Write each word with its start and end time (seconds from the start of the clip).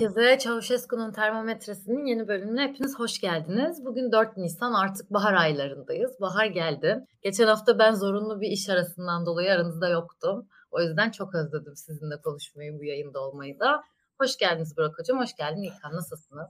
herkese. 0.00 0.38
Çavuşesku'nun 0.38 1.12
termometresinin 1.12 2.06
yeni 2.06 2.28
bölümüne 2.28 2.62
hepiniz 2.62 2.98
hoş 2.98 3.20
geldiniz. 3.20 3.84
Bugün 3.84 4.12
4 4.12 4.36
Nisan 4.36 4.72
artık 4.72 5.10
bahar 5.10 5.34
aylarındayız. 5.34 6.20
Bahar 6.20 6.46
geldi. 6.46 7.06
Geçen 7.22 7.46
hafta 7.46 7.78
ben 7.78 7.94
zorunlu 7.94 8.40
bir 8.40 8.48
iş 8.48 8.68
arasından 8.68 9.26
dolayı 9.26 9.52
aranızda 9.52 9.88
yoktum. 9.88 10.48
O 10.70 10.80
yüzden 10.80 11.10
çok 11.10 11.34
özledim 11.34 11.76
sizinle 11.76 12.20
konuşmayı, 12.24 12.78
bu 12.78 12.84
yayında 12.84 13.20
olmayı 13.20 13.60
da. 13.60 13.82
Hoş 14.20 14.36
geldiniz 14.36 14.76
Burak 14.76 14.98
Hocam, 14.98 15.18
hoş 15.18 15.36
geldin 15.36 15.62
İlkan. 15.62 15.92
Nasılsınız? 15.92 16.48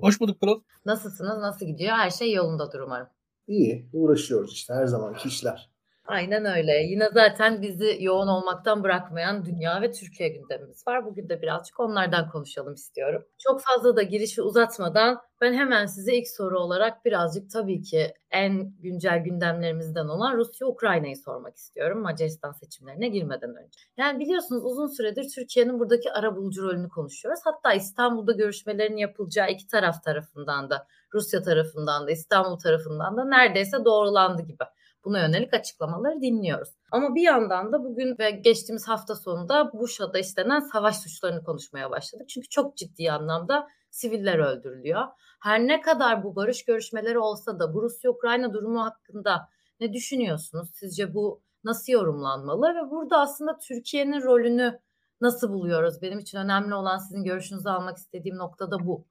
Hoş 0.00 0.20
bulduk 0.20 0.40
Pırıl. 0.40 0.60
Nasılsınız, 0.84 1.38
nasıl 1.38 1.66
gidiyor? 1.66 1.92
Her 1.92 2.10
şey 2.10 2.32
yolundadır 2.32 2.80
umarım. 2.80 3.08
İyi, 3.46 3.88
uğraşıyoruz 3.92 4.52
işte 4.52 4.74
her 4.74 4.86
zamanki 4.86 5.28
işler. 5.28 5.70
Aynen 6.06 6.44
öyle. 6.44 6.72
Yine 6.72 7.08
zaten 7.14 7.62
bizi 7.62 7.96
yoğun 8.00 8.28
olmaktan 8.28 8.82
bırakmayan 8.82 9.44
dünya 9.44 9.82
ve 9.82 9.92
Türkiye 9.92 10.28
gündemimiz 10.28 10.86
var. 10.86 11.06
Bugün 11.06 11.28
de 11.28 11.42
birazcık 11.42 11.80
onlardan 11.80 12.28
konuşalım 12.30 12.74
istiyorum. 12.74 13.24
Çok 13.38 13.60
fazla 13.62 13.96
da 13.96 14.02
girişi 14.02 14.42
uzatmadan 14.42 15.20
ben 15.40 15.52
hemen 15.54 15.86
size 15.86 16.14
ilk 16.16 16.28
soru 16.28 16.58
olarak 16.60 17.04
birazcık 17.04 17.50
tabii 17.50 17.82
ki 17.82 18.14
en 18.30 18.72
güncel 18.80 19.18
gündemlerimizden 19.18 20.08
olan 20.08 20.36
Rusya-Ukrayna'yı 20.36 21.16
sormak 21.16 21.56
istiyorum 21.56 22.00
Macaristan 22.02 22.52
seçimlerine 22.52 23.08
girmeden 23.08 23.50
önce. 23.50 23.80
Yani 23.96 24.18
biliyorsunuz 24.20 24.64
uzun 24.64 24.86
süredir 24.86 25.28
Türkiye'nin 25.34 25.78
buradaki 25.78 26.12
ara 26.12 26.36
bulucu 26.36 26.62
rolünü 26.62 26.88
konuşuyoruz. 26.88 27.40
Hatta 27.44 27.72
İstanbul'da 27.72 28.32
görüşmelerin 28.32 28.96
yapılacağı 28.96 29.50
iki 29.50 29.66
taraf 29.66 30.02
tarafından 30.04 30.70
da 30.70 30.86
Rusya 31.14 31.42
tarafından 31.42 32.06
da 32.06 32.10
İstanbul 32.10 32.58
tarafından 32.58 33.16
da 33.16 33.24
neredeyse 33.24 33.84
doğrulandı 33.84 34.42
gibi 34.42 34.64
buna 35.06 35.20
yönelik 35.20 35.54
açıklamaları 35.54 36.20
dinliyoruz. 36.20 36.68
Ama 36.92 37.14
bir 37.14 37.22
yandan 37.22 37.72
da 37.72 37.84
bugün 37.84 38.16
ve 38.18 38.30
geçtiğimiz 38.30 38.88
hafta 38.88 39.14
sonunda 39.14 39.72
Buşa'da 39.72 40.18
istenen 40.18 40.60
savaş 40.60 40.96
suçlarını 40.96 41.44
konuşmaya 41.44 41.90
başladık. 41.90 42.28
Çünkü 42.28 42.48
çok 42.48 42.76
ciddi 42.76 43.12
anlamda 43.12 43.68
siviller 43.90 44.38
öldürülüyor. 44.38 45.02
Her 45.42 45.60
ne 45.60 45.80
kadar 45.80 46.24
bu 46.24 46.36
barış 46.36 46.64
görüşmeleri 46.64 47.18
olsa 47.18 47.58
da 47.58 47.74
bu 47.74 47.82
Rusya-Ukrayna 47.82 48.52
durumu 48.52 48.84
hakkında 48.84 49.48
ne 49.80 49.92
düşünüyorsunuz? 49.92 50.70
Sizce 50.74 51.14
bu 51.14 51.42
nasıl 51.64 51.92
yorumlanmalı 51.92 52.74
ve 52.74 52.90
burada 52.90 53.20
aslında 53.20 53.58
Türkiye'nin 53.58 54.22
rolünü 54.22 54.80
nasıl 55.20 55.52
buluyoruz? 55.52 56.02
Benim 56.02 56.18
için 56.18 56.38
önemli 56.38 56.74
olan 56.74 56.98
sizin 56.98 57.24
görüşünüzü 57.24 57.68
almak 57.68 57.96
istediğim 57.96 58.36
nokta 58.36 58.70
da 58.70 58.86
bu. 58.86 59.06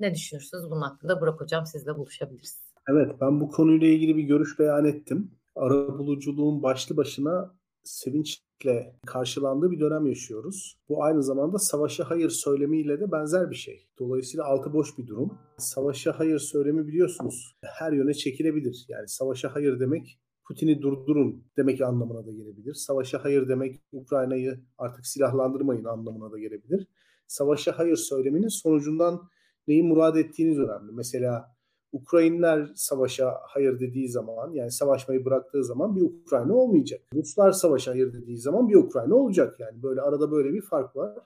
Ne 0.00 0.14
düşünürsünüz 0.14 0.70
bunun 0.70 0.82
hakkında? 0.82 1.20
Burak 1.20 1.40
Hocam 1.40 1.66
sizle 1.66 1.96
buluşabiliriz. 1.96 2.63
Evet 2.88 3.12
ben 3.20 3.40
bu 3.40 3.48
konuyla 3.48 3.86
ilgili 3.86 4.16
bir 4.16 4.22
görüş 4.22 4.58
beyan 4.58 4.84
ettim. 4.84 5.30
Arabuluculuğun 5.56 6.62
başlı 6.62 6.96
başına 6.96 7.54
sevinçle 7.82 8.96
karşılandığı 9.06 9.70
bir 9.70 9.80
dönem 9.80 10.06
yaşıyoruz. 10.06 10.78
Bu 10.88 11.02
aynı 11.02 11.22
zamanda 11.22 11.58
savaşa 11.58 12.10
hayır 12.10 12.30
söylemiyle 12.30 13.00
de 13.00 13.12
benzer 13.12 13.50
bir 13.50 13.54
şey. 13.54 13.88
Dolayısıyla 13.98 14.44
altı 14.44 14.72
boş 14.72 14.98
bir 14.98 15.06
durum. 15.06 15.38
Savaşa 15.58 16.18
hayır 16.18 16.38
söylemi 16.38 16.86
biliyorsunuz 16.86 17.56
her 17.62 17.92
yöne 17.92 18.14
çekilebilir. 18.14 18.86
Yani 18.88 19.08
savaşa 19.08 19.54
hayır 19.54 19.80
demek 19.80 20.18
Putin'i 20.48 20.82
durdurun 20.82 21.44
demek 21.56 21.80
anlamına 21.80 22.26
da 22.26 22.32
gelebilir. 22.32 22.74
Savaşa 22.74 23.24
hayır 23.24 23.48
demek 23.48 23.80
Ukrayna'yı 23.92 24.60
artık 24.78 25.06
silahlandırmayın 25.06 25.84
anlamına 25.84 26.32
da 26.32 26.38
gelebilir. 26.38 26.88
Savaşa 27.26 27.78
hayır 27.78 27.96
söyleminin 27.96 28.48
sonucundan 28.48 29.28
neyi 29.68 29.82
murad 29.82 30.16
ettiğiniz 30.16 30.58
önemli. 30.58 30.92
Mesela 30.92 31.53
Ukraynalılar 31.94 32.70
savaşa 32.74 33.34
hayır 33.42 33.80
dediği 33.80 34.08
zaman 34.08 34.52
yani 34.52 34.70
savaşmayı 34.70 35.24
bıraktığı 35.24 35.64
zaman 35.64 35.96
bir 35.96 36.02
Ukrayna 36.02 36.54
olmayacak. 36.54 37.00
Ruslar 37.14 37.52
savaşa 37.52 37.90
hayır 37.92 38.12
dediği 38.12 38.38
zaman 38.38 38.68
bir 38.68 38.74
Ukrayna 38.74 39.14
olacak 39.14 39.60
yani. 39.60 39.82
Böyle 39.82 40.00
arada 40.00 40.30
böyle 40.30 40.52
bir 40.52 40.62
fark 40.62 40.96
var. 40.96 41.18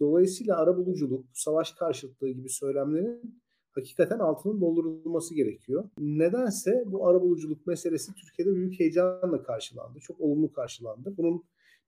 Dolayısıyla 0.00 0.56
arabuluculuk, 0.56 1.24
savaş 1.32 1.72
karşıtlığı 1.72 2.28
gibi 2.28 2.48
söylemlerin 2.48 3.40
hakikaten 3.72 4.18
altının 4.18 4.60
doldurulması 4.60 5.34
gerekiyor. 5.34 5.84
Nedense 5.98 6.84
bu 6.86 7.08
arabuluculuk 7.08 7.66
meselesi 7.66 8.14
Türkiye'de 8.14 8.54
büyük 8.54 8.80
heyecanla 8.80 9.42
karşılandı. 9.42 9.98
Çok 10.00 10.20
olumlu 10.20 10.52
karşılandı. 10.52 11.14
Bunun 11.16 11.44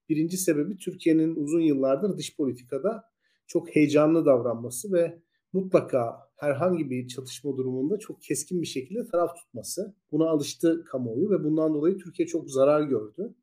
birinci 0.08 0.36
sebebi 0.36 0.76
Türkiye'nin 0.76 1.36
uzun 1.36 1.60
yıllardır 1.60 2.16
dış 2.16 2.36
politikada 2.36 3.04
çok 3.46 3.76
heyecanlı 3.76 4.26
davranması 4.26 4.92
ve 4.92 5.18
mutlaka 5.52 6.27
herhangi 6.38 6.90
bir 6.90 7.08
çatışma 7.08 7.56
durumunda 7.56 7.98
çok 7.98 8.22
keskin 8.22 8.62
bir 8.62 8.66
şekilde 8.66 9.06
taraf 9.06 9.36
tutması. 9.36 9.94
Buna 10.12 10.28
alıştı 10.28 10.84
kamuoyu 10.84 11.30
ve 11.30 11.44
bundan 11.44 11.74
dolayı 11.74 11.98
Türkiye 11.98 12.28
çok 12.28 12.50
zarar 12.50 12.82
gördü. 12.82 13.34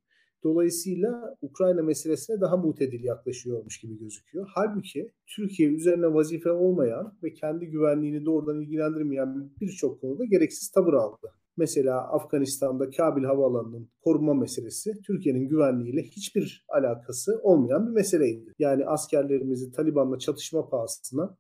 Dolayısıyla 0.44 1.35
Ukrayna 1.41 1.81
meselesine 1.81 2.41
daha 2.41 2.57
mutedil 2.57 3.03
yaklaşıyormuş 3.03 3.79
gibi 3.79 4.00
gözüküyor. 4.00 4.47
Halbuki 4.56 5.11
Türkiye 5.35 5.69
üzerine 5.69 6.13
vazife 6.13 6.51
olmayan 6.51 7.17
ve 7.23 7.33
kendi 7.33 7.66
güvenliğini 7.66 8.25
doğrudan 8.25 8.61
ilgilendirmeyen 8.61 9.50
birçok 9.62 10.01
konuda 10.01 10.25
gereksiz 10.25 10.72
tavır 10.72 10.94
aldı. 10.94 11.31
Mesela 11.57 12.13
Afganistan'da 12.13 12.89
Kabil 12.89 13.23
Havaalanı'nın 13.23 13.89
koruma 14.03 14.33
meselesi 14.33 14.91
Türkiye'nin 15.07 15.47
güvenliğiyle 15.47 16.03
hiçbir 16.03 16.66
alakası 16.69 17.39
olmayan 17.44 17.88
bir 17.88 17.91
meseleydi. 17.91 18.53
Yani 18.59 18.85
askerlerimizi 18.85 19.72
Taliban'la 19.72 20.19
çatışma 20.19 20.69
pahasına 20.69 21.38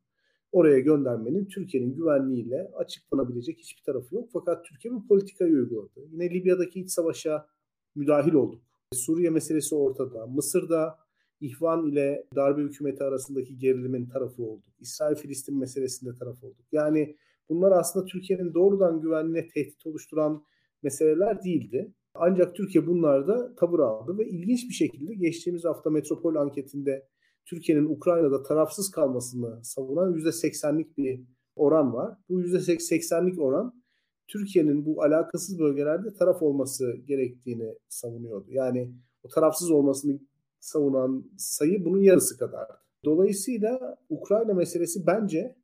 oraya 0.55 0.79
göndermenin 0.79 1.45
Türkiye'nin 1.45 1.95
güvenliğiyle 1.95 2.71
açıklanabilecek 2.75 3.59
hiçbir 3.59 3.83
tarafı 3.83 4.15
yok. 4.15 4.29
Fakat 4.33 4.65
Türkiye 4.65 4.93
bu 4.93 5.07
politikayı 5.07 5.53
uyguladı. 5.53 6.07
Yine 6.11 6.29
Libya'daki 6.29 6.81
iç 6.81 6.91
savaşa 6.91 7.47
müdahil 7.95 8.33
olduk. 8.33 8.61
Suriye 8.93 9.29
meselesi 9.29 9.75
ortada. 9.75 10.27
Mısır'da 10.27 10.97
İhvan 11.41 11.85
ile 11.87 12.25
darbe 12.35 12.61
hükümeti 12.61 13.03
arasındaki 13.03 13.57
gerilimin 13.57 14.05
tarafı 14.05 14.43
olduk. 14.43 14.73
İsrail-Filistin 14.79 15.59
meselesinde 15.59 16.15
taraf 16.19 16.43
olduk. 16.43 16.65
Yani 16.71 17.15
bunlar 17.49 17.71
aslında 17.71 18.05
Türkiye'nin 18.05 18.53
doğrudan 18.53 19.01
güvenliğine 19.01 19.47
tehdit 19.47 19.85
oluşturan 19.85 20.43
meseleler 20.83 21.43
değildi. 21.43 21.93
Ancak 22.13 22.55
Türkiye 22.55 22.87
bunlarda 22.87 23.55
tavır 23.55 23.79
aldı 23.79 24.17
ve 24.17 24.29
ilginç 24.29 24.69
bir 24.69 24.73
şekilde 24.73 25.13
geçtiğimiz 25.13 25.65
hafta 25.65 25.89
Metropol 25.89 26.35
anketinde 26.35 27.07
Türkiye'nin 27.45 27.85
Ukrayna'da 27.85 28.43
tarafsız 28.43 28.91
kalmasını 28.91 29.63
savunan 29.63 30.13
%80'lik 30.13 30.97
bir 30.97 31.21
oran 31.55 31.93
var. 31.93 32.17
Bu 32.29 32.41
%80'lik 32.41 33.41
oran 33.41 33.83
Türkiye'nin 34.27 34.85
bu 34.85 35.03
alakasız 35.03 35.59
bölgelerde 35.59 36.13
taraf 36.13 36.41
olması 36.41 36.95
gerektiğini 37.05 37.75
savunuyordu. 37.89 38.45
Yani 38.49 38.91
o 39.23 39.27
tarafsız 39.27 39.71
olmasını 39.71 40.19
savunan 40.59 41.31
sayı 41.37 41.85
bunun 41.85 42.01
yarısı 42.01 42.37
kadar. 42.37 42.67
Dolayısıyla 43.05 43.97
Ukrayna 44.09 44.53
meselesi 44.53 45.07
bence 45.07 45.55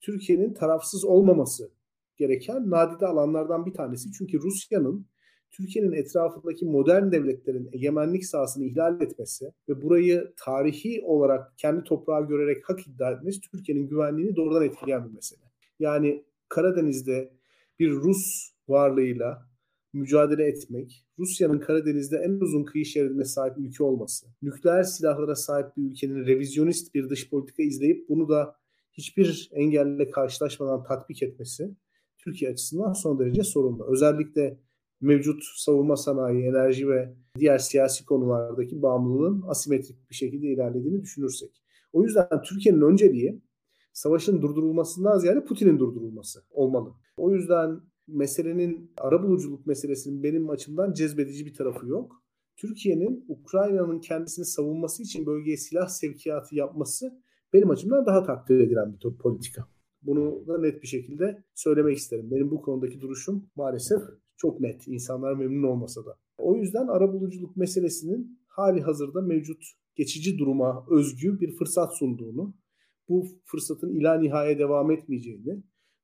Türkiye'nin 0.00 0.54
tarafsız 0.54 1.04
olmaması 1.04 1.70
gereken 2.16 2.70
nadide 2.70 3.06
alanlardan 3.06 3.66
bir 3.66 3.72
tanesi. 3.72 4.12
Çünkü 4.12 4.40
Rusya'nın 4.40 5.06
Türkiye'nin 5.50 5.92
etrafındaki 5.92 6.66
modern 6.66 7.12
devletlerin 7.12 7.70
egemenlik 7.72 8.24
sahasını 8.26 8.64
ihlal 8.64 9.02
etmesi 9.02 9.52
ve 9.68 9.82
burayı 9.82 10.32
tarihi 10.36 11.02
olarak 11.04 11.58
kendi 11.58 11.84
toprağı 11.84 12.28
görerek 12.28 12.68
hak 12.68 12.86
iddia 12.86 13.10
etmesi 13.10 13.40
Türkiye'nin 13.40 13.88
güvenliğini 13.88 14.36
doğrudan 14.36 14.64
etkileyen 14.64 15.08
bir 15.08 15.14
mesele. 15.14 15.40
Yani 15.78 16.24
Karadeniz'de 16.48 17.32
bir 17.78 17.90
Rus 17.90 18.52
varlığıyla 18.68 19.48
mücadele 19.92 20.44
etmek, 20.44 21.06
Rusya'nın 21.18 21.58
Karadeniz'de 21.58 22.16
en 22.16 22.30
uzun 22.30 22.64
kıyı 22.64 22.84
şeridine 22.84 23.24
sahip 23.24 23.58
ülke 23.58 23.84
olması, 23.84 24.26
nükleer 24.42 24.82
silahlara 24.82 25.34
sahip 25.34 25.76
bir 25.76 25.82
ülkenin 25.90 26.26
revizyonist 26.26 26.94
bir 26.94 27.10
dış 27.10 27.30
politika 27.30 27.62
izleyip 27.62 28.08
bunu 28.08 28.28
da 28.28 28.56
hiçbir 28.92 29.50
engelle 29.52 30.10
karşılaşmadan 30.10 30.84
tatbik 30.84 31.22
etmesi 31.22 31.70
Türkiye 32.18 32.50
açısından 32.50 32.92
son 32.92 33.18
derece 33.18 33.42
sorunlu. 33.42 33.92
Özellikle 33.92 34.58
mevcut 35.00 35.42
savunma 35.56 35.96
sanayi, 35.96 36.44
enerji 36.44 36.88
ve 36.88 37.14
diğer 37.38 37.58
siyasi 37.58 38.04
konulardaki 38.04 38.82
bağımlılığın 38.82 39.42
asimetrik 39.48 40.10
bir 40.10 40.14
şekilde 40.14 40.46
ilerlediğini 40.46 41.02
düşünürsek. 41.02 41.62
O 41.92 42.02
yüzden 42.02 42.42
Türkiye'nin 42.48 42.80
önceliği 42.80 43.42
savaşın 43.92 44.42
durdurulmasından 44.42 45.18
ziyade 45.18 45.44
Putin'in 45.44 45.78
durdurulması 45.78 46.44
olmalı. 46.50 46.94
O 47.16 47.30
yüzden 47.30 47.80
meselenin 48.06 48.92
arabuluculuk 48.98 49.66
meselesinin 49.66 50.22
benim 50.22 50.50
açımdan 50.50 50.92
cezbedici 50.92 51.46
bir 51.46 51.54
tarafı 51.54 51.86
yok. 51.86 52.22
Türkiye'nin 52.56 53.24
Ukrayna'nın 53.28 54.00
kendisini 54.00 54.44
savunması 54.44 55.02
için 55.02 55.26
bölgeye 55.26 55.56
silah 55.56 55.88
sevkiyatı 55.88 56.54
yapması 56.54 57.22
benim 57.52 57.70
açımdan 57.70 58.06
daha 58.06 58.22
takdir 58.22 58.60
edilen 58.60 58.92
bir 58.92 59.16
politika. 59.16 59.68
Bunu 60.02 60.46
da 60.46 60.58
net 60.58 60.82
bir 60.82 60.88
şekilde 60.88 61.44
söylemek 61.54 61.96
isterim. 61.96 62.30
Benim 62.30 62.50
bu 62.50 62.62
konudaki 62.62 63.00
duruşum 63.00 63.50
maalesef 63.56 64.02
çok 64.38 64.60
net. 64.60 64.88
İnsanlar 64.88 65.34
memnun 65.34 65.68
olmasa 65.68 66.06
da. 66.06 66.18
O 66.38 66.56
yüzden 66.56 66.86
arabuluculuk 66.86 67.56
meselesinin 67.56 68.40
hali 68.46 68.80
hazırda 68.80 69.20
mevcut 69.20 69.64
geçici 69.96 70.38
duruma 70.38 70.86
özgü 70.90 71.40
bir 71.40 71.56
fırsat 71.56 71.96
sunduğunu, 71.96 72.54
bu 73.08 73.26
fırsatın 73.44 73.94
ila 73.94 74.18
nihaya 74.18 74.58
devam 74.58 74.90
etmeyeceğini, 74.90 75.62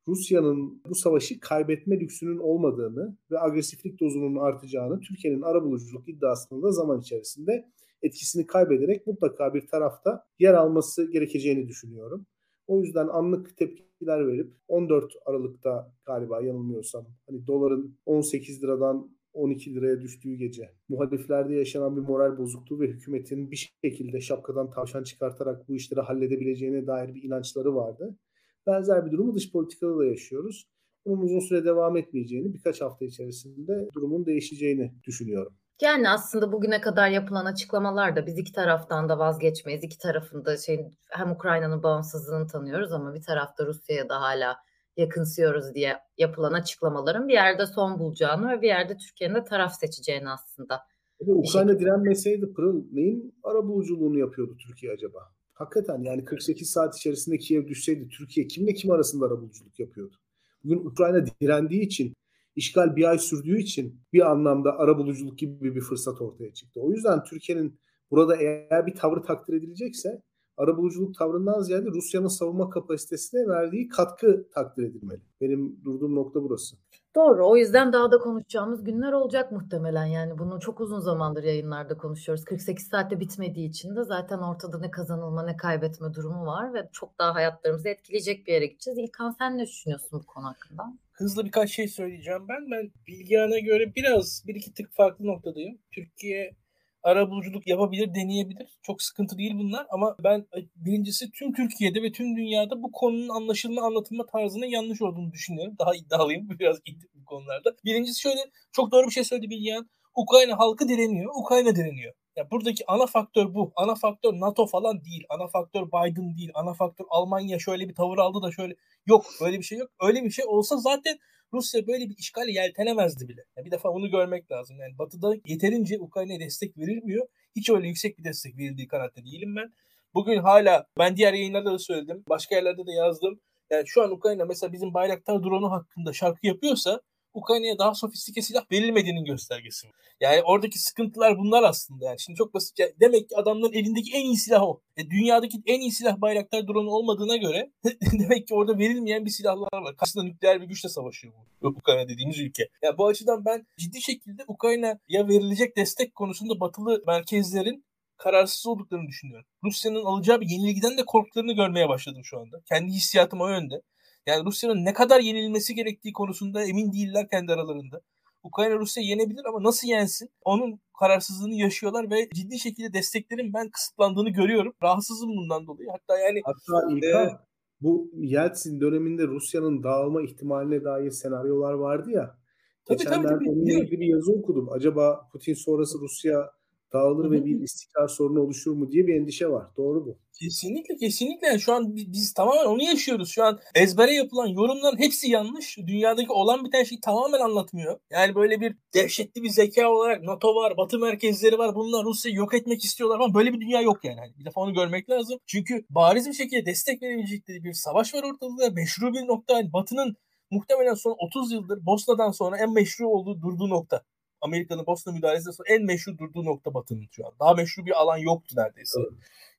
Rusya'nın 0.08 0.82
bu 0.88 0.94
savaşı 0.94 1.40
kaybetme 1.40 2.00
lüksünün 2.00 2.38
olmadığını 2.38 3.18
ve 3.30 3.40
agresiflik 3.40 4.00
dozunun 4.00 4.36
artacağını 4.36 5.00
Türkiye'nin 5.00 5.42
arabuluculuk 5.42 6.08
iddiasının 6.08 6.62
da 6.62 6.70
zaman 6.70 7.00
içerisinde 7.00 7.70
etkisini 8.02 8.46
kaybederek 8.46 9.06
mutlaka 9.06 9.54
bir 9.54 9.66
tarafta 9.66 10.24
yer 10.38 10.54
alması 10.54 11.10
gerekeceğini 11.10 11.68
düşünüyorum. 11.68 12.26
O 12.66 12.80
yüzden 12.80 13.08
anlık 13.08 13.58
tepkiler 14.04 14.28
verip 14.28 14.52
14 14.68 15.12
Aralık'ta 15.26 15.92
galiba 16.06 16.42
yanılmıyorsam 16.42 17.06
hani 17.26 17.46
doların 17.46 17.98
18 18.06 18.62
liradan 18.62 19.10
12 19.32 19.74
liraya 19.74 20.00
düştüğü 20.00 20.34
gece 20.34 20.70
muhaliflerde 20.88 21.54
yaşanan 21.54 21.96
bir 21.96 22.00
moral 22.00 22.38
bozukluğu 22.38 22.80
ve 22.80 22.88
hükümetin 22.88 23.50
bir 23.50 23.72
şekilde 23.84 24.20
şapkadan 24.20 24.70
tavşan 24.70 25.02
çıkartarak 25.02 25.68
bu 25.68 25.74
işleri 25.74 26.00
halledebileceğine 26.00 26.86
dair 26.86 27.14
bir 27.14 27.22
inançları 27.22 27.74
vardı. 27.74 28.18
Benzer 28.66 29.06
bir 29.06 29.12
durumu 29.12 29.34
dış 29.34 29.52
politikada 29.52 29.98
da 29.98 30.04
yaşıyoruz. 30.04 30.68
Bunun 31.06 31.22
uzun 31.22 31.40
süre 31.40 31.64
devam 31.64 31.96
etmeyeceğini, 31.96 32.54
birkaç 32.54 32.80
hafta 32.80 33.04
içerisinde 33.04 33.88
durumun 33.94 34.26
değişeceğini 34.26 34.92
düşünüyorum. 35.06 35.52
Yani 35.84 36.08
aslında 36.08 36.52
bugüne 36.52 36.80
kadar 36.80 37.08
yapılan 37.08 37.44
açıklamalar 37.44 38.16
da 38.16 38.26
biz 38.26 38.38
iki 38.38 38.52
taraftan 38.52 39.08
da 39.08 39.18
vazgeçmeyiz. 39.18 39.84
İki 39.84 39.98
tarafında 39.98 40.56
şey 40.56 40.86
hem 41.10 41.30
Ukrayna'nın 41.30 41.82
bağımsızlığını 41.82 42.46
tanıyoruz 42.46 42.92
ama 42.92 43.14
bir 43.14 43.22
tarafta 43.22 43.66
Rusya'ya 43.66 44.08
da 44.08 44.20
hala 44.20 44.56
yakınsıyoruz 44.96 45.74
diye 45.74 45.96
yapılan 46.18 46.52
açıklamaların 46.52 47.28
bir 47.28 47.32
yerde 47.32 47.66
son 47.66 47.98
bulacağını 47.98 48.50
ve 48.50 48.62
bir 48.62 48.66
yerde 48.66 48.96
Türkiye'nin 48.96 49.34
de 49.34 49.44
taraf 49.44 49.72
seçeceğini 49.80 50.30
aslında. 50.30 50.80
Tabii 51.20 51.32
Ukrayna 51.32 51.70
şey... 51.70 51.80
direnmeseydi 51.80 52.52
Pırıl 52.52 52.84
neyin 52.92 53.34
arabuluculuğunu 53.42 54.18
yapıyordu 54.18 54.56
Türkiye 54.66 54.92
acaba? 54.92 55.18
Hakikaten 55.52 56.02
yani 56.02 56.24
48 56.24 56.70
saat 56.70 56.96
içerisinde 56.96 57.38
Kiev 57.38 57.66
düşseydi 57.66 58.08
Türkiye 58.08 58.46
kimle 58.46 58.74
kim 58.74 58.90
arasında 58.90 59.26
arabuluculuk 59.26 59.80
yapıyordu? 59.80 60.16
Bugün 60.64 60.86
Ukrayna 60.86 61.26
direndiği 61.40 61.80
için 61.80 62.14
işgal 62.56 62.96
bir 62.96 63.04
ay 63.04 63.18
sürdüğü 63.18 63.58
için 63.58 64.00
bir 64.12 64.30
anlamda 64.30 64.78
arabuluculuk 64.78 65.38
gibi 65.38 65.74
bir 65.74 65.80
fırsat 65.80 66.20
ortaya 66.20 66.54
çıktı. 66.54 66.80
O 66.80 66.90
yüzden 66.90 67.24
Türkiye'nin 67.24 67.80
burada 68.10 68.36
eğer 68.36 68.86
bir 68.86 68.94
tavrı 68.94 69.22
takdir 69.22 69.54
edilecekse 69.54 70.22
arabuluculuk 70.56 71.18
tavrından 71.18 71.60
ziyade 71.60 71.86
Rusya'nın 71.86 72.28
savunma 72.28 72.70
kapasitesine 72.70 73.48
verdiği 73.48 73.88
katkı 73.88 74.48
takdir 74.54 74.82
edilmeli. 74.82 75.20
Benim 75.40 75.84
durduğum 75.84 76.14
nokta 76.14 76.42
burası. 76.42 76.76
Doğru. 77.16 77.48
O 77.48 77.56
yüzden 77.56 77.92
daha 77.92 78.12
da 78.12 78.18
konuşacağımız 78.18 78.84
günler 78.84 79.12
olacak 79.12 79.52
muhtemelen. 79.52 80.06
Yani 80.06 80.38
bunu 80.38 80.60
çok 80.60 80.80
uzun 80.80 81.00
zamandır 81.00 81.42
yayınlarda 81.42 81.96
konuşuyoruz. 81.96 82.44
48 82.44 82.86
saatte 82.86 83.20
bitmediği 83.20 83.68
için 83.68 83.96
de 83.96 84.04
zaten 84.04 84.38
ortada 84.38 84.78
ne 84.78 84.90
kazanılma 84.90 85.42
ne 85.42 85.56
kaybetme 85.56 86.14
durumu 86.14 86.46
var 86.46 86.74
ve 86.74 86.88
çok 86.92 87.18
daha 87.18 87.34
hayatlarımızı 87.34 87.88
etkileyecek 87.88 88.46
bir 88.46 88.52
yere 88.52 88.66
gideceğiz. 88.66 88.98
İlkan 88.98 89.30
sen 89.30 89.58
ne 89.58 89.62
düşünüyorsun 89.62 90.20
bu 90.22 90.26
konu 90.26 90.46
hakkında? 90.46 90.82
Hızlı 91.14 91.44
birkaç 91.44 91.70
şey 91.70 91.88
söyleyeceğim 91.88 92.48
ben. 92.48 92.70
Ben 92.70 92.92
Bilgehan'a 93.06 93.58
göre 93.58 93.94
biraz 93.94 94.42
bir 94.46 94.54
iki 94.54 94.74
tık 94.74 94.92
farklı 94.94 95.26
noktadayım. 95.26 95.78
Türkiye 95.92 96.56
ara 97.02 97.30
buluculuk 97.30 97.66
yapabilir, 97.66 98.14
deneyebilir. 98.14 98.78
Çok 98.82 99.02
sıkıntı 99.02 99.38
değil 99.38 99.54
bunlar 99.54 99.86
ama 99.90 100.16
ben 100.24 100.38
e, 100.38 100.58
birincisi 100.76 101.30
tüm 101.30 101.52
Türkiye'de 101.52 102.02
ve 102.02 102.12
tüm 102.12 102.36
dünyada 102.36 102.82
bu 102.82 102.92
konunun 102.92 103.28
anlaşılma, 103.28 103.82
anlatılma 103.82 104.26
tarzının 104.26 104.66
yanlış 104.66 105.02
olduğunu 105.02 105.32
düşünüyorum. 105.32 105.74
Daha 105.78 105.94
iddialıyım 105.94 106.48
biraz 106.58 106.76
bu 107.14 107.24
konularda. 107.24 107.76
Birincisi 107.84 108.20
şöyle 108.20 108.40
çok 108.72 108.92
doğru 108.92 109.06
bir 109.06 109.12
şey 109.12 109.24
söyledi 109.24 109.50
Bilgehan. 109.50 109.88
Ukrayna 110.14 110.58
halkı 110.58 110.88
direniyor, 110.88 111.32
Ukrayna 111.34 111.76
direniyor. 111.76 112.14
Ya 112.36 112.50
buradaki 112.50 112.84
ana 112.86 113.06
faktör 113.06 113.54
bu. 113.54 113.72
Ana 113.76 113.94
faktör 113.94 114.32
NATO 114.32 114.66
falan 114.66 115.04
değil. 115.04 115.24
Ana 115.28 115.48
faktör 115.48 115.86
Biden 115.86 116.36
değil. 116.36 116.50
Ana 116.54 116.74
faktör 116.74 117.04
Almanya 117.08 117.58
şöyle 117.58 117.88
bir 117.88 117.94
tavır 117.94 118.18
aldı 118.18 118.42
da 118.42 118.52
şöyle. 118.52 118.74
Yok 119.06 119.26
öyle 119.40 119.58
bir 119.58 119.62
şey 119.62 119.78
yok. 119.78 119.90
Öyle 120.00 120.24
bir 120.24 120.30
şey 120.30 120.44
olsa 120.48 120.76
zaten 120.76 121.18
Rusya 121.52 121.86
böyle 121.86 122.08
bir 122.08 122.16
işgali 122.18 122.52
yeltenemezdi 122.52 123.28
bile. 123.28 123.44
Yani 123.56 123.66
bir 123.66 123.70
defa 123.70 123.88
onu 123.88 124.10
görmek 124.10 124.50
lazım. 124.52 124.76
Yani 124.80 124.98
Batı'da 124.98 125.34
yeterince 125.46 125.98
Ukrayna'ya 125.98 126.40
destek 126.40 126.78
verilmiyor. 126.78 127.26
Hiç 127.56 127.70
öyle 127.70 127.88
yüksek 127.88 128.18
bir 128.18 128.24
destek 128.24 128.58
verildiği 128.58 128.88
kanaatte 128.88 129.24
değilim 129.24 129.56
ben. 129.56 129.72
Bugün 130.14 130.38
hala 130.38 130.86
ben 130.98 131.16
diğer 131.16 131.32
yayınlarda 131.32 131.72
da 131.72 131.78
söyledim. 131.78 132.24
Başka 132.28 132.54
yerlerde 132.54 132.86
de 132.86 132.92
yazdım. 132.92 133.40
Yani 133.70 133.84
şu 133.86 134.02
an 134.02 134.10
Ukrayna 134.10 134.44
mesela 134.44 134.72
bizim 134.72 134.94
Bayraktar 134.94 135.42
drone'u 135.42 135.70
hakkında 135.70 136.12
şarkı 136.12 136.46
yapıyorsa 136.46 137.00
Ukrayna'ya 137.34 137.78
daha 137.78 137.94
sofistike 137.94 138.42
silah 138.42 138.72
verilmediğinin 138.72 139.24
göstergesi. 139.24 139.88
Yani 140.20 140.42
oradaki 140.42 140.78
sıkıntılar 140.78 141.38
bunlar 141.38 141.62
aslında. 141.62 142.04
Yani 142.04 142.20
şimdi 142.20 142.36
çok 142.36 142.54
basit. 142.54 142.78
Demek 143.00 143.28
ki 143.28 143.36
adamların 143.36 143.72
elindeki 143.72 144.16
en 144.16 144.24
iyi 144.24 144.36
silah 144.36 144.62
o. 144.62 144.80
E, 144.96 145.10
dünyadaki 145.10 145.58
en 145.66 145.80
iyi 145.80 145.92
silah 145.92 146.20
Bayraktar 146.20 146.68
drone 146.68 146.90
olmadığına 146.90 147.36
göre 147.36 147.70
demek 148.12 148.48
ki 148.48 148.54
orada 148.54 148.78
verilmeyen 148.78 149.24
bir 149.24 149.30
silahlar 149.30 149.82
var. 149.82 149.96
Karşısında 149.96 150.24
nükleer 150.24 150.60
bir 150.60 150.66
güçle 150.66 150.88
savaşıyor 150.88 151.34
bu 151.62 151.68
Ukrayna 151.68 152.08
dediğimiz 152.08 152.38
ülke. 152.38 152.68
Yani 152.82 152.98
bu 152.98 153.06
açıdan 153.06 153.44
ben 153.44 153.66
ciddi 153.78 154.02
şekilde 154.02 154.42
Ukrayna'ya 154.48 155.28
verilecek 155.28 155.76
destek 155.76 156.14
konusunda 156.14 156.60
batılı 156.60 157.02
merkezlerin 157.06 157.84
kararsız 158.16 158.66
olduklarını 158.66 159.08
düşünüyorum. 159.08 159.46
Rusya'nın 159.64 160.04
alacağı 160.04 160.40
bir 160.40 160.46
yenilgiden 160.48 160.98
de 160.98 161.04
korktuklarını 161.04 161.52
görmeye 161.52 161.88
başladım 161.88 162.24
şu 162.24 162.38
anda. 162.38 162.60
Kendi 162.68 162.92
hissiyatım 162.92 163.40
o 163.40 163.48
yönde. 163.48 163.82
Yani 164.26 164.44
Rusya'nın 164.44 164.84
ne 164.84 164.92
kadar 164.92 165.20
yenilmesi 165.20 165.74
gerektiği 165.74 166.12
konusunda 166.12 166.62
emin 166.64 166.92
değiller 166.92 167.28
kendi 167.30 167.52
aralarında. 167.52 168.00
Ukrayna 168.42 168.78
Rusya 168.78 169.02
yenebilir 169.02 169.44
ama 169.48 169.62
nasıl 169.62 169.88
yensin? 169.88 170.30
Onun 170.44 170.80
kararsızlığını 170.98 171.54
yaşıyorlar 171.54 172.10
ve 172.10 172.28
ciddi 172.34 172.58
şekilde 172.58 172.92
desteklerin 172.92 173.52
ben 173.54 173.70
kısıtlandığını 173.70 174.30
görüyorum. 174.30 174.72
Rahatsızım 174.82 175.30
bundan 175.30 175.66
dolayı. 175.66 175.88
Hatta 175.90 176.18
yani 176.18 176.40
Hatta 176.44 176.92
İlkan, 176.92 177.28
e, 177.28 177.38
bu 177.80 178.10
Yeltsin 178.14 178.80
döneminde 178.80 179.26
Rusya'nın 179.26 179.82
dağılma 179.82 180.22
ihtimaline 180.22 180.84
dair 180.84 181.10
senaryolar 181.10 181.72
vardı 181.72 182.10
ya. 182.10 182.38
Tabii, 182.84 182.98
Geçenlerde 182.98 183.28
tabii, 183.28 183.44
tabii. 183.44 183.50
onunla 183.50 183.72
ilgili 183.72 184.00
bir 184.00 184.06
yazı 184.06 184.32
okudum. 184.32 184.68
Acaba 184.72 185.28
Putin 185.32 185.54
sonrası 185.54 185.98
Rusya 185.98 186.50
dağılır 186.94 187.30
ve 187.30 187.44
bir 187.44 187.60
istikrar 187.60 188.08
sorunu 188.08 188.40
oluşur 188.40 188.72
mu 188.72 188.90
diye 188.90 189.06
bir 189.06 189.14
endişe 189.14 189.50
var. 189.50 189.66
Doğru 189.76 190.06
bu. 190.06 190.18
Kesinlikle 190.40 190.96
kesinlikle. 190.96 191.58
Şu 191.58 191.72
an 191.72 191.96
biz, 191.96 192.12
biz 192.12 192.32
tamamen 192.32 192.64
onu 192.64 192.82
yaşıyoruz. 192.82 193.28
Şu 193.28 193.44
an 193.44 193.58
ezbere 193.74 194.12
yapılan 194.12 194.46
yorumların 194.46 194.98
hepsi 194.98 195.30
yanlış. 195.30 195.78
Dünyadaki 195.78 196.32
olan 196.32 196.64
biten 196.64 196.84
şeyi 196.84 197.00
tamamen 197.00 197.40
anlatmıyor. 197.40 197.98
Yani 198.10 198.34
böyle 198.34 198.60
bir 198.60 198.76
dehşetli 198.94 199.42
bir 199.42 199.48
zeka 199.48 199.88
olarak 199.88 200.22
NATO 200.22 200.54
var, 200.54 200.76
Batı 200.76 200.98
merkezleri 200.98 201.58
var. 201.58 201.74
Bunlar 201.74 202.04
Rusya'yı 202.04 202.36
yok 202.36 202.54
etmek 202.54 202.84
istiyorlar 202.84 203.20
ama 203.20 203.34
böyle 203.34 203.52
bir 203.52 203.60
dünya 203.60 203.80
yok 203.80 204.04
yani. 204.04 204.20
bir 204.38 204.44
defa 204.44 204.60
onu 204.60 204.74
görmek 204.74 205.10
lazım. 205.10 205.38
Çünkü 205.46 205.84
bariz 205.90 206.28
bir 206.28 206.34
şekilde 206.34 206.66
destek 206.66 207.02
verebilecekleri 207.02 207.64
bir 207.64 207.72
savaş 207.72 208.14
var 208.14 208.22
ortada. 208.22 208.70
Meşru 208.74 209.12
bir 209.12 209.26
nokta. 209.26 209.54
Yani 209.54 209.72
Batı'nın 209.72 210.16
muhtemelen 210.50 210.94
son 210.94 211.16
30 211.18 211.52
yıldır 211.52 211.86
Bosna'dan 211.86 212.30
sonra 212.30 212.58
en 212.58 212.72
meşru 212.72 213.08
olduğu 213.08 213.40
durduğu 213.42 213.70
nokta. 213.70 214.02
Amerika'nın 214.44 214.86
Bosna 214.86 215.12
müdahalesi 215.12 215.52
sonra 215.52 215.68
en 215.74 215.84
meşhur 215.84 216.18
durduğu 216.18 216.44
nokta 216.44 216.74
Batı'nın 216.74 217.08
şu 217.10 217.26
an. 217.26 217.32
Daha 217.40 217.54
meşhur 217.54 217.86
bir 217.86 218.00
alan 218.00 218.16
yoktu 218.16 218.54
neredeyse. 218.58 219.00
Evet. 219.00 219.12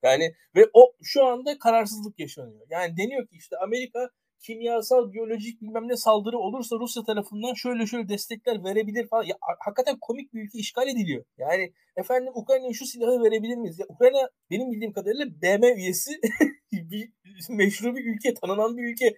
Yani 0.03 0.33
ve 0.55 0.69
o 0.73 0.93
şu 1.03 1.25
anda 1.25 1.59
kararsızlık 1.59 2.19
yaşanıyor. 2.19 2.67
Yani 2.69 2.97
deniyor 2.97 3.27
ki 3.27 3.35
işte 3.35 3.57
Amerika 3.57 4.09
kimyasal, 4.39 5.13
biyolojik 5.13 5.61
bilmem 5.61 5.87
ne 5.87 5.97
saldırı 5.97 6.37
olursa 6.37 6.75
Rusya 6.79 7.03
tarafından 7.03 7.53
şöyle 7.53 7.85
şöyle 7.85 8.09
destekler 8.09 8.63
verebilir 8.63 9.07
falan. 9.07 9.23
Ya, 9.23 9.35
hakikaten 9.65 9.97
komik 10.01 10.33
bir 10.33 10.41
ülke 10.43 10.57
işgal 10.57 10.87
ediliyor. 10.87 11.25
Yani 11.37 11.73
efendim 11.95 12.31
Ukrayna'ya 12.35 12.73
şu 12.73 12.85
silahı 12.85 13.23
verebilir 13.23 13.57
miyiz? 13.57 13.79
Ya, 13.79 13.85
Ukrayna 13.89 14.29
benim 14.51 14.71
bildiğim 14.71 14.93
kadarıyla 14.93 15.25
BM 15.41 15.75
üyesi 15.75 16.11
bir 16.71 17.11
meşru 17.49 17.95
bir 17.95 18.05
ülke, 18.05 18.33
tanınan 18.33 18.77
bir 18.77 18.83
ülke. 18.83 19.15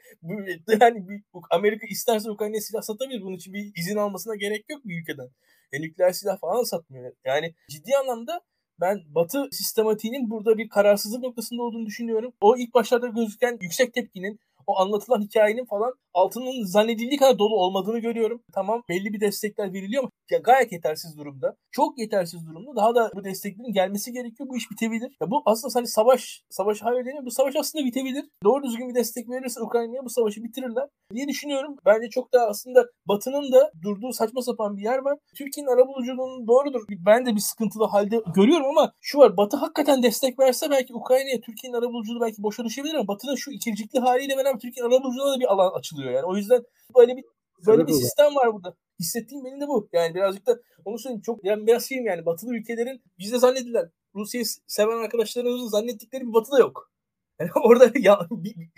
Yani 0.81 1.09
bir, 1.09 1.23
Amerika 1.51 1.87
isterse 1.89 2.31
Ukrayna'ya 2.31 2.61
silah 2.61 2.81
satabilir. 2.81 3.21
Bunun 3.21 3.35
için 3.35 3.53
bir 3.53 3.71
izin 3.75 3.97
almasına 3.97 4.35
gerek 4.35 4.65
yok 4.69 4.81
bir 4.85 5.01
ülkeden. 5.01 5.29
E, 5.71 5.81
nükleer 5.81 6.11
silah 6.11 6.39
falan 6.39 6.63
satmıyor. 6.63 7.13
Yani 7.25 7.53
ciddi 7.69 7.97
anlamda 7.97 8.41
ben 8.81 9.01
Batı 9.15 9.47
sistematiğinin 9.51 10.29
burada 10.29 10.57
bir 10.57 10.69
kararsızlık 10.69 11.23
noktasında 11.23 11.63
olduğunu 11.63 11.85
düşünüyorum. 11.85 12.33
O 12.41 12.57
ilk 12.57 12.73
başlarda 12.73 13.07
gözüken 13.07 13.57
yüksek 13.61 13.93
tepkinin 13.93 14.39
o 14.67 14.79
anlatılan 14.79 15.21
hikayenin 15.21 15.65
falan 15.65 15.93
altının 16.13 16.65
zannedildiği 16.65 17.19
kadar 17.19 17.39
dolu 17.39 17.55
olmadığını 17.55 17.99
görüyorum. 17.99 18.43
Tamam 18.53 18.83
belli 18.89 19.13
bir 19.13 19.19
destekler 19.19 19.73
veriliyor 19.73 20.03
ama 20.03 20.11
ya 20.31 20.39
gayet 20.39 20.71
yetersiz 20.71 21.17
durumda. 21.17 21.55
Çok 21.71 21.99
yetersiz 21.99 22.47
durumda. 22.47 22.75
Daha 22.75 22.95
da 22.95 23.11
bu 23.15 23.23
desteklerin 23.23 23.73
gelmesi 23.73 24.11
gerekiyor. 24.11 24.49
Bu 24.49 24.57
iş 24.57 24.71
bitebilir. 24.71 25.17
Ya 25.21 25.31
bu 25.31 25.41
aslında 25.45 25.75
hani 25.75 25.87
savaş, 25.87 26.43
savaş 26.49 26.81
hayır 26.81 27.05
deniyor. 27.05 27.25
Bu 27.25 27.31
savaş 27.31 27.55
aslında 27.55 27.85
bitebilir. 27.85 28.25
Doğru 28.43 28.63
düzgün 28.63 28.89
bir 28.89 28.95
destek 28.95 29.29
verirse 29.29 29.61
Ukrayna'ya 29.61 30.05
bu 30.05 30.09
savaşı 30.09 30.43
bitirirler 30.43 30.87
diye 31.13 31.27
düşünüyorum. 31.27 31.75
Bence 31.85 32.09
çok 32.09 32.33
da 32.33 32.47
aslında 32.47 32.85
Batı'nın 33.05 33.51
da 33.51 33.71
durduğu 33.81 34.13
saçma 34.13 34.41
sapan 34.41 34.77
bir 34.77 34.83
yer 34.83 34.97
var. 34.97 35.17
Türkiye'nin 35.35 35.71
arabuluculuğunun 35.71 36.47
doğrudur. 36.47 36.81
Ben 37.05 37.25
de 37.25 37.35
bir 37.35 37.39
sıkıntılı 37.39 37.85
halde 37.85 38.21
görüyorum 38.35 38.65
ama 38.65 38.93
şu 39.01 39.17
var. 39.19 39.37
Batı 39.37 39.57
hakikaten 39.57 40.03
destek 40.03 40.39
verse 40.39 40.69
belki 40.69 40.93
Ukrayna'ya 40.93 41.41
Türkiye'nin 41.41 41.77
arabuluculuğu 41.77 42.21
belki 42.21 42.43
boşa 42.43 42.63
düşebilir 42.63 42.93
ama 42.93 43.07
Batı'nın 43.07 43.35
şu 43.35 43.51
ikircikli 43.51 43.99
haliyle 43.99 44.37
beraber 44.37 44.59
Türkiye'nin 44.59 44.91
arabuluculuğuna 44.91 45.35
da 45.35 45.39
bir 45.39 45.53
alan 45.53 45.79
açılıyor 45.79 46.11
yani. 46.11 46.25
O 46.25 46.35
yüzden 46.35 46.61
böyle 46.97 47.15
bir 47.17 47.23
böyle 47.65 47.87
bir 47.87 47.93
sistem 47.93 48.35
var 48.35 48.53
burada. 48.53 48.75
Hissettiğim 48.99 49.45
benim 49.45 49.61
de 49.61 49.67
bu. 49.67 49.89
Yani 49.93 50.15
birazcık 50.15 50.47
da 50.47 50.59
onu 50.85 50.99
söyleyeyim. 50.99 51.21
Çok 51.21 51.45
yani 51.45 51.67
biraz 51.67 51.85
şeyim 51.85 52.05
yani 52.05 52.25
batılı 52.25 52.55
ülkelerin 52.55 53.01
bizde 53.19 53.39
zannedilen 53.39 53.91
Rusya'yı 54.15 54.45
seven 54.67 54.97
arkadaşlarımızın 54.97 55.67
zannettikleri 55.67 56.27
bir 56.27 56.33
batı 56.33 56.51
da 56.51 56.59
yok. 56.59 56.91
Yani 57.39 57.49
orada 57.63 57.91
ya, 57.99 58.19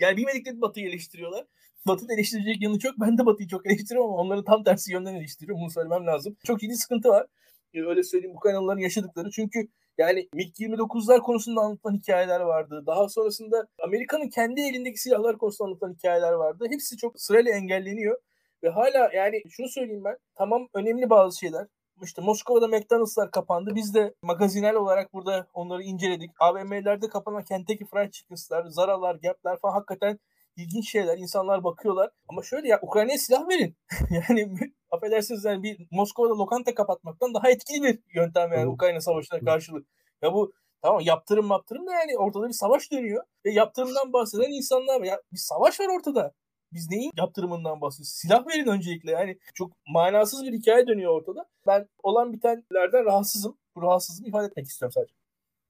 yani 0.00 0.16
bilmedikleri 0.16 0.60
Batı'yı 0.60 0.88
eleştiriyorlar. 0.88 1.46
Batı'nın 1.86 2.14
eleştirecek 2.14 2.62
yanı 2.62 2.78
çok. 2.78 3.00
Ben 3.00 3.18
de 3.18 3.26
Batı'yı 3.26 3.48
çok 3.48 3.66
eleştiriyorum 3.66 4.10
ama 4.10 4.22
onları 4.22 4.44
tam 4.44 4.64
tersi 4.64 4.92
yönden 4.92 5.14
eleştiriyorum. 5.14 5.62
Bunu 5.62 5.70
söylemem 5.70 6.06
lazım. 6.06 6.36
Çok 6.44 6.60
ciddi 6.60 6.76
sıkıntı 6.76 7.08
var. 7.08 7.26
Öyle 7.74 8.02
söyleyeyim 8.02 8.36
bu 8.36 8.40
kanalların 8.40 8.80
yaşadıkları. 8.80 9.30
Çünkü 9.30 9.68
Yani 9.98 10.28
MiG-29'lar 10.34 11.20
konusunda 11.20 11.60
anlatılan 11.60 11.94
hikayeler 11.94 12.40
vardı. 12.40 12.82
Daha 12.86 13.08
sonrasında 13.08 13.68
Amerika'nın 13.82 14.28
kendi 14.28 14.60
elindeki 14.60 15.00
silahlar 15.00 15.38
konusunda 15.38 15.68
anlatılan 15.68 15.94
hikayeler 15.94 16.32
vardı. 16.32 16.66
Hepsi 16.70 16.96
çok 16.96 17.20
sırayla 17.20 17.52
engelleniyor. 17.52 18.18
Ve 18.64 18.68
hala 18.68 19.10
yani 19.14 19.42
şunu 19.50 19.68
söyleyeyim 19.68 20.04
ben. 20.04 20.16
Tamam 20.34 20.68
önemli 20.74 21.10
bazı 21.10 21.38
şeyler. 21.38 21.66
İşte 22.02 22.22
Moskova'da 22.22 22.68
McDonald'slar 22.68 23.30
kapandı. 23.30 23.74
Biz 23.74 23.94
de 23.94 24.14
magazinel 24.22 24.74
olarak 24.74 25.12
burada 25.12 25.46
onları 25.54 25.82
inceledik. 25.82 26.30
AVM'lerde 26.40 27.08
kapanan 27.08 27.44
Kentucky 27.44 27.90
Fried 27.90 28.12
Chickens'lar, 28.12 28.64
Zara'lar, 28.66 29.14
Gap'ler 29.14 29.58
falan 29.62 29.72
hakikaten 29.72 30.18
ilginç 30.56 30.90
şeyler. 30.90 31.18
İnsanlar 31.18 31.64
bakıyorlar. 31.64 32.10
Ama 32.28 32.42
şöyle 32.42 32.68
ya 32.68 32.78
Ukrayna'ya 32.82 33.18
silah 33.18 33.48
verin. 33.48 33.76
yani 34.10 34.52
affedersiniz 34.90 35.44
yani 35.44 35.62
bir 35.62 35.86
Moskova'da 35.90 36.38
lokanta 36.38 36.74
kapatmaktan 36.74 37.34
daha 37.34 37.50
etkili 37.50 37.82
bir 37.82 37.98
yöntem 38.14 38.52
yani 38.52 38.66
Ukrayna 38.66 39.00
savaşına 39.00 39.40
karşılık. 39.40 39.86
Ya 40.22 40.32
bu 40.32 40.52
tamam 40.82 41.00
yaptırım 41.00 41.50
yaptırım 41.50 41.86
da 41.86 41.92
yani 41.92 42.18
ortada 42.18 42.48
bir 42.48 42.52
savaş 42.52 42.92
dönüyor. 42.92 43.24
Ve 43.46 43.50
yaptırımdan 43.50 44.12
bahseden 44.12 44.50
insanlar 44.50 45.00
ya 45.02 45.20
bir 45.32 45.38
savaş 45.38 45.80
var 45.80 45.88
ortada. 45.98 46.32
Biz 46.72 46.90
neyin 46.90 47.12
yaptırımından 47.16 47.80
bahsediyoruz? 47.80 48.12
Silah 48.12 48.46
verin 48.46 48.66
öncelikle. 48.66 49.10
Yani 49.10 49.38
çok 49.54 49.72
manasız 49.86 50.42
bir 50.42 50.52
hikaye 50.52 50.86
dönüyor 50.86 51.12
ortada. 51.12 51.46
Ben 51.66 51.88
olan 52.02 52.32
bitenlerden 52.32 53.04
rahatsızım. 53.04 53.56
Bu 53.76 53.82
rahatsızlığımı 53.82 54.28
ifade 54.28 54.46
etmek 54.46 54.66
istiyorum 54.66 54.92
sadece. 54.92 55.14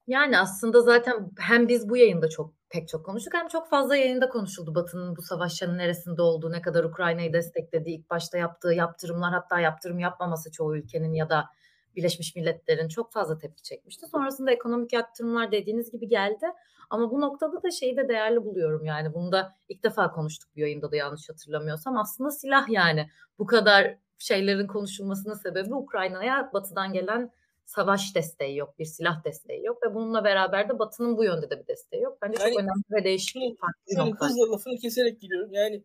Yani 0.07 0.39
aslında 0.39 0.81
zaten 0.81 1.31
hem 1.39 1.67
biz 1.67 1.89
bu 1.89 1.97
yayında 1.97 2.29
çok 2.29 2.53
pek 2.69 2.87
çok 2.87 3.05
konuştuk 3.05 3.33
hem 3.33 3.47
çok 3.47 3.69
fazla 3.69 3.95
yayında 3.95 4.29
konuşuldu 4.29 4.75
Batı'nın 4.75 5.15
bu 5.15 5.21
savaşların 5.21 5.77
neresinde 5.77 6.21
olduğu, 6.21 6.51
ne 6.51 6.61
kadar 6.61 6.83
Ukrayna'yı 6.83 7.33
desteklediği, 7.33 7.97
ilk 7.97 8.09
başta 8.09 8.37
yaptığı 8.37 8.73
yaptırımlar 8.73 9.33
hatta 9.33 9.59
yaptırım 9.59 9.99
yapmaması 9.99 10.51
çoğu 10.51 10.75
ülkenin 10.75 11.13
ya 11.13 11.29
da 11.29 11.49
Birleşmiş 11.95 12.35
Milletler'in 12.35 12.87
çok 12.87 13.11
fazla 13.11 13.37
tepki 13.37 13.63
çekmişti. 13.63 14.07
Sonrasında 14.07 14.51
ekonomik 14.51 14.93
yaptırımlar 14.93 15.51
dediğiniz 15.51 15.91
gibi 15.91 16.07
geldi. 16.07 16.45
Ama 16.89 17.11
bu 17.11 17.21
noktada 17.21 17.63
da 17.63 17.71
şeyi 17.71 17.97
de 17.97 18.07
değerli 18.07 18.45
buluyorum 18.45 18.85
yani. 18.85 19.13
Bunu 19.13 19.31
da 19.31 19.53
ilk 19.69 19.83
defa 19.83 20.11
konuştuk 20.11 20.55
bir 20.55 20.61
yayında 20.61 20.91
da 20.91 20.95
yanlış 20.95 21.29
hatırlamıyorsam. 21.29 21.97
Aslında 21.97 22.31
silah 22.31 22.69
yani. 22.69 23.09
Bu 23.39 23.45
kadar 23.45 23.97
şeylerin 24.17 24.67
konuşulmasının 24.67 25.33
sebebi 25.33 25.73
Ukrayna'ya 25.73 26.49
batıdan 26.53 26.93
gelen 26.93 27.31
savaş 27.65 28.15
desteği 28.15 28.57
yok, 28.57 28.79
bir 28.79 28.85
silah 28.85 29.23
desteği 29.23 29.65
yok 29.65 29.83
ve 29.85 29.95
bununla 29.95 30.23
beraber 30.23 30.69
de 30.69 30.79
Batı'nın 30.79 31.17
bu 31.17 31.23
yönde 31.23 31.49
de 31.49 31.59
bir 31.59 31.67
desteği 31.67 32.01
yok. 32.01 32.17
Bence 32.21 32.43
yani, 32.43 32.53
çok 32.53 32.59
önemli 32.59 32.83
ve 32.91 33.03
değişik 33.03 33.35
bir 33.35 33.55
farklı 33.55 34.09
nokta. 34.09 34.25
Hızla 34.25 34.51
lafını 34.51 34.77
keserek 34.77 35.21
gidiyorum. 35.21 35.53
Yani 35.53 35.83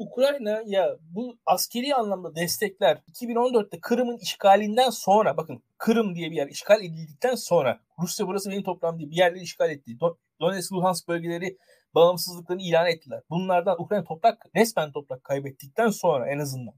Ukrayna 0.00 0.62
ya 0.66 0.96
bu 1.00 1.38
askeri 1.46 1.94
anlamda 1.94 2.34
destekler 2.34 2.98
2014'te 3.12 3.80
Kırım'ın 3.80 4.18
işgalinden 4.18 4.90
sonra 4.90 5.36
bakın 5.36 5.62
Kırım 5.78 6.14
diye 6.14 6.30
bir 6.30 6.36
yer 6.36 6.48
işgal 6.48 6.84
edildikten 6.84 7.34
sonra 7.34 7.80
Rusya 7.98 8.26
burası 8.26 8.50
benim 8.50 8.62
toprağım 8.62 8.98
diye 8.98 9.10
bir 9.10 9.16
yerleri 9.16 9.42
işgal 9.42 9.70
etti. 9.70 9.98
Donetsk, 10.40 10.72
Luhansk 10.72 11.08
bölgeleri 11.08 11.58
bağımsızlıklarını 11.94 12.62
ilan 12.62 12.86
ettiler. 12.86 13.22
Bunlardan 13.30 13.80
Ukrayna 13.82 14.04
toprak 14.04 14.46
resmen 14.56 14.92
toprak 14.92 15.24
kaybettikten 15.24 15.88
sonra 15.88 16.30
en 16.30 16.38
azından 16.38 16.74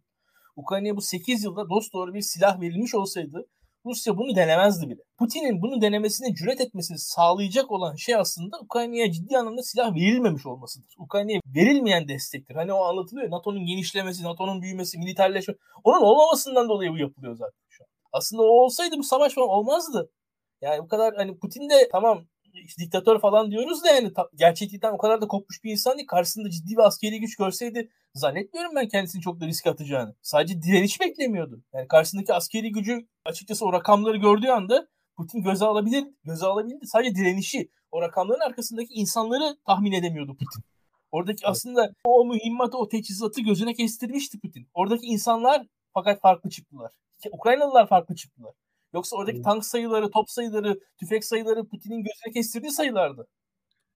Ukrayna'ya 0.56 0.96
bu 0.96 1.00
8 1.00 1.44
yılda 1.44 1.70
dost 1.70 1.92
doğru 1.92 2.14
bir 2.14 2.22
silah 2.22 2.60
verilmiş 2.60 2.94
olsaydı 2.94 3.46
Rusya 3.86 4.16
bunu 4.16 4.36
denemezdi 4.36 4.88
bile. 4.90 5.00
Putin'in 5.18 5.62
bunu 5.62 5.82
denemesine 5.82 6.34
cüret 6.34 6.60
etmesini 6.60 6.98
sağlayacak 6.98 7.70
olan 7.70 7.94
şey 7.94 8.14
aslında 8.16 8.60
Ukrayna'ya 8.60 9.12
ciddi 9.12 9.38
anlamda 9.38 9.62
silah 9.62 9.94
verilmemiş 9.94 10.46
olmasıdır. 10.46 10.94
Ukrayna'ya 10.98 11.40
verilmeyen 11.46 12.08
destektir. 12.08 12.54
Hani 12.54 12.72
o 12.72 12.84
anlatılıyor 12.84 13.30
NATO'nun 13.30 13.66
genişlemesi, 13.66 14.24
NATO'nun 14.24 14.62
büyümesi, 14.62 14.98
militarleşme. 14.98 15.54
Onun 15.84 16.00
olmamasından 16.02 16.68
dolayı 16.68 16.90
bu 16.90 16.98
yapılıyor 16.98 17.36
zaten 17.36 17.60
şu 17.68 17.84
an. 17.84 17.88
Aslında 18.12 18.42
o 18.42 18.46
olsaydı 18.46 18.98
bu 18.98 19.02
savaş 19.02 19.38
olmazdı. 19.38 20.10
Yani 20.60 20.82
bu 20.82 20.88
kadar 20.88 21.14
hani 21.16 21.38
Putin 21.38 21.70
de 21.70 21.88
tamam 21.92 22.24
diktatör 22.78 23.20
falan 23.20 23.50
diyoruz 23.50 23.84
da 23.84 23.88
yani 23.88 24.12
ta, 24.12 24.28
gerçeklikten 24.34 24.92
o 24.92 24.98
kadar 24.98 25.20
da 25.20 25.28
kopmuş 25.28 25.64
bir 25.64 25.70
insan 25.70 25.96
değil. 25.96 26.06
Karşısında 26.06 26.50
ciddi 26.50 26.72
bir 26.72 26.86
askeri 26.86 27.20
güç 27.20 27.36
görseydi 27.36 27.90
zannetmiyorum 28.14 28.72
ben 28.76 28.88
kendisini 28.88 29.22
çok 29.22 29.40
da 29.40 29.46
risk 29.46 29.66
atacağını. 29.66 30.14
Sadece 30.22 30.62
direniş 30.62 31.00
beklemiyordu. 31.00 31.62
Yani 31.74 31.88
karşısındaki 31.88 32.34
askeri 32.34 32.72
gücü 32.72 33.06
açıkçası 33.24 33.66
o 33.66 33.72
rakamları 33.72 34.16
gördüğü 34.16 34.48
anda 34.48 34.88
Putin 35.16 35.42
göze 35.42 35.64
alabilir, 35.64 36.04
göze 36.24 36.46
alabildi. 36.46 36.86
Sadece 36.86 37.14
direnişi, 37.14 37.70
o 37.90 38.02
rakamların 38.02 38.40
arkasındaki 38.40 38.94
insanları 38.94 39.56
tahmin 39.66 39.92
edemiyordu 39.92 40.32
Putin. 40.32 40.64
Oradaki 41.10 41.40
evet. 41.44 41.50
aslında 41.50 41.94
o 42.04 42.24
mühimmatı, 42.24 42.78
o 42.78 42.88
teçhizatı 42.88 43.40
gözüne 43.40 43.74
kestirmişti 43.74 44.40
Putin. 44.40 44.68
Oradaki 44.74 45.06
insanlar 45.06 45.66
fakat 45.94 46.20
farklı 46.20 46.50
çıktılar. 46.50 46.92
Ukraynalılar 47.32 47.88
farklı 47.88 48.14
çıktılar. 48.14 48.52
Yoksa 48.94 49.16
oradaki 49.16 49.36
hmm. 49.36 49.44
tank 49.44 49.64
sayıları, 49.64 50.10
top 50.10 50.30
sayıları, 50.30 50.80
tüfek 50.96 51.24
sayıları 51.24 51.68
Putin'in 51.68 51.96
gözüne 51.96 52.32
kestirdiği 52.32 52.72
sayılardı. 52.72 53.28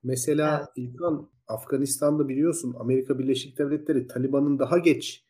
Mesela 0.03 0.59
evet. 0.59 0.69
İlkan 0.77 1.31
Afganistan'da 1.49 2.29
biliyorsun 2.29 2.77
Amerika 2.79 3.19
Birleşik 3.19 3.59
Devletleri 3.59 4.07
Taliban'ın 4.07 4.59
daha 4.59 4.79
geç 4.79 5.25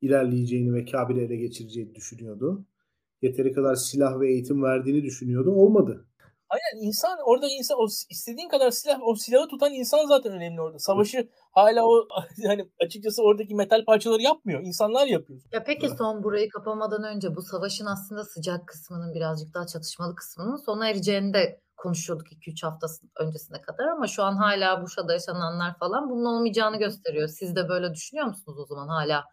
ilerleyeceğini 0.00 0.74
ve 0.74 0.84
Kabil'i 0.84 1.20
ele 1.20 1.36
geçireceğini 1.36 1.94
düşünüyordu. 1.94 2.64
Yeteri 3.22 3.52
kadar 3.52 3.74
silah 3.74 4.20
ve 4.20 4.32
eğitim 4.32 4.62
verdiğini 4.62 5.02
düşünüyordu. 5.02 5.50
Olmadı. 5.50 6.06
Aynen 6.50 6.86
insan 6.86 7.18
orada 7.24 7.46
insan 7.58 7.78
o 7.78 7.86
istediğin 8.10 8.48
kadar 8.48 8.70
silah 8.70 8.98
o 9.02 9.14
silahı 9.14 9.48
tutan 9.48 9.72
insan 9.72 10.06
zaten 10.06 10.32
önemli 10.32 10.60
orada. 10.60 10.78
Savaşı 10.78 11.28
hala 11.52 11.86
o 11.86 12.08
yani 12.36 12.68
açıkçası 12.80 13.22
oradaki 13.22 13.54
metal 13.54 13.84
parçaları 13.84 14.22
yapmıyor. 14.22 14.60
İnsanlar 14.60 15.06
yapıyor. 15.06 15.40
Ya 15.52 15.64
peki 15.64 15.88
son 15.88 16.22
burayı 16.22 16.48
kapamadan 16.48 17.04
önce 17.04 17.36
bu 17.36 17.42
savaşın 17.42 17.86
aslında 17.86 18.24
sıcak 18.24 18.68
kısmının 18.68 19.14
birazcık 19.14 19.54
daha 19.54 19.66
çatışmalı 19.66 20.14
kısmının 20.14 20.56
sona 20.56 20.88
ereceğini 20.88 21.34
de 21.34 21.60
konuşuyorduk 21.76 22.32
2-3 22.32 22.66
hafta 22.66 22.86
öncesine 23.20 23.60
kadar 23.62 23.88
ama 23.88 24.06
şu 24.06 24.22
an 24.22 24.36
hala 24.36 24.82
Busha'da 24.82 25.12
yaşananlar 25.12 25.78
falan 25.78 26.10
bunun 26.10 26.24
olmayacağını 26.24 26.78
gösteriyor. 26.78 27.28
Siz 27.28 27.56
de 27.56 27.68
böyle 27.68 27.94
düşünüyor 27.94 28.26
musunuz 28.26 28.58
o 28.58 28.66
zaman 28.66 28.88
hala 28.88 29.24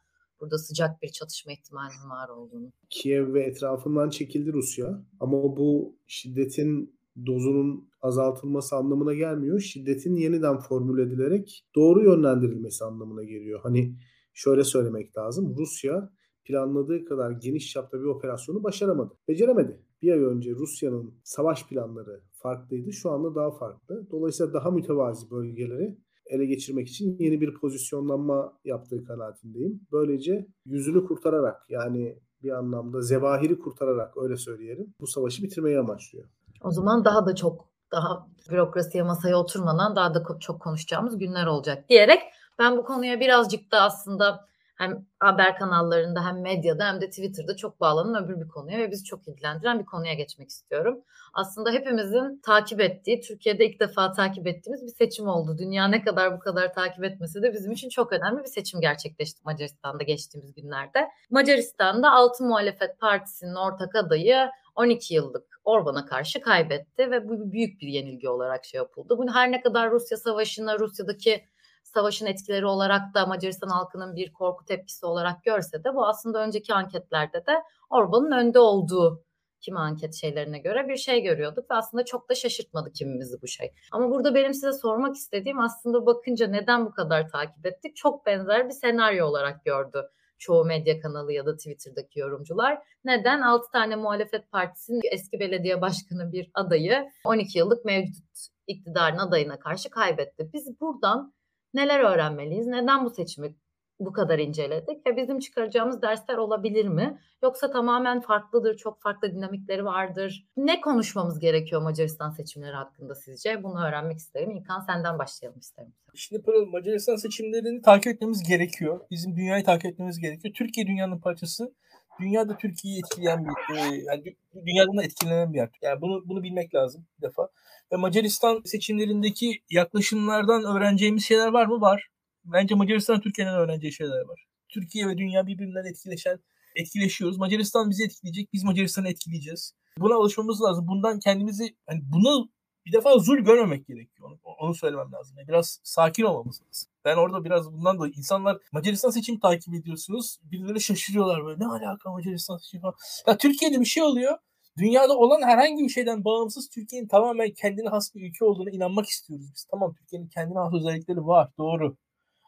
burada 0.41 0.57
sıcak 0.57 1.01
bir 1.01 1.09
çatışma 1.09 1.51
ihtimalinin 1.51 2.09
var 2.09 2.29
olduğunu? 2.29 2.71
Kiev 2.89 3.33
ve 3.33 3.43
etrafından 3.43 4.09
çekildi 4.09 4.53
Rusya 4.53 4.87
ama 5.19 5.37
bu 5.57 5.95
şiddetin 6.07 6.94
dozunun 7.25 7.89
azaltılması 8.01 8.75
anlamına 8.75 9.13
gelmiyor. 9.13 9.59
Şiddetin 9.59 10.15
yeniden 10.15 10.59
formüle 10.59 11.01
edilerek 11.01 11.65
doğru 11.75 12.03
yönlendirilmesi 12.03 12.85
anlamına 12.85 13.23
geliyor. 13.23 13.59
Hani 13.63 13.95
şöyle 14.33 14.63
söylemek 14.63 15.17
lazım. 15.17 15.55
Rusya 15.57 16.09
planladığı 16.45 17.05
kadar 17.05 17.31
geniş 17.31 17.71
çapta 17.71 17.99
bir 17.99 18.05
operasyonu 18.05 18.63
başaramadı. 18.63 19.13
Beceremedi. 19.27 19.81
Bir 20.01 20.11
ay 20.11 20.19
önce 20.19 20.51
Rusya'nın 20.51 21.13
savaş 21.23 21.67
planları 21.67 22.21
farklıydı. 22.31 22.93
Şu 22.93 23.11
anda 23.11 23.35
daha 23.35 23.51
farklı. 23.51 24.07
Dolayısıyla 24.11 24.53
daha 24.53 24.71
mütevazi 24.71 25.31
bölgeleri 25.31 25.97
ele 26.25 26.45
geçirmek 26.45 26.87
için 26.87 27.17
yeni 27.19 27.41
bir 27.41 27.53
pozisyonlanma 27.53 28.59
yaptığı 28.65 29.03
kanaatindeyim. 29.03 29.81
Böylece 29.91 30.47
yüzünü 30.65 31.05
kurtararak 31.05 31.69
yani 31.69 32.19
bir 32.43 32.49
anlamda 32.49 33.01
zevahiri 33.01 33.59
kurtararak 33.59 34.17
öyle 34.17 34.37
söyleyelim 34.37 34.93
bu 35.01 35.07
savaşı 35.07 35.43
bitirmeyi 35.43 35.79
amaçlıyor. 35.79 36.25
O 36.65 36.71
zaman 36.71 37.05
daha 37.05 37.25
da 37.25 37.35
çok 37.35 37.65
daha 37.91 38.27
bürokrasiye 38.49 39.03
masaya 39.03 39.35
oturmadan 39.35 39.95
daha 39.95 40.13
da 40.13 40.23
çok 40.39 40.61
konuşacağımız 40.61 41.17
günler 41.17 41.45
olacak 41.45 41.89
diyerek 41.89 42.21
ben 42.59 42.77
bu 42.77 42.83
konuya 42.83 43.19
birazcık 43.19 43.71
da 43.71 43.81
aslında 43.81 44.45
hem 44.75 45.05
haber 45.19 45.57
kanallarında 45.57 46.25
hem 46.25 46.41
medyada 46.41 46.87
hem 46.87 47.01
de 47.01 47.09
Twitter'da 47.09 47.55
çok 47.55 47.79
bağlanan 47.79 48.25
öbür 48.25 48.41
bir 48.41 48.47
konuya 48.47 48.77
ve 48.77 48.91
bizi 48.91 49.03
çok 49.03 49.27
ilgilendiren 49.27 49.79
bir 49.79 49.85
konuya 49.85 50.13
geçmek 50.13 50.49
istiyorum. 50.49 51.01
Aslında 51.33 51.71
hepimizin 51.71 52.41
takip 52.45 52.81
ettiği, 52.81 53.21
Türkiye'de 53.21 53.65
ilk 53.65 53.79
defa 53.79 54.11
takip 54.11 54.47
ettiğimiz 54.47 54.83
bir 54.83 55.05
seçim 55.05 55.27
oldu. 55.27 55.57
Dünya 55.57 55.87
ne 55.87 56.03
kadar 56.03 56.35
bu 56.35 56.39
kadar 56.39 56.73
takip 56.73 57.03
etmese 57.03 57.41
de 57.41 57.53
bizim 57.53 57.71
için 57.71 57.89
çok 57.89 58.13
önemli 58.13 58.43
bir 58.43 58.49
seçim 58.49 58.81
gerçekleşti 58.81 59.41
Macaristan'da 59.45 60.03
geçtiğimiz 60.03 60.53
günlerde. 60.53 61.09
Macaristan'da 61.29 62.11
Altı 62.11 62.43
Muhalefet 62.43 62.99
Partisi'nin 62.99 63.55
ortak 63.55 63.95
adayı 63.95 64.49
12 64.75 65.13
yıllık 65.13 65.61
Orban'a 65.63 66.05
karşı 66.05 66.41
kaybetti 66.41 67.11
ve 67.11 67.29
bu 67.29 67.51
büyük 67.51 67.81
bir 67.81 67.87
yenilgi 67.87 68.29
olarak 68.29 68.65
şey 68.65 68.77
yapıldı. 68.77 69.17
Bu 69.17 69.33
her 69.33 69.51
ne 69.51 69.61
kadar 69.61 69.91
Rusya 69.91 70.17
Savaşı'na, 70.17 70.79
Rusya'daki 70.79 71.45
savaşın 71.83 72.25
etkileri 72.25 72.65
olarak 72.65 73.13
da 73.13 73.25
Macaristan 73.25 73.69
halkının 73.69 74.15
bir 74.15 74.33
korku 74.33 74.65
tepkisi 74.65 75.05
olarak 75.05 75.43
görse 75.43 75.83
de 75.83 75.95
bu 75.95 76.07
aslında 76.07 76.43
önceki 76.43 76.73
anketlerde 76.73 77.45
de 77.45 77.63
Orban'ın 77.89 78.31
önde 78.31 78.59
olduğu 78.59 79.25
kimi 79.61 79.79
anket 79.79 80.15
şeylerine 80.15 80.59
göre 80.59 80.87
bir 80.87 80.97
şey 80.97 81.21
görüyorduk 81.21 81.71
ve 81.71 81.75
aslında 81.75 82.05
çok 82.05 82.29
da 82.29 82.35
şaşırtmadı 82.35 82.91
kimimizi 82.91 83.41
bu 83.41 83.47
şey. 83.47 83.73
Ama 83.91 84.11
burada 84.11 84.35
benim 84.35 84.53
size 84.53 84.73
sormak 84.73 85.15
istediğim 85.15 85.59
aslında 85.59 86.05
bakınca 86.05 86.47
neden 86.47 86.85
bu 86.85 86.91
kadar 86.91 87.29
takip 87.29 87.65
ettik? 87.65 87.95
Çok 87.95 88.25
benzer 88.25 88.67
bir 88.67 88.73
senaryo 88.73 89.25
olarak 89.27 89.65
gördü 89.65 90.09
çoğu 90.39 90.65
medya 90.65 90.99
kanalı 90.99 91.33
ya 91.33 91.45
da 91.45 91.55
Twitter'daki 91.57 92.19
yorumcular. 92.19 92.81
Neden? 93.05 93.41
6 93.41 93.71
tane 93.71 93.95
muhalefet 93.95 94.51
partisinin 94.51 95.01
eski 95.11 95.39
belediye 95.39 95.81
başkanı 95.81 96.31
bir 96.31 96.51
adayı 96.53 97.09
12 97.25 97.57
yıllık 97.59 97.85
mevcut 97.85 98.25
iktidarın 98.67 99.17
adayına 99.17 99.59
karşı 99.59 99.89
kaybetti. 99.89 100.49
Biz 100.53 100.79
buradan 100.81 101.33
neler 101.73 101.99
öğrenmeliyiz? 101.99 102.67
Neden 102.67 103.05
bu 103.05 103.09
seçimi 103.09 103.55
bu 103.99 104.13
kadar 104.13 104.39
inceledik 104.39 105.07
ve 105.07 105.17
bizim 105.17 105.39
çıkaracağımız 105.39 106.01
dersler 106.01 106.37
olabilir 106.37 106.85
mi? 106.85 107.19
Yoksa 107.43 107.71
tamamen 107.71 108.21
farklıdır, 108.21 108.77
çok 108.77 109.01
farklı 109.01 109.31
dinamikleri 109.31 109.85
vardır. 109.85 110.45
Ne 110.57 110.81
konuşmamız 110.81 111.39
gerekiyor 111.39 111.81
Macaristan 111.81 112.29
seçimleri 112.29 112.75
hakkında 112.75 113.15
sizce? 113.15 113.63
Bunu 113.63 113.85
öğrenmek 113.87 114.17
isterim. 114.17 114.51
İlkan 114.51 114.79
senden 114.79 115.19
başlayalım 115.19 115.59
isterim. 115.59 115.93
Şimdi 116.15 116.41
Pırıl, 116.43 116.65
Macaristan 116.65 117.15
seçimlerini 117.15 117.81
takip 117.81 118.07
etmemiz 118.07 118.43
gerekiyor. 118.43 118.99
Bizim 119.11 119.35
dünyayı 119.35 119.63
takip 119.63 119.85
etmemiz 119.85 120.19
gerekiyor. 120.19 120.53
Türkiye 120.53 120.87
dünyanın 120.87 121.19
parçası. 121.19 121.73
Dünyada 122.19 122.57
Türkiye'yi 122.57 122.99
etkileyen 122.99 123.45
bir, 123.45 123.75
e, 123.75 124.03
yani 124.05 124.23
dünyadan 124.65 124.97
da 124.97 125.03
etkilenen 125.03 125.53
bir 125.53 125.57
yer. 125.57 125.69
Yani 125.81 126.01
bunu 126.01 126.23
bunu 126.25 126.43
bilmek 126.43 126.75
lazım 126.75 127.05
bir 127.17 127.27
defa. 127.27 127.49
Ve 127.91 127.95
Macaristan 127.95 128.61
seçimlerindeki 128.65 129.61
yaklaşımlardan 129.69 130.63
öğreneceğimiz 130.63 131.25
şeyler 131.25 131.47
var 131.47 131.65
mı? 131.65 131.81
Var. 131.81 132.09
Bence 132.45 132.75
Macaristan 132.75 133.21
Türkiye'den 133.21 133.55
öğreneceği 133.55 133.93
şeyler 133.93 134.21
var. 134.21 134.45
Türkiye 134.69 135.07
ve 135.07 135.17
dünya 135.17 135.47
birbirinden 135.47 135.85
etkileşen, 135.85 136.39
etkileşiyoruz. 136.75 137.37
Macaristan 137.37 137.89
bizi 137.89 138.03
etkileyecek, 138.03 138.53
biz 138.53 138.63
Macaristan'ı 138.63 139.09
etkileyeceğiz. 139.09 139.73
Buna 139.97 140.15
alışmamız 140.15 140.61
lazım. 140.61 140.87
Bundan 140.87 141.19
kendimizi, 141.19 141.75
hani 141.87 142.01
bunu 142.03 142.49
bir 142.85 142.91
defa 142.91 143.17
zul 143.19 143.37
görmemek 143.37 143.87
gerekiyor. 143.87 144.29
Onu, 144.29 144.39
onu 144.59 144.75
söylemem 144.75 145.11
lazım. 145.11 145.37
Yani 145.37 145.47
biraz 145.47 145.79
sakin 145.83 146.23
olmamız 146.23 146.61
lazım. 146.67 146.91
Ben 147.05 147.17
orada 147.17 147.43
biraz 147.43 147.73
bundan 147.73 147.99
da 147.99 148.07
insanlar 148.07 148.57
Macaristan 148.71 149.09
seçim 149.09 149.39
takip 149.39 149.73
ediyorsunuz. 149.73 150.37
Birileri 150.43 150.81
şaşırıyorlar 150.81 151.45
böyle. 151.45 151.59
Ne 151.59 151.67
alaka 151.67 152.11
Macaristan 152.11 152.57
seçimi 152.57 152.81
falan. 152.81 152.95
Ya 153.27 153.37
Türkiye'de 153.37 153.79
bir 153.79 153.85
şey 153.85 154.03
oluyor. 154.03 154.37
Dünyada 154.77 155.17
olan 155.17 155.41
herhangi 155.41 155.83
bir 155.83 155.89
şeyden 155.89 156.25
bağımsız 156.25 156.69
Türkiye'nin 156.69 157.07
tamamen 157.07 157.51
kendine 157.51 157.89
has 157.89 158.15
bir 158.15 158.29
ülke 158.29 158.45
olduğuna 158.45 158.69
inanmak 158.69 159.05
istiyoruz 159.05 159.45
biz. 159.53 159.65
Tamam 159.71 159.93
Türkiye'nin 159.93 160.27
kendine 160.27 160.59
has 160.59 160.73
özellikleri 160.73 161.25
var. 161.25 161.49
Doğru. 161.57 161.97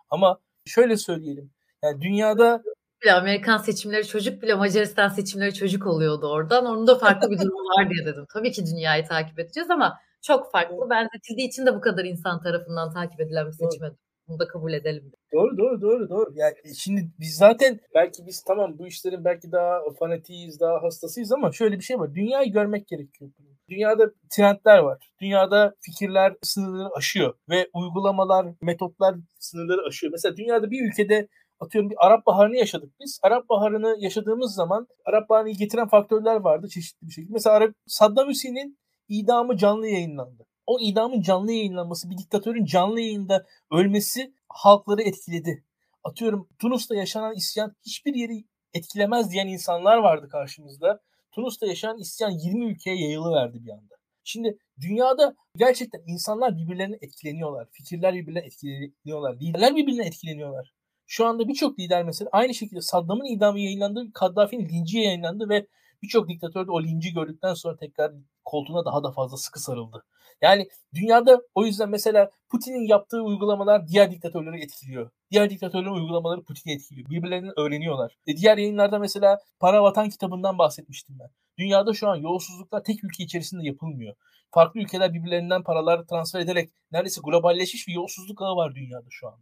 Ama 0.10 0.40
şöyle 0.66 0.98
söyleyelim. 0.98 1.52
Yani 1.84 2.02
dünyada 2.02 2.64
bile 3.04 3.14
Amerikan 3.14 3.58
seçimleri 3.58 4.08
çocuk 4.08 4.42
bile 4.42 4.56
Macaristan 4.56 5.10
seçimleri 5.10 5.54
çocuk 5.54 5.88
oluyordu 5.88 6.28
oradan. 6.28 6.66
Onun 6.66 6.88
da 6.88 6.96
farklı 6.98 7.32
bir 7.32 7.38
durum 7.40 7.66
var 7.78 7.90
diye 7.90 8.06
dedim. 8.06 8.26
Tabii 8.34 8.52
ki 8.52 8.66
dünyayı 8.66 9.06
takip 9.06 9.40
edeceğiz 9.40 9.70
ama 9.72 10.00
çok 10.22 10.52
farklı. 10.52 10.90
Benzetildiği 10.90 11.48
için 11.48 11.66
de 11.66 11.76
bu 11.76 11.82
kadar 11.82 12.06
insan 12.06 12.42
tarafından 12.42 12.94
takip 12.94 13.22
edilen 13.22 13.48
bir 13.48 13.52
seçime 13.52 13.92
bunu 14.27 14.39
da 14.39 14.48
kabul 14.48 14.74
edelim. 14.74 15.12
Doğru 15.34 15.57
doğru 15.57 15.81
doğru 15.81 16.10
doğru. 16.10 16.31
Yani 16.36 16.53
e, 16.63 16.74
şimdi 16.74 17.12
biz 17.19 17.36
zaten 17.36 17.79
belki 17.96 18.25
biz 18.27 18.43
tamam 18.43 18.79
bu 18.79 18.88
işlerin 18.88 19.25
belki 19.25 19.51
daha 19.51 19.79
fanatiyiz, 20.00 20.60
daha 20.60 20.84
hastasıyız 20.84 21.31
ama 21.31 21.51
şöyle 21.51 21.75
bir 21.75 21.84
şey 21.84 22.00
var. 22.00 22.15
Dünyayı 22.15 22.51
görmek 22.51 22.88
gerekiyor. 22.88 23.31
Dünyada 23.69 24.12
trendler 24.31 24.77
var. 24.77 25.12
Dünyada 25.22 25.75
fikirler 25.81 26.36
sınırları 26.41 26.89
aşıyor 26.96 27.34
ve 27.50 27.69
uygulamalar, 27.74 28.48
metotlar 28.62 29.15
sınırları 29.39 29.88
aşıyor. 29.88 30.12
Mesela 30.12 30.38
dünyada 30.38 30.72
bir 30.72 30.88
ülkede 30.88 31.27
atıyorum 31.60 31.89
bir 31.89 32.07
Arap 32.07 32.25
Baharı'nı 32.25 32.55
yaşadık 32.55 32.89
biz. 33.00 33.19
Arap 33.24 33.50
Baharı'nı 33.50 33.96
yaşadığımız 34.00 34.55
zaman 34.55 34.88
Arap 35.05 35.29
Baharı'nı 35.29 35.51
getiren 35.51 35.88
faktörler 35.88 36.36
vardı 36.36 36.67
çeşitli 36.67 37.07
bir 37.07 37.12
şekilde. 37.12 37.34
Mesela 37.34 37.55
Arap, 37.55 37.72
Saddam 37.88 38.29
Hüseyin'in 38.29 38.77
idamı 39.10 39.57
canlı 39.57 39.88
yayınlandı. 39.88 40.46
O 40.68 40.80
idamın 40.80 41.22
canlı 41.22 41.52
yayınlanması, 41.52 42.10
bir 42.10 42.18
diktatörün 42.18 42.66
canlı 42.66 43.00
yayında 43.00 43.46
ölmesi 43.72 44.34
halkları 44.50 45.02
etkiledi. 45.02 45.64
Atıyorum 46.04 46.50
Tunus'ta 46.60 46.96
yaşanan 46.96 47.36
isyan 47.36 47.76
hiçbir 47.86 48.16
yeri 48.16 48.44
etkilemez 48.74 49.32
diyen 49.32 49.48
insanlar 49.48 49.98
vardı 49.98 50.30
karşımızda. 50.30 51.01
Tunus'ta 51.32 51.68
yaşanan 51.68 51.98
isyan 51.98 52.32
20 52.32 52.66
ülkeye 52.66 53.01
yayılıverdi 53.01 53.66
bir 53.66 53.70
anda. 53.72 53.96
Şimdi 54.24 54.58
dünyada 54.82 55.36
gerçekten 55.56 56.01
insanlar 56.08 56.58
birbirlerine 56.58 56.98
etkileniyorlar. 57.01 57.68
Fikirler 57.72 58.14
birbirlerine 58.14 58.48
etkileniyorlar. 58.48 59.40
Liderler 59.40 59.75
birbirine 59.75 60.06
etkileniyorlar. 60.06 60.74
Şu 61.06 61.25
anda 61.25 61.48
birçok 61.48 61.80
lider 61.80 62.03
mesela 62.03 62.30
aynı 62.32 62.53
şekilde 62.53 62.82
Saddam'ın 62.82 63.25
idamı 63.25 63.60
yayınlandı, 63.60 64.14
Kaddafi'nin 64.14 64.70
linci 64.70 64.98
yayınlandı 65.00 65.50
ve 65.50 65.68
birçok 66.03 66.30
diktatör 66.30 66.68
de 66.68 66.72
o 66.72 66.84
linci 66.84 67.14
gördükten 67.14 67.53
sonra 67.53 67.77
tekrar 67.77 68.14
koltuğuna 68.46 68.86
daha 68.86 69.03
da 69.03 69.12
fazla 69.12 69.38
sıkı 69.38 69.62
sarıldı. 69.62 70.03
Yani 70.42 70.68
dünyada 70.94 71.42
o 71.56 71.66
yüzden 71.66 71.90
mesela 71.90 72.30
Putin'in 72.50 72.88
yaptığı 72.88 73.22
uygulamalar 73.22 73.88
diğer 73.88 74.12
diktatörleri 74.12 74.64
etkiliyor. 74.64 75.10
Diğer 75.32 75.50
diktatörlerin 75.50 75.94
uygulamaları 75.94 76.44
Putin'i 76.44 76.74
etkiliyor. 76.74 77.10
Birbirlerinden 77.10 77.60
öğreniyorlar. 77.60 78.18
E 78.28 78.38
diğer 78.38 78.58
yayınlarda 78.58 79.00
mesela 79.00 79.40
Para 79.60 79.84
Vatan 79.84 80.10
kitabından 80.10 80.58
bahsetmiştim 80.58 81.20
ben. 81.20 81.30
Dünyada 81.58 81.94
şu 81.94 82.08
an 82.08 82.16
yolsuzluklar 82.16 82.84
tek 82.84 83.04
ülke 83.04 83.24
içerisinde 83.24 83.66
yapılmıyor. 83.66 84.16
Farklı 84.52 84.80
ülkeler 84.80 85.14
birbirlerinden 85.14 85.64
paralar 85.64 86.06
transfer 86.08 86.40
ederek 86.40 86.70
neredeyse 86.92 87.22
globalleşmiş 87.24 87.88
bir 87.88 87.94
yolsuzluk 87.94 88.42
ağı 88.42 88.56
var 88.56 88.76
dünyada 88.76 89.08
şu 89.10 89.28
anda. 89.28 89.42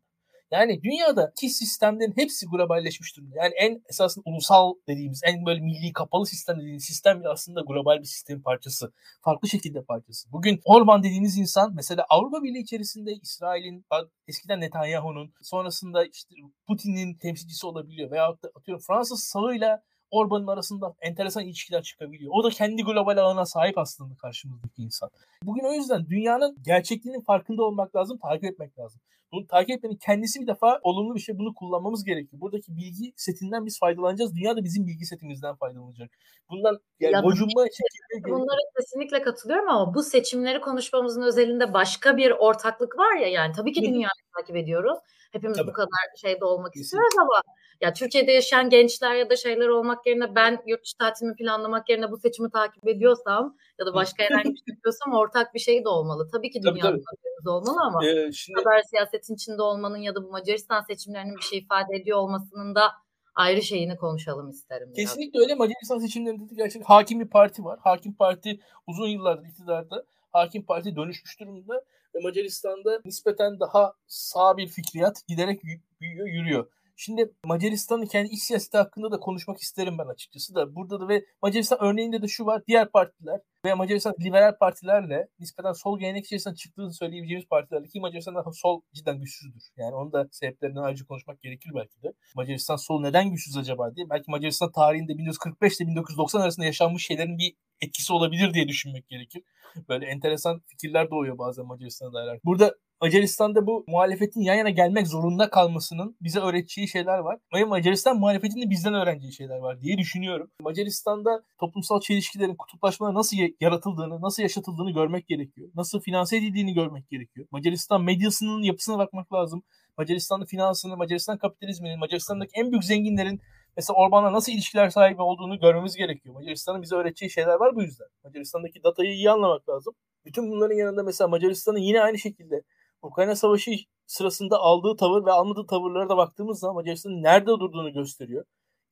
Yani 0.51 0.83
dünyada 0.83 1.33
ki 1.39 1.49
sistemlerin 1.49 2.13
hepsi 2.15 2.45
globalleşmiş 2.45 3.17
durumda. 3.17 3.35
Yani 3.37 3.53
en 3.53 3.83
esasında 3.89 4.23
ulusal 4.29 4.73
dediğimiz, 4.87 5.21
en 5.25 5.45
böyle 5.45 5.59
milli 5.59 5.93
kapalı 5.93 6.25
sistem 6.25 6.59
dediğimiz 6.59 6.85
sistem 6.85 7.19
bile 7.19 7.29
aslında 7.29 7.61
global 7.61 7.99
bir 7.99 8.07
sistemin 8.07 8.41
parçası. 8.41 8.93
Farklı 9.21 9.49
şekilde 9.49 9.83
parçası. 9.83 10.31
Bugün 10.31 10.61
Orban 10.65 11.03
dediğiniz 11.03 11.37
insan 11.37 11.73
mesela 11.75 12.05
Avrupa 12.09 12.43
Birliği 12.43 12.61
içerisinde 12.61 13.13
İsrail'in, 13.13 13.85
eskiden 14.27 14.61
Netanyahu'nun, 14.61 15.33
sonrasında 15.41 16.05
işte 16.05 16.35
Putin'in 16.67 17.13
temsilcisi 17.17 17.67
olabiliyor. 17.67 18.11
Veyahut 18.11 18.43
da 18.43 18.51
atıyorum 18.55 18.83
Fransız 18.87 19.23
sağıyla 19.23 19.81
Orban'ın 20.15 20.47
arasında 20.47 20.93
enteresan 21.01 21.43
ilişkiler 21.43 21.83
çıkabiliyor. 21.83 22.31
O 22.35 22.43
da 22.43 22.49
kendi 22.49 22.83
global 22.83 23.17
ağına 23.17 23.45
sahip 23.45 23.77
aslında 23.77 24.15
karşımızdaki 24.15 24.81
insan. 24.81 25.09
Bugün 25.43 25.63
o 25.63 25.73
yüzden 25.73 26.09
dünyanın 26.09 26.57
gerçekliğinin 26.65 27.21
farkında 27.21 27.63
olmak 27.63 27.95
lazım, 27.95 28.17
takip 28.17 28.43
etmek 28.43 28.79
lazım. 28.79 29.01
Bunu 29.31 29.47
takip 29.47 29.75
etmenin 29.75 29.95
kendisi 29.95 30.41
bir 30.41 30.47
defa 30.47 30.79
olumlu 30.83 31.15
bir 31.15 31.19
şey. 31.19 31.37
Bunu 31.37 31.53
kullanmamız 31.53 32.03
gerekiyor. 32.03 32.41
Buradaki 32.41 32.77
bilgi 32.77 33.13
setinden 33.15 33.65
biz 33.65 33.79
faydalanacağız. 33.79 34.35
Dünya 34.35 34.57
da 34.57 34.63
bizim 34.63 34.87
bilgi 34.87 35.05
setimizden 35.05 35.55
faydalanacak. 35.55 36.11
Bundan 36.49 36.79
yani 36.99 37.13
ya 37.13 37.21
gocunma 37.21 37.65
şekilde... 37.65 38.31
Bunlara 38.31 38.59
kesinlikle 38.77 39.21
katılıyorum 39.21 39.69
ama 39.69 39.93
bu 39.93 40.03
seçimleri 40.03 40.61
konuşmamızın 40.61 41.21
özelinde 41.21 41.73
başka 41.73 42.17
bir 42.17 42.31
ortaklık 42.31 42.97
var 42.97 43.15
ya 43.15 43.27
yani 43.27 43.53
tabii 43.55 43.73
ki 43.73 43.81
dünyayı 43.81 44.09
takip 44.37 44.55
ediyoruz. 44.55 44.99
Hepimiz 45.31 45.57
tabii. 45.57 45.67
bu 45.67 45.73
kadar 45.73 46.05
şeyde 46.21 46.45
olmak 46.45 46.73
Kesinlikle. 46.73 46.81
istiyoruz 46.81 47.15
ama 47.21 47.41
ya 47.81 47.93
Türkiye'de 47.93 48.31
yaşayan 48.31 48.69
gençler 48.69 49.15
ya 49.15 49.29
da 49.29 49.35
şeyler 49.35 49.67
olmak 49.67 50.07
yerine 50.07 50.35
ben 50.35 50.63
yurt 50.67 50.83
dışı 50.83 50.97
tatilimi 50.97 51.35
planlamak 51.35 51.89
yerine 51.89 52.11
bu 52.11 52.17
seçimi 52.17 52.51
takip 52.51 52.87
ediyorsam 52.87 53.57
ya 53.79 53.85
da 53.85 53.93
başka 53.93 54.23
herhangi 54.23 54.49
bir 54.49 54.57
şey 54.57 54.75
yapıyorsam 54.75 55.13
ortak 55.13 55.53
bir 55.53 55.59
şey 55.59 55.83
de 55.83 55.89
olmalı. 55.89 56.29
Tabii 56.31 56.51
ki 56.51 56.61
dünyanın 56.63 57.03
tabii, 57.43 57.49
olmalı 57.49 57.77
ama 57.83 58.05
ee, 58.05 58.31
şimdi... 58.31 58.59
haber 58.59 58.81
siyasetin 58.81 59.35
içinde 59.35 59.61
olmanın 59.61 59.97
ya 59.97 60.15
da 60.15 60.23
bu 60.23 60.31
Macaristan 60.31 60.81
seçimlerinin 60.81 61.35
bir 61.35 61.41
şey 61.41 61.59
ifade 61.59 61.95
ediyor 61.95 62.17
olmasının 62.17 62.75
da 62.75 62.91
ayrı 63.35 63.61
şeyini 63.61 63.97
konuşalım 63.97 64.49
isterim. 64.49 64.93
Kesinlikle 64.95 65.33
biraz. 65.33 65.43
öyle. 65.43 65.55
Macaristan 65.55 65.99
seçimlerinde 65.99 66.49
de 66.49 66.55
gerçekten 66.55 66.87
hakim 66.87 67.19
bir 67.19 67.29
parti 67.29 67.63
var. 67.63 67.79
Hakim 67.83 68.13
parti 68.13 68.59
uzun 68.87 69.07
yıllardır 69.07 69.47
iktidarda. 69.47 70.05
Hakim 70.31 70.65
parti 70.65 70.95
dönüşmüş 70.95 71.39
durumda 71.39 71.83
ve 72.15 72.19
Macaristan'da 72.19 73.01
nispeten 73.05 73.59
daha 73.59 73.93
sağ 74.07 74.57
bir 74.57 74.67
fikriyat 74.67 75.27
giderek 75.27 75.61
büyüyor, 76.01 76.27
yürüyor. 76.27 76.67
Şimdi 76.95 77.33
Macaristan'ın 77.45 78.05
kendi 78.05 78.29
iç 78.29 78.43
siyaseti 78.43 78.77
hakkında 78.77 79.11
da 79.11 79.19
konuşmak 79.19 79.59
isterim 79.59 79.97
ben 79.97 80.07
açıkçası 80.07 80.55
da. 80.55 80.75
Burada 80.75 80.99
da 80.99 81.07
ve 81.07 81.25
Macaristan 81.41 81.79
örneğinde 81.81 82.21
de 82.21 82.27
şu 82.27 82.45
var. 82.45 82.61
Diğer 82.67 82.91
partiler 82.91 83.39
ve 83.65 83.73
Macaristan 83.73 84.13
liberal 84.21 84.57
partilerle 84.57 85.27
nispeten 85.39 85.73
sol 85.73 85.99
gelenek 85.99 86.25
içerisinden 86.25 86.55
çıktığını 86.55 86.93
söyleyebileceğimiz 86.93 87.47
partilerle 87.47 87.87
ki 87.87 87.99
Macaristan'da 87.99 88.43
sol 88.53 88.81
cidden 88.93 89.19
güçsüzdür. 89.19 89.63
Yani 89.77 89.95
onun 89.95 90.13
da 90.13 90.27
sebeplerinden 90.31 90.81
ayrıca 90.81 91.05
konuşmak 91.05 91.41
gerekir 91.41 91.71
belki 91.75 92.03
de. 92.03 92.13
Macaristan 92.35 92.75
sol 92.75 93.01
neden 93.01 93.31
güçsüz 93.31 93.57
acaba 93.57 93.95
diye. 93.95 94.09
Belki 94.09 94.31
Macaristan 94.31 94.71
tarihinde 94.71 95.17
1945 95.17 95.77
ile 95.79 95.87
1990 95.87 96.41
arasında 96.41 96.65
yaşanmış 96.65 97.05
şeylerin 97.05 97.37
bir 97.37 97.55
etkisi 97.81 98.13
olabilir 98.13 98.53
diye 98.53 98.67
düşünmek 98.67 99.07
gerekir. 99.07 99.43
Böyle 99.89 100.05
enteresan 100.05 100.61
fikirler 100.67 101.09
doğuyor 101.09 101.37
bazen 101.37 101.65
Macaristan'a 101.65 102.13
dair. 102.13 102.39
Burada 102.43 102.75
Macaristan'da 103.01 103.67
bu 103.67 103.83
muhalefetin 103.87 104.41
yan 104.41 104.55
yana 104.55 104.69
gelmek 104.69 105.07
zorunda 105.07 105.49
kalmasının 105.49 106.17
bize 106.21 106.39
öğreteceği 106.39 106.87
şeyler 106.87 107.17
var. 107.17 107.39
Ve 107.53 107.63
Macaristan 107.63 108.19
muhalefetinin 108.19 108.69
bizden 108.69 108.93
öğreneceği 108.93 109.33
şeyler 109.33 109.57
var 109.57 109.81
diye 109.81 109.97
düşünüyorum. 109.97 110.51
Macaristan'da 110.61 111.43
toplumsal 111.59 111.99
çelişkilerin 112.01 112.55
kutuplaşmalar 112.55 113.13
nasıl 113.13 113.37
yaratıldığını, 113.61 114.21
nasıl 114.21 114.43
yaşatıldığını 114.43 114.91
görmek 114.91 115.27
gerekiyor. 115.27 115.69
Nasıl 115.75 115.99
finanse 115.99 116.37
edildiğini 116.37 116.73
görmek 116.73 117.09
gerekiyor. 117.09 117.47
Macaristan 117.51 118.03
medyasının 118.03 118.63
yapısına 118.63 118.97
bakmak 118.97 119.33
lazım. 119.33 119.63
Macaristan'da 119.97 120.45
finansını, 120.45 120.97
Macaristan 120.97 121.37
kapitalizminin, 121.37 121.99
Macaristan'daki 121.99 122.51
en 122.53 122.71
büyük 122.71 122.83
zenginlerin 122.83 123.41
mesela 123.77 123.97
Orban'la 123.97 124.33
nasıl 124.33 124.51
ilişkiler 124.51 124.89
sahibi 124.89 125.21
olduğunu 125.21 125.59
görmemiz 125.59 125.95
gerekiyor. 125.95 126.35
Macaristan'ın 126.35 126.81
bize 126.81 126.95
öğreteceği 126.95 127.29
şeyler 127.29 127.55
var 127.55 127.75
bu 127.75 127.83
yüzden. 127.83 128.07
Macaristan'daki 128.23 128.83
datayı 128.83 129.13
iyi 129.13 129.31
anlamak 129.31 129.69
lazım. 129.69 129.93
Bütün 130.25 130.51
bunların 130.51 130.75
yanında 130.75 131.03
mesela 131.03 131.27
Macaristan'ın 131.27 131.79
yine 131.79 132.01
aynı 132.01 132.19
şekilde 132.19 132.61
Ukrayna 133.05 133.35
Savaşı 133.35 133.71
sırasında 134.07 134.57
aldığı 134.57 134.95
tavır 134.95 135.25
ve 135.25 135.31
almadığı 135.31 135.67
tavırlara 135.67 136.09
da 136.09 136.17
baktığımız 136.17 136.59
zaman 136.59 136.75
Macaristan'ın 136.75 137.23
nerede 137.23 137.47
durduğunu 137.47 137.93
gösteriyor. 137.93 138.45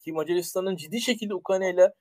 Ki 0.04 0.12
Macaristan'ın 0.12 0.76
ciddi 0.76 1.02
şekilde 1.02 1.36
Ukrayna 1.36 1.70
ile 1.70 1.94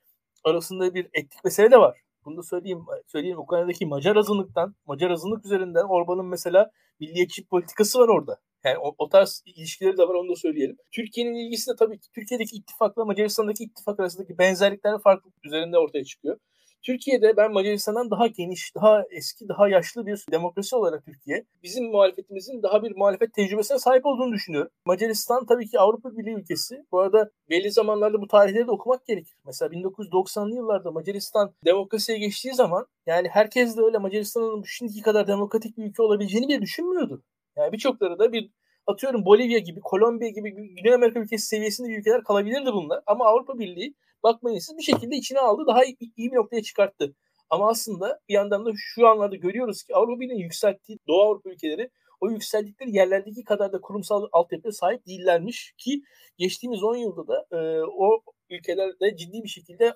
arasında 0.43 0.93
bir 0.93 1.05
etnik 1.05 1.43
mesele 1.43 1.71
de 1.71 1.77
var. 1.77 1.99
Bunu 2.25 2.37
da 2.37 2.43
söyleyeyim. 2.43 2.85
Söyleyeyim 3.07 3.39
Ukrayna'daki 3.39 3.85
Macar 3.85 4.15
azınlıktan, 4.15 4.75
Macar 4.85 5.09
azınlık 5.09 5.45
üzerinden 5.45 5.83
Orban'ın 5.83 6.25
mesela 6.25 6.71
milliyetçi 6.99 7.45
politikası 7.47 7.99
var 7.99 8.07
orada. 8.07 8.39
Yani 8.63 8.77
o, 8.77 8.95
o 8.97 9.09
tarz 9.09 9.43
ilişkileri 9.45 9.97
de 9.97 10.03
var 10.03 10.13
onu 10.13 10.29
da 10.29 10.35
söyleyelim. 10.35 10.77
Türkiye'nin 10.91 11.33
ilgisi 11.33 11.71
de 11.71 11.75
tabii 11.79 11.99
ki 11.99 12.07
Türkiye'deki 12.15 12.55
ittifakla 12.55 13.05
Macaristan'daki 13.05 13.63
ittifak 13.63 13.99
arasındaki 13.99 14.37
benzerlikler 14.37 14.99
farklı 14.99 15.31
üzerinde 15.43 15.77
ortaya 15.77 16.03
çıkıyor. 16.03 16.37
Türkiye'de 16.83 17.37
ben 17.37 17.53
Macaristan'dan 17.53 18.11
daha 18.11 18.27
geniş, 18.27 18.75
daha 18.75 19.03
eski, 19.11 19.49
daha 19.49 19.69
yaşlı 19.69 20.05
bir 20.05 20.25
demokrasi 20.31 20.75
olarak 20.75 21.05
Türkiye 21.05 21.45
bizim 21.63 21.85
muhalefetimizin 21.85 22.63
daha 22.63 22.83
bir 22.83 22.95
muhalefet 22.95 23.33
tecrübesine 23.33 23.79
sahip 23.79 24.05
olduğunu 24.05 24.33
düşünüyorum. 24.33 24.71
Macaristan 24.85 25.45
tabii 25.45 25.67
ki 25.67 25.79
Avrupa 25.79 26.17
Birliği 26.17 26.35
ülkesi. 26.35 26.85
Bu 26.91 26.99
arada 26.99 27.31
belli 27.49 27.71
zamanlarda 27.71 28.21
bu 28.21 28.27
tarihleri 28.27 28.67
de 28.67 28.71
okumak 28.71 29.05
gerekir. 29.05 29.35
Mesela 29.45 29.69
1990'lı 29.69 30.55
yıllarda 30.55 30.91
Macaristan 30.91 31.53
demokrasiye 31.65 32.17
geçtiği 32.17 32.53
zaman 32.53 32.85
yani 33.05 33.27
herkes 33.29 33.77
de 33.77 33.81
öyle 33.81 33.97
Macaristan'ın 33.97 34.63
şimdiki 34.63 35.01
kadar 35.01 35.27
demokratik 35.27 35.77
bir 35.77 35.83
ülke 35.83 36.03
olabileceğini 36.03 36.47
bile 36.47 36.61
düşünmüyordu. 36.61 37.23
Yani 37.57 37.71
birçokları 37.71 38.19
da 38.19 38.33
bir 38.33 38.49
atıyorum 38.87 39.25
Bolivya 39.25 39.59
gibi, 39.59 39.79
Kolombiya 39.79 40.29
gibi 40.29 40.51
Güney 40.51 40.93
Amerika 40.93 41.19
ülkesi 41.19 41.47
seviyesinde 41.47 41.87
ülkeler 41.93 42.23
kalabilirdi 42.23 42.73
bunlar. 42.73 43.03
Ama 43.05 43.25
Avrupa 43.25 43.59
Birliği 43.59 43.95
bakmayın 44.23 44.59
siz 44.59 44.77
bir 44.77 44.83
şekilde 44.83 45.15
içine 45.15 45.39
aldı. 45.39 45.63
Daha 45.67 45.85
iyi, 45.85 45.97
iyi 46.17 46.31
bir 46.31 46.35
noktaya 46.35 46.63
çıkarttı. 46.63 47.15
Ama 47.49 47.69
aslında 47.69 48.19
bir 48.29 48.33
yandan 48.33 48.65
da 48.65 48.71
şu 48.75 49.07
anlarda 49.07 49.35
görüyoruz 49.35 49.83
ki 49.83 49.95
Avrupa 49.95 50.19
Birliği'nin 50.19 50.43
yükselttiği 50.43 50.99
Doğu 51.07 51.21
Avrupa 51.21 51.49
ülkeleri 51.49 51.89
o 52.21 52.29
yükseldikleri 52.29 52.95
yerlerdeki 52.95 53.43
kadar 53.43 53.73
da 53.73 53.81
kurumsal 53.81 54.27
altyapıya 54.31 54.71
sahip 54.71 55.07
değillermiş 55.07 55.73
ki 55.77 56.01
geçtiğimiz 56.37 56.83
10 56.83 56.95
yılda 56.95 57.27
da 57.27 57.45
e, 57.51 57.81
o 57.83 58.21
ülkelerde 58.49 59.17
ciddi 59.17 59.43
bir 59.43 59.49
şekilde 59.49 59.93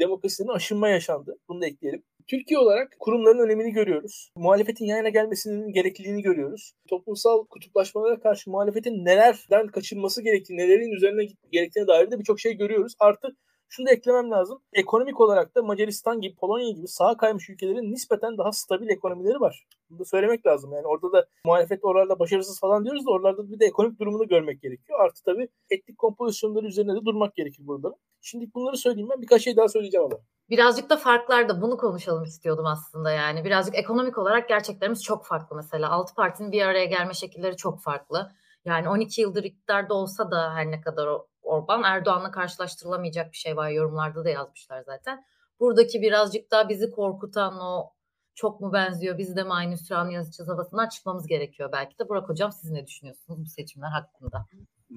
demokrasinin 0.00 0.48
aşınma 0.48 0.88
yaşandı. 0.88 1.38
Bunu 1.48 1.60
da 1.60 1.66
ekleyelim. 1.66 2.02
Türkiye 2.26 2.58
olarak 2.58 2.96
kurumların 2.98 3.38
önemini 3.38 3.72
görüyoruz. 3.72 4.30
Muhalefetin 4.36 4.84
yayına 4.84 5.08
gelmesinin 5.08 5.72
gerekliliğini 5.72 6.22
görüyoruz. 6.22 6.72
Toplumsal 6.88 7.46
kutuplaşmalara 7.46 8.20
karşı 8.20 8.50
muhalefetin 8.50 9.04
nelerden 9.04 9.66
kaçınması 9.66 10.22
gerektiği, 10.22 10.56
nelerin 10.56 10.96
üzerine 10.96 11.26
gerektiğine 11.52 11.88
dair 11.88 12.10
de 12.10 12.18
birçok 12.18 12.40
şey 12.40 12.52
görüyoruz. 12.54 12.92
Artı 12.98 13.36
şunu 13.68 13.86
da 13.86 13.90
eklemem 13.90 14.30
lazım. 14.30 14.62
Ekonomik 14.72 15.20
olarak 15.20 15.54
da 15.54 15.62
Macaristan 15.62 16.20
gibi, 16.20 16.36
Polonya 16.36 16.70
gibi 16.70 16.88
sağa 16.88 17.16
kaymış 17.16 17.50
ülkelerin 17.50 17.92
nispeten 17.92 18.38
daha 18.38 18.52
stabil 18.52 18.88
ekonomileri 18.88 19.40
var. 19.40 19.66
Bunu 19.90 19.98
da 19.98 20.04
söylemek 20.04 20.46
lazım. 20.46 20.72
Yani 20.72 20.86
orada 20.86 21.12
da 21.12 21.26
muhalefet 21.44 21.84
oralarda 21.84 22.18
başarısız 22.18 22.60
falan 22.60 22.84
diyoruz 22.84 23.06
da 23.06 23.10
oralarda 23.10 23.52
bir 23.52 23.60
de 23.60 23.66
ekonomik 23.66 24.00
durumunu 24.00 24.28
görmek 24.28 24.62
gerekiyor. 24.62 25.00
Artı 25.00 25.24
tabii 25.24 25.48
etnik 25.70 25.98
kompozisyonları 25.98 26.66
üzerine 26.66 26.94
de 26.94 27.04
durmak 27.04 27.36
gerekir 27.36 27.66
burada. 27.66 27.96
Şimdi 28.20 28.54
bunları 28.54 28.76
söyleyeyim 28.76 29.08
ben. 29.10 29.22
Birkaç 29.22 29.42
şey 29.42 29.56
daha 29.56 29.68
söyleyeceğim 29.68 30.06
ama. 30.06 30.18
Birazcık 30.50 30.90
da 30.90 30.96
farklar 30.96 31.48
da 31.48 31.62
bunu 31.62 31.76
konuşalım 31.76 32.24
istiyordum 32.24 32.66
aslında 32.66 33.10
yani. 33.10 33.44
Birazcık 33.44 33.74
ekonomik 33.74 34.18
olarak 34.18 34.48
gerçeklerimiz 34.48 35.02
çok 35.02 35.26
farklı 35.26 35.56
mesela. 35.56 35.90
Altı 35.90 36.14
partinin 36.14 36.52
bir 36.52 36.62
araya 36.62 36.84
gelme 36.84 37.14
şekilleri 37.14 37.56
çok 37.56 37.82
farklı. 37.82 38.32
Yani 38.64 38.88
12 38.88 39.20
yıldır 39.20 39.44
iktidarda 39.44 39.94
olsa 39.94 40.30
da 40.30 40.54
her 40.54 40.70
ne 40.70 40.80
kadar 40.80 41.08
Orban 41.46 41.82
Erdoğan'la 41.82 42.30
karşılaştırılamayacak 42.30 43.32
bir 43.32 43.36
şey 43.36 43.56
var. 43.56 43.70
Yorumlarda 43.70 44.24
da 44.24 44.30
yazmışlar 44.30 44.82
zaten. 44.82 45.24
Buradaki 45.60 46.02
birazcık 46.02 46.50
daha 46.50 46.68
bizi 46.68 46.90
korkutan 46.90 47.60
o 47.60 47.90
çok 48.34 48.60
mu 48.60 48.72
benziyor, 48.72 49.18
biz 49.18 49.36
de 49.36 49.42
mi 49.42 49.52
aynı 49.52 49.76
süren 49.76 50.10
yazacağız 50.10 50.50
havasından 50.50 50.88
çıkmamız 50.88 51.26
gerekiyor 51.26 51.68
belki 51.72 51.98
de. 51.98 52.08
Burak 52.08 52.28
Hocam 52.28 52.52
siz 52.52 52.70
ne 52.70 52.86
düşünüyorsunuz 52.86 53.40
bu 53.44 53.46
seçimler 53.46 53.88
hakkında? 53.88 54.46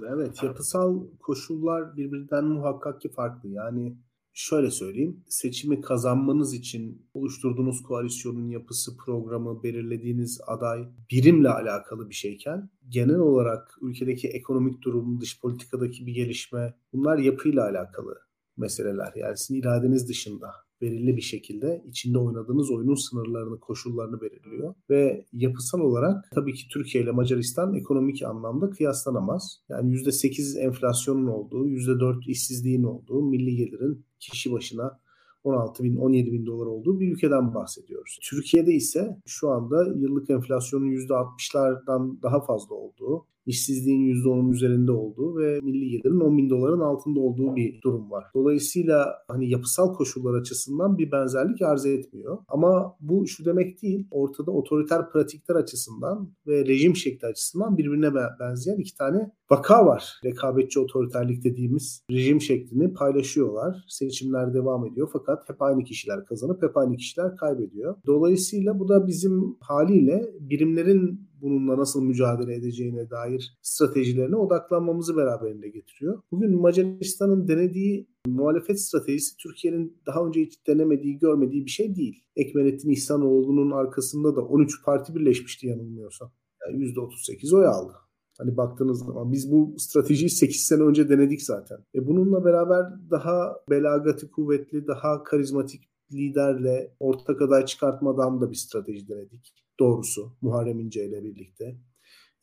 Evet, 0.08 0.44
yapısal 0.44 1.00
koşullar 1.20 1.98
birbirinden 1.98 2.46
muhakkak 2.46 3.02
ki 3.02 3.10
farklı. 3.12 3.50
Yani 3.50 3.98
şöyle 4.40 4.72
söyleyeyim, 4.72 5.24
seçimi 5.28 5.82
kazanmanız 5.82 6.54
için 6.54 7.10
oluşturduğunuz 7.14 7.84
koalisyonun 7.84 8.48
yapısı, 8.50 8.98
programı, 8.98 9.64
belirlediğiniz 9.64 10.42
aday 10.48 10.88
birimle 11.12 11.50
alakalı 11.50 12.10
bir 12.10 12.16
şeyken 12.16 12.70
genel 12.90 13.20
olarak 13.20 13.78
ülkedeki 13.82 14.28
ekonomik 14.28 14.82
durum, 14.82 15.22
dış 15.22 15.42
politikadaki 15.42 16.06
bir 16.06 16.14
gelişme 16.14 16.74
bunlar 16.94 17.18
yapıyla 17.18 17.64
alakalı 17.64 18.20
meseleler. 18.58 19.14
Yani 19.16 19.38
sizin 19.38 19.62
iradeniz 19.62 20.10
dışında 20.10 20.52
belirli 20.82 21.18
bir 21.18 21.22
şekilde 21.22 21.84
içinde 21.88 22.18
oynadığınız 22.18 22.72
oyunun 22.72 22.96
sınırlarını, 22.96 23.60
koşullarını 23.60 24.22
belirliyor. 24.22 24.76
Ve 24.90 25.26
yapısal 25.34 25.80
olarak 25.80 26.32
tabii 26.36 26.54
ki 26.54 26.68
Türkiye 26.68 27.04
ile 27.04 27.12
Macaristan 27.12 27.76
ekonomik 27.76 28.24
anlamda 28.24 28.70
kıyaslanamaz. 28.70 29.62
Yani 29.70 29.94
%8 29.94 30.60
enflasyonun 30.60 31.28
olduğu, 31.28 31.68
%4 31.68 32.30
işsizliğin 32.30 32.84
olduğu, 32.84 33.22
milli 33.22 33.56
gelirin 33.56 34.06
kişi 34.20 34.52
başına 34.52 35.00
16 35.44 35.84
bin, 35.84 35.96
17 35.96 36.32
bin 36.32 36.46
dolar 36.46 36.66
olduğu 36.66 37.00
bir 37.00 37.12
ülkeden 37.12 37.54
bahsediyoruz. 37.54 38.20
Türkiye'de 38.22 38.74
ise 38.74 39.18
şu 39.26 39.50
anda 39.50 39.88
yıllık 39.96 40.30
enflasyonun 40.30 40.92
%60'lardan 40.92 42.22
daha 42.22 42.46
fazla 42.46 42.76
olduğu, 42.76 43.26
işsizliğin 43.46 44.24
%10'un 44.24 44.52
üzerinde 44.52 44.92
olduğu 44.92 45.38
ve 45.38 45.60
milli 45.64 45.90
gelirin 45.90 46.20
10 46.20 46.38
bin 46.38 46.50
doların 46.50 46.80
altında 46.80 47.20
olduğu 47.20 47.56
bir 47.56 47.82
durum 47.82 48.12
var. 48.12 48.26
Dolayısıyla 48.36 49.16
hani 49.28 49.50
yapısal 49.50 49.94
koşullar 49.94 50.40
açısından 50.40 50.98
bir 50.98 51.12
benzerlik 51.12 51.62
arz 51.62 51.86
etmiyor. 51.86 52.38
Ama 52.48 52.96
bu 53.00 53.28
şu 53.28 53.46
demek 53.46 53.82
değil, 53.82 54.08
ortada 54.12 54.52
otoriter 54.52 55.10
pratikler 55.10 55.56
açısından 55.56 56.34
ve 56.48 56.66
rejim 56.66 56.96
şekli 56.96 57.28
açısından 57.28 57.78
birbirine 57.78 58.12
benzeyen 58.40 58.78
iki 58.78 58.98
tane 58.98 59.32
vaka 59.52 59.86
var. 59.86 60.20
Rekabetçi 60.26 60.80
otoriterlik 60.80 61.44
dediğimiz 61.44 62.04
rejim 62.12 62.42
şeklini 62.42 62.94
paylaşıyorlar. 62.94 63.86
Seçimler 63.88 64.54
devam 64.54 64.86
ediyor 64.86 65.10
fakat 65.14 65.50
hep 65.50 65.62
aynı 65.62 65.84
kişiler 65.84 66.26
kazanıp 66.26 66.64
hep 66.64 66.78
aynı 66.78 66.98
kişiler 66.98 67.36
kaybediyor. 67.36 67.96
Dolayısıyla 68.06 68.80
bu 68.80 68.90
da 68.90 69.08
bizim 69.08 69.58
haliyle 69.60 70.32
birimlerin 70.40 71.29
bununla 71.42 71.78
nasıl 71.78 72.04
mücadele 72.04 72.56
edeceğine 72.56 73.10
dair 73.10 73.58
stratejilerine 73.62 74.36
odaklanmamızı 74.36 75.18
beraberinde 75.18 75.70
getiriyor. 75.70 76.22
Bugün 76.32 76.62
Macaristan'ın 76.62 77.48
denediği 77.48 78.08
muhalefet 78.28 78.82
stratejisi 78.82 79.38
Türkiye'nin 79.38 80.02
daha 80.06 80.26
önce 80.26 80.42
hiç 80.42 80.68
denemediği, 80.68 81.20
görmediği 81.20 81.66
bir 81.66 81.70
şey 81.70 81.96
değil. 81.96 82.24
Ekmelettin 82.36 82.90
İhsanoğlu'nun 82.90 83.72
arkasında 83.72 84.36
da 84.36 84.42
13 84.42 84.86
parti 84.86 85.16
birleşmişti 85.16 85.68
yanılmıyorsam. 85.68 86.32
Yani 86.68 86.84
%38 86.84 87.56
oy 87.56 87.66
aldı. 87.66 87.94
Hani 88.38 88.58
baktığınız 88.58 89.00
zaman 89.00 89.32
biz 89.32 89.52
bu 89.52 89.76
stratejiyi 89.78 90.30
8 90.30 90.62
sene 90.62 90.84
önce 90.84 91.10
denedik 91.10 91.42
zaten. 91.42 91.78
E 91.96 92.08
bununla 92.08 92.46
beraber 92.46 92.86
daha 93.12 93.56
belagati 93.70 94.32
kuvvetli, 94.32 94.88
daha 94.88 95.24
karizmatik 95.24 95.90
liderle 96.14 96.96
ortak 97.00 97.42
aday 97.42 97.66
çıkartmadan 97.66 98.42
da 98.42 98.52
bir 98.52 98.56
strateji 98.56 99.08
denedik 99.08 99.69
doğrusu 99.80 100.32
Muharrem 100.42 100.80
İnce 100.80 101.06
ile 101.06 101.24
birlikte. 101.24 101.78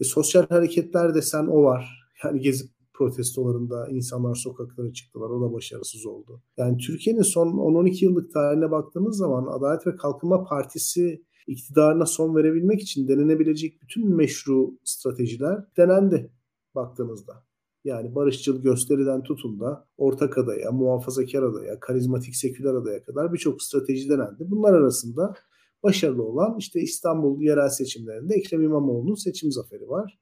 E, 0.01 0.05
sosyal 0.05 0.47
hareketler 0.47 1.15
desen 1.15 1.47
o 1.47 1.63
var. 1.63 2.11
Yani 2.25 2.41
gezip 2.41 2.71
protestolarında 2.95 3.89
insanlar 3.89 4.35
sokaklara 4.35 4.93
çıktılar. 4.93 5.31
O 5.31 5.41
da 5.41 5.53
başarısız 5.53 6.07
oldu. 6.07 6.43
Yani 6.57 6.79
Türkiye'nin 6.79 7.23
son 7.23 7.49
10-12 7.49 8.05
yıllık 8.05 8.33
tarihine 8.33 8.71
baktığımız 8.71 9.17
zaman 9.17 9.47
Adalet 9.47 9.87
ve 9.87 9.97
Kalkınma 9.97 10.45
Partisi 10.45 11.25
iktidarına 11.47 12.07
son 12.07 12.37
verebilmek 12.37 12.83
için 12.83 13.09
denenebilecek 13.09 13.83
bütün 13.83 14.17
meşru 14.17 14.79
stratejiler 14.85 15.65
denendi 15.77 16.31
baktığınızda. 16.75 17.47
Yani 17.85 18.15
barışçıl 18.15 18.63
gösteriden 18.63 19.23
tutun 19.23 19.61
da 19.61 19.89
ortak 19.97 20.39
adaya, 20.39 20.73
muhafazakar 20.73 21.43
adaya, 21.43 21.81
karizmatik 21.81 22.37
seküler 22.37 22.75
adaya 22.75 23.03
kadar 23.03 23.33
birçok 23.33 23.63
strateji 23.63 24.09
denendi. 24.09 24.51
Bunlar 24.51 24.75
arasında 24.75 25.35
başarılı 25.83 26.23
olan 26.23 26.57
işte 26.59 26.81
İstanbul 26.81 27.43
yerel 27.43 27.69
seçimlerinde 27.69 28.35
Ekrem 28.35 28.63
İmamoğlu'nun 28.63 29.15
seçim 29.15 29.53
zaferi 29.53 29.89
var. 29.89 30.19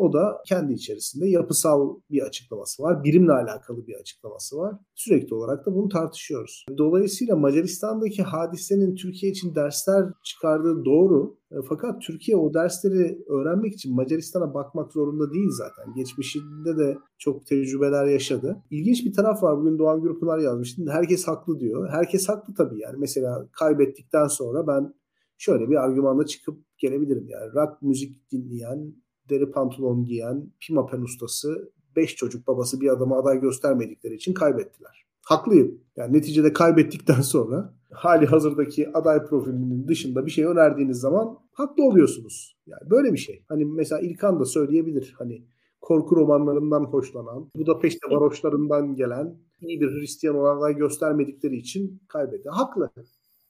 O 0.00 0.12
da 0.12 0.42
kendi 0.46 0.72
içerisinde 0.72 1.28
yapısal 1.28 1.96
bir 2.10 2.22
açıklaması 2.22 2.82
var. 2.82 3.04
Birimle 3.04 3.32
alakalı 3.32 3.86
bir 3.86 3.94
açıklaması 3.94 4.56
var. 4.56 4.74
Sürekli 4.94 5.34
olarak 5.34 5.66
da 5.66 5.74
bunu 5.74 5.88
tartışıyoruz. 5.88 6.66
Dolayısıyla 6.78 7.36
Macaristan'daki 7.36 8.22
hadisenin 8.22 8.94
Türkiye 8.94 9.32
için 9.32 9.54
dersler 9.54 10.04
çıkardığı 10.24 10.84
doğru. 10.84 11.36
E, 11.50 11.56
fakat 11.68 12.02
Türkiye 12.02 12.36
o 12.36 12.54
dersleri 12.54 13.24
öğrenmek 13.28 13.74
için 13.74 13.94
Macaristan'a 13.94 14.54
bakmak 14.54 14.92
zorunda 14.92 15.32
değil 15.32 15.50
zaten. 15.50 15.94
Geçmişinde 15.94 16.76
de 16.76 16.98
çok 17.18 17.46
tecrübeler 17.46 18.06
yaşadı. 18.06 18.62
İlginç 18.70 19.04
bir 19.04 19.12
taraf 19.12 19.42
var. 19.42 19.58
Bugün 19.58 19.78
Doğan 19.78 20.02
Gürpınar 20.02 20.38
yazmıştı. 20.38 20.82
Herkes 20.90 21.28
haklı 21.28 21.60
diyor. 21.60 21.88
Herkes 21.90 22.28
haklı 22.28 22.54
tabii 22.54 22.80
yani. 22.80 22.96
Mesela 22.98 23.48
kaybettikten 23.52 24.26
sonra 24.26 24.66
ben 24.66 24.94
şöyle 25.38 25.70
bir 25.70 25.76
argümanla 25.76 26.26
çıkıp 26.26 26.58
gelebilirim 26.78 27.28
yani. 27.28 27.52
Rock 27.54 27.82
müzik 27.82 28.32
dinleyen 28.32 28.94
deri 29.28 29.50
pantolon 29.50 30.04
giyen 30.04 30.52
pimapen 30.60 31.00
ustası 31.00 31.72
beş 31.96 32.16
çocuk 32.16 32.46
babası 32.46 32.80
bir 32.80 32.88
adama 32.88 33.18
aday 33.18 33.40
göstermedikleri 33.40 34.14
için 34.14 34.34
kaybettiler. 34.34 35.06
Haklıyım. 35.22 35.80
Yani 35.96 36.12
neticede 36.12 36.52
kaybettikten 36.52 37.20
sonra 37.20 37.74
hali 37.90 38.26
hazırdaki 38.26 38.96
aday 38.96 39.24
profilinin 39.24 39.88
dışında 39.88 40.26
bir 40.26 40.30
şey 40.30 40.44
önerdiğiniz 40.44 41.00
zaman 41.00 41.38
haklı 41.52 41.84
oluyorsunuz. 41.84 42.56
Yani 42.66 42.90
böyle 42.90 43.12
bir 43.12 43.18
şey. 43.18 43.44
Hani 43.48 43.64
mesela 43.64 44.00
İlkan 44.00 44.40
da 44.40 44.44
söyleyebilir. 44.44 45.14
Hani 45.18 45.44
korku 45.80 46.16
romanlarından 46.16 46.84
hoşlanan, 46.84 47.50
Budapeşte 47.56 48.10
varoşlarından 48.10 48.94
gelen 48.94 49.36
iyi 49.60 49.80
bir 49.80 49.90
Hristiyan 49.90 50.36
olan 50.36 50.58
aday 50.58 50.76
göstermedikleri 50.76 51.56
için 51.56 52.02
kaybetti. 52.08 52.48
Haklı. 52.48 52.90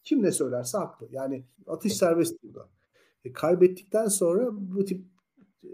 Kim 0.04 0.22
ne 0.22 0.32
söylerse 0.32 0.78
haklı. 0.78 1.08
Yani 1.10 1.46
atış 1.66 1.96
serbest 1.96 2.42
burada. 2.42 2.68
E, 3.24 3.32
kaybettikten 3.32 4.06
sonra 4.06 4.48
bu 4.52 4.84
tip 4.84 5.04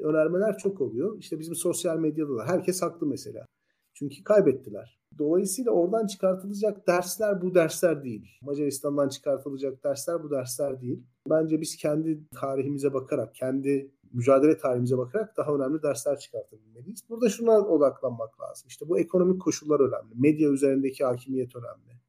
önermeler 0.03 0.59
çok 0.59 0.81
oluyor. 0.81 1.18
İşte 1.18 1.38
bizim 1.38 1.55
sosyal 1.55 1.99
medyada 1.99 2.37
da 2.37 2.46
herkes 2.46 2.83
haklı 2.83 3.07
mesela. 3.07 3.46
Çünkü 3.94 4.25
kaybettiler. 4.25 4.99
Dolayısıyla 5.18 5.72
oradan 5.72 6.07
çıkartılacak 6.07 6.87
dersler 6.87 7.42
bu 7.42 7.55
dersler 7.55 8.05
değil. 8.05 8.38
Macaristan'dan 8.42 9.09
çıkartılacak 9.09 9.85
dersler 9.85 10.22
bu 10.22 10.31
dersler 10.31 10.81
değil. 10.81 11.03
Bence 11.31 11.61
biz 11.61 11.77
kendi 11.77 12.20
tarihimize 12.40 12.94
bakarak, 12.94 13.35
kendi 13.35 13.90
mücadele 14.12 14.59
tarihimize 14.59 14.99
bakarak 14.99 15.37
daha 15.37 15.55
önemli 15.55 15.83
dersler 15.83 16.18
çıkartabilmeliyiz. 16.18 17.01
Burada 17.09 17.29
şuna 17.29 17.59
odaklanmak 17.59 18.40
lazım. 18.40 18.68
İşte 18.68 18.88
bu 18.88 18.99
ekonomik 18.99 19.42
koşullar 19.42 19.81
önemli. 19.81 20.14
Medya 20.14 20.51
üzerindeki 20.51 21.05
hakimiyet 21.05 21.57
önemli. 21.57 22.01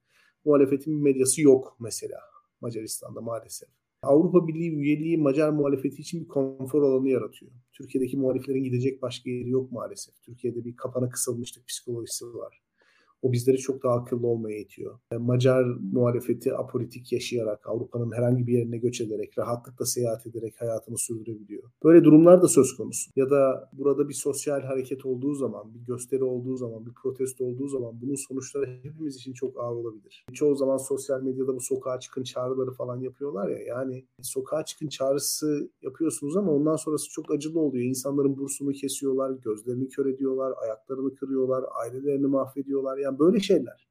Muhalefetin 0.45 1.03
medyası 1.03 1.41
yok 1.41 1.77
mesela 1.79 2.19
Macaristan'da 2.61 3.21
maalesef. 3.21 3.69
Avrupa 4.01 4.47
Birliği 4.47 4.75
üyeliği 4.75 5.17
Macar 5.17 5.49
muhalefeti 5.49 6.01
için 6.01 6.21
bir 6.21 6.27
konfor 6.27 6.83
alanı 6.83 7.10
yaratıyor. 7.10 7.51
Türkiye'deki 7.73 8.17
muhaliflerin 8.17 8.63
gidecek 8.63 9.01
başka 9.01 9.29
yeri 9.29 9.49
yok 9.49 9.71
maalesef. 9.71 10.21
Türkiye'de 10.21 10.65
bir 10.65 10.75
kapana 10.75 11.10
kısılmışlık 11.10 11.67
psikolojisi 11.67 12.25
var. 12.25 12.62
O 13.21 13.32
bizleri 13.32 13.58
çok 13.58 13.84
daha 13.84 13.93
akıllı 13.93 14.27
olmaya 14.27 14.60
itiyor. 14.60 14.99
Macar 15.19 15.65
muhalefeti 15.93 16.53
apolitik 16.53 17.12
yaşayarak, 17.12 17.67
Avrupa'nın 17.67 18.12
herhangi 18.12 18.47
bir 18.47 18.53
yerine 18.53 18.77
göç 18.77 19.01
ederek, 19.01 19.38
rahatlıkla 19.38 19.86
seyahat 19.86 20.27
ederek 20.27 20.62
hayatını 20.62 20.97
sürdürebiliyor. 20.97 21.63
Böyle 21.84 22.03
durumlar 22.03 22.41
da 22.41 22.47
söz 22.47 22.75
konusu. 22.77 23.12
Ya 23.15 23.30
da 23.30 23.69
burada 23.73 24.10
bir 24.10 24.13
sosyal 24.13 24.62
hareket 24.62 25.06
olduğu 25.06 25.34
zaman, 25.34 25.73
bir 25.73 25.80
gösteri 25.80 26.23
olduğu 26.23 26.58
zaman, 26.58 26.86
bir 26.86 26.93
protesto 26.93 27.45
olduğu 27.45 27.67
zaman 27.67 28.01
bunun 28.01 28.15
sonuçları 28.27 28.80
hepimiz 28.84 29.15
için 29.15 29.34
çok 29.34 29.60
ağır 29.60 29.75
olabilir. 29.75 30.25
Çoğu 30.34 30.56
zaman 30.56 30.77
sosyal 30.77 31.21
medyada 31.21 31.56
bu 31.56 31.62
sokağa 31.62 31.99
çıkın 31.99 32.23
çağrıları 32.23 32.71
falan 32.71 32.99
yapıyorlar 32.99 33.49
ya. 33.49 33.60
Yani 33.60 34.06
sokağa 34.21 34.65
çıkın 34.65 34.88
çağrısı 34.88 35.69
yapıyorsunuz 35.82 36.38
ama 36.38 36.51
ondan 36.51 36.75
sonrası 36.75 37.10
çok 37.10 37.32
acılı 37.32 37.60
oluyor. 37.60 37.86
İnsanların 37.86 38.38
bursunu 38.38 38.71
kesiyorlar, 38.71 39.32
gözlerini 39.32 39.88
kör 39.88 40.06
ediyorlar, 40.06 40.53
ayaklarını 40.63 41.15
kırıyorlar, 41.15 41.65
ailelerini 41.84 42.27
mahvediyorlar. 42.27 42.97
Yani 43.08 43.20
böyle 43.20 43.39
şeyler. 43.39 43.88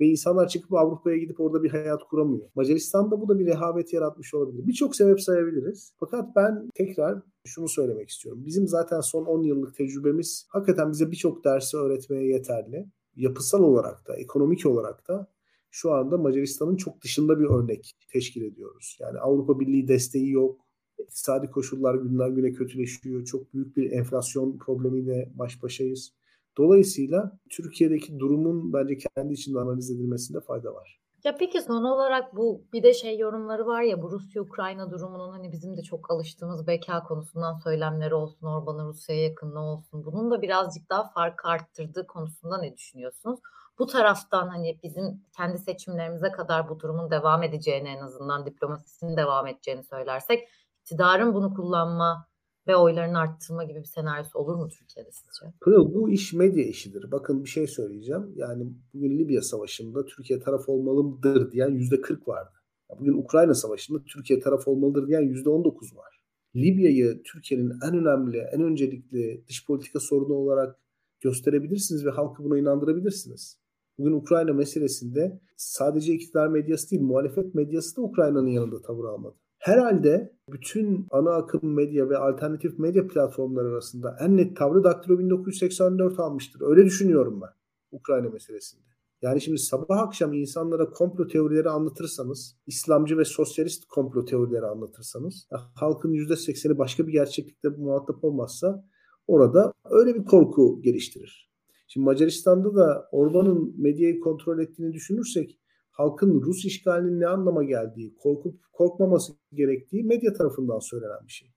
Ve 0.00 0.06
insanlar 0.06 0.48
çıkıp 0.48 0.72
Avrupa'ya 0.72 1.16
gidip 1.16 1.40
orada 1.40 1.62
bir 1.62 1.70
hayat 1.70 2.02
kuramıyor. 2.04 2.50
Macaristan'da 2.54 3.20
bu 3.20 3.28
da 3.28 3.38
bir 3.38 3.46
rehavet 3.46 3.92
yaratmış 3.92 4.34
olabilir. 4.34 4.66
Birçok 4.66 4.96
sebep 4.96 5.20
sayabiliriz. 5.20 5.92
Fakat 6.00 6.36
ben 6.36 6.68
tekrar 6.74 7.22
şunu 7.46 7.68
söylemek 7.68 8.08
istiyorum. 8.08 8.42
Bizim 8.46 8.68
zaten 8.68 9.00
son 9.00 9.24
10 9.24 9.42
yıllık 9.42 9.74
tecrübemiz 9.74 10.46
hakikaten 10.48 10.92
bize 10.92 11.10
birçok 11.10 11.44
dersi 11.44 11.76
öğretmeye 11.76 12.26
yeterli. 12.26 12.86
Yapısal 13.16 13.62
olarak 13.62 14.08
da, 14.08 14.16
ekonomik 14.16 14.66
olarak 14.66 15.08
da 15.08 15.34
şu 15.70 15.92
anda 15.92 16.18
Macaristan'ın 16.18 16.76
çok 16.76 17.02
dışında 17.02 17.40
bir 17.40 17.44
örnek 17.44 17.92
teşkil 18.12 18.42
ediyoruz. 18.42 18.96
Yani 19.00 19.18
Avrupa 19.18 19.60
Birliği 19.60 19.88
desteği 19.88 20.30
yok. 20.30 20.60
İktisadi 20.98 21.50
koşullar 21.50 21.94
günden 21.94 22.34
güne 22.34 22.52
kötüleşiyor. 22.52 23.24
Çok 23.24 23.54
büyük 23.54 23.76
bir 23.76 23.90
enflasyon 23.90 24.58
problemiyle 24.58 25.32
baş 25.34 25.62
başayız. 25.62 26.14
Dolayısıyla 26.58 27.38
Türkiye'deki 27.50 28.18
durumun 28.18 28.72
bence 28.72 28.98
kendi 29.16 29.34
içinde 29.34 29.58
analiz 29.58 29.90
edilmesinde 29.90 30.40
fayda 30.40 30.74
var. 30.74 31.00
Ya 31.24 31.36
peki 31.38 31.62
son 31.62 31.84
olarak 31.84 32.36
bu 32.36 32.64
bir 32.72 32.82
de 32.82 32.94
şey 32.94 33.18
yorumları 33.18 33.66
var 33.66 33.82
ya 33.82 34.02
bu 34.02 34.10
Rusya-Ukrayna 34.12 34.90
durumunun 34.90 35.30
hani 35.30 35.52
bizim 35.52 35.76
de 35.76 35.82
çok 35.82 36.10
alıştığımız 36.10 36.66
beka 36.66 37.02
konusundan 37.02 37.58
söylemleri 37.58 38.14
olsun, 38.14 38.46
Orban'ın 38.46 38.88
Rusya'ya 38.88 39.22
yakınlığı 39.22 39.60
olsun. 39.60 40.04
Bunun 40.04 40.30
da 40.30 40.42
birazcık 40.42 40.90
daha 40.90 41.10
farkı 41.10 41.48
arttırdığı 41.48 42.06
konusunda 42.06 42.58
ne 42.58 42.76
düşünüyorsunuz? 42.76 43.40
Bu 43.78 43.86
taraftan 43.86 44.48
hani 44.48 44.78
bizim 44.82 45.22
kendi 45.36 45.58
seçimlerimize 45.58 46.30
kadar 46.30 46.68
bu 46.68 46.80
durumun 46.80 47.10
devam 47.10 47.42
edeceğini 47.42 47.88
en 47.88 48.00
azından 48.00 48.46
diplomasisinin 48.46 49.16
devam 49.16 49.46
edeceğini 49.46 49.84
söylersek 49.84 50.48
iktidarın 50.80 51.34
bunu 51.34 51.54
kullanma 51.54 52.26
ve 52.68 52.76
oylarını 52.76 53.18
arttırma 53.18 53.64
gibi 53.64 53.78
bir 53.78 53.84
senaryosu 53.84 54.38
olur 54.38 54.54
mu 54.54 54.68
Türkiye'de 54.68 55.10
sizce? 55.12 55.54
Pırıl 55.60 55.94
bu 55.94 56.10
iş 56.10 56.32
medya 56.32 56.64
işidir. 56.64 57.10
Bakın 57.12 57.44
bir 57.44 57.48
şey 57.48 57.66
söyleyeceğim. 57.66 58.32
Yani 58.36 58.72
bugün 58.94 59.18
Libya 59.18 59.42
Savaşı'nda 59.42 60.04
Türkiye 60.04 60.40
taraf 60.40 60.68
olmalıdır 60.68 61.52
diyen 61.52 61.70
yüzde 61.70 62.00
40 62.00 62.28
vardı. 62.28 62.50
Bugün 62.98 63.12
Ukrayna 63.12 63.54
Savaşı'nda 63.54 64.04
Türkiye 64.04 64.40
taraf 64.40 64.68
olmalıdır 64.68 65.08
diyen 65.08 65.22
yüzde 65.22 65.50
19 65.50 65.96
var. 65.96 66.20
Libya'yı 66.56 67.22
Türkiye'nin 67.22 67.72
en 67.88 67.94
önemli, 67.94 68.38
en 68.38 68.60
öncelikli 68.60 69.44
dış 69.48 69.66
politika 69.66 70.00
sorunu 70.00 70.34
olarak 70.34 70.80
gösterebilirsiniz 71.20 72.06
ve 72.06 72.10
halkı 72.10 72.44
buna 72.44 72.58
inandırabilirsiniz. 72.58 73.58
Bugün 73.98 74.12
Ukrayna 74.12 74.52
meselesinde 74.52 75.40
sadece 75.56 76.12
iktidar 76.14 76.48
medyası 76.48 76.90
değil, 76.90 77.02
muhalefet 77.02 77.54
medyası 77.54 77.96
da 77.96 78.02
Ukrayna'nın 78.02 78.48
yanında 78.48 78.82
tavır 78.82 79.04
almadı. 79.04 79.36
Herhalde 79.64 80.32
bütün 80.52 81.06
ana 81.10 81.34
akım 81.34 81.74
medya 81.74 82.08
ve 82.08 82.18
alternatif 82.18 82.78
medya 82.78 83.06
platformları 83.08 83.68
arasında 83.68 84.16
en 84.20 84.36
net 84.36 84.56
tavrı 84.56 84.84
Daktilo 84.84 85.18
1984 85.18 86.20
almıştır. 86.20 86.60
Öyle 86.60 86.84
düşünüyorum 86.84 87.40
ben 87.42 87.48
Ukrayna 87.92 88.28
meselesinde. 88.28 88.82
Yani 89.22 89.40
şimdi 89.40 89.58
sabah 89.58 89.98
akşam 89.98 90.32
insanlara 90.32 90.90
komplo 90.90 91.26
teorileri 91.26 91.68
anlatırsanız, 91.68 92.56
İslamcı 92.66 93.18
ve 93.18 93.24
sosyalist 93.24 93.84
komplo 93.84 94.24
teorileri 94.24 94.66
anlatırsanız, 94.66 95.48
halkın 95.74 96.12
%80'i 96.12 96.78
başka 96.78 97.06
bir 97.06 97.12
gerçeklikte 97.12 97.68
muhatap 97.68 98.24
olmazsa 98.24 98.84
orada 99.26 99.72
öyle 99.90 100.14
bir 100.14 100.24
korku 100.24 100.82
geliştirir. 100.82 101.50
Şimdi 101.88 102.04
Macaristan'da 102.04 102.74
da 102.74 103.08
Orban'ın 103.12 103.82
medyayı 103.82 104.20
kontrol 104.20 104.58
ettiğini 104.58 104.92
düşünürsek 104.92 105.58
halkın 105.94 106.42
Rus 106.42 106.64
işgalinin 106.64 107.20
ne 107.20 107.26
anlama 107.26 107.64
geldiği, 107.64 108.16
korkup 108.16 108.72
korkmaması 108.72 109.32
gerektiği 109.52 110.04
medya 110.04 110.32
tarafından 110.32 110.78
söylenen 110.78 111.26
bir 111.26 111.32
şey. 111.32 111.48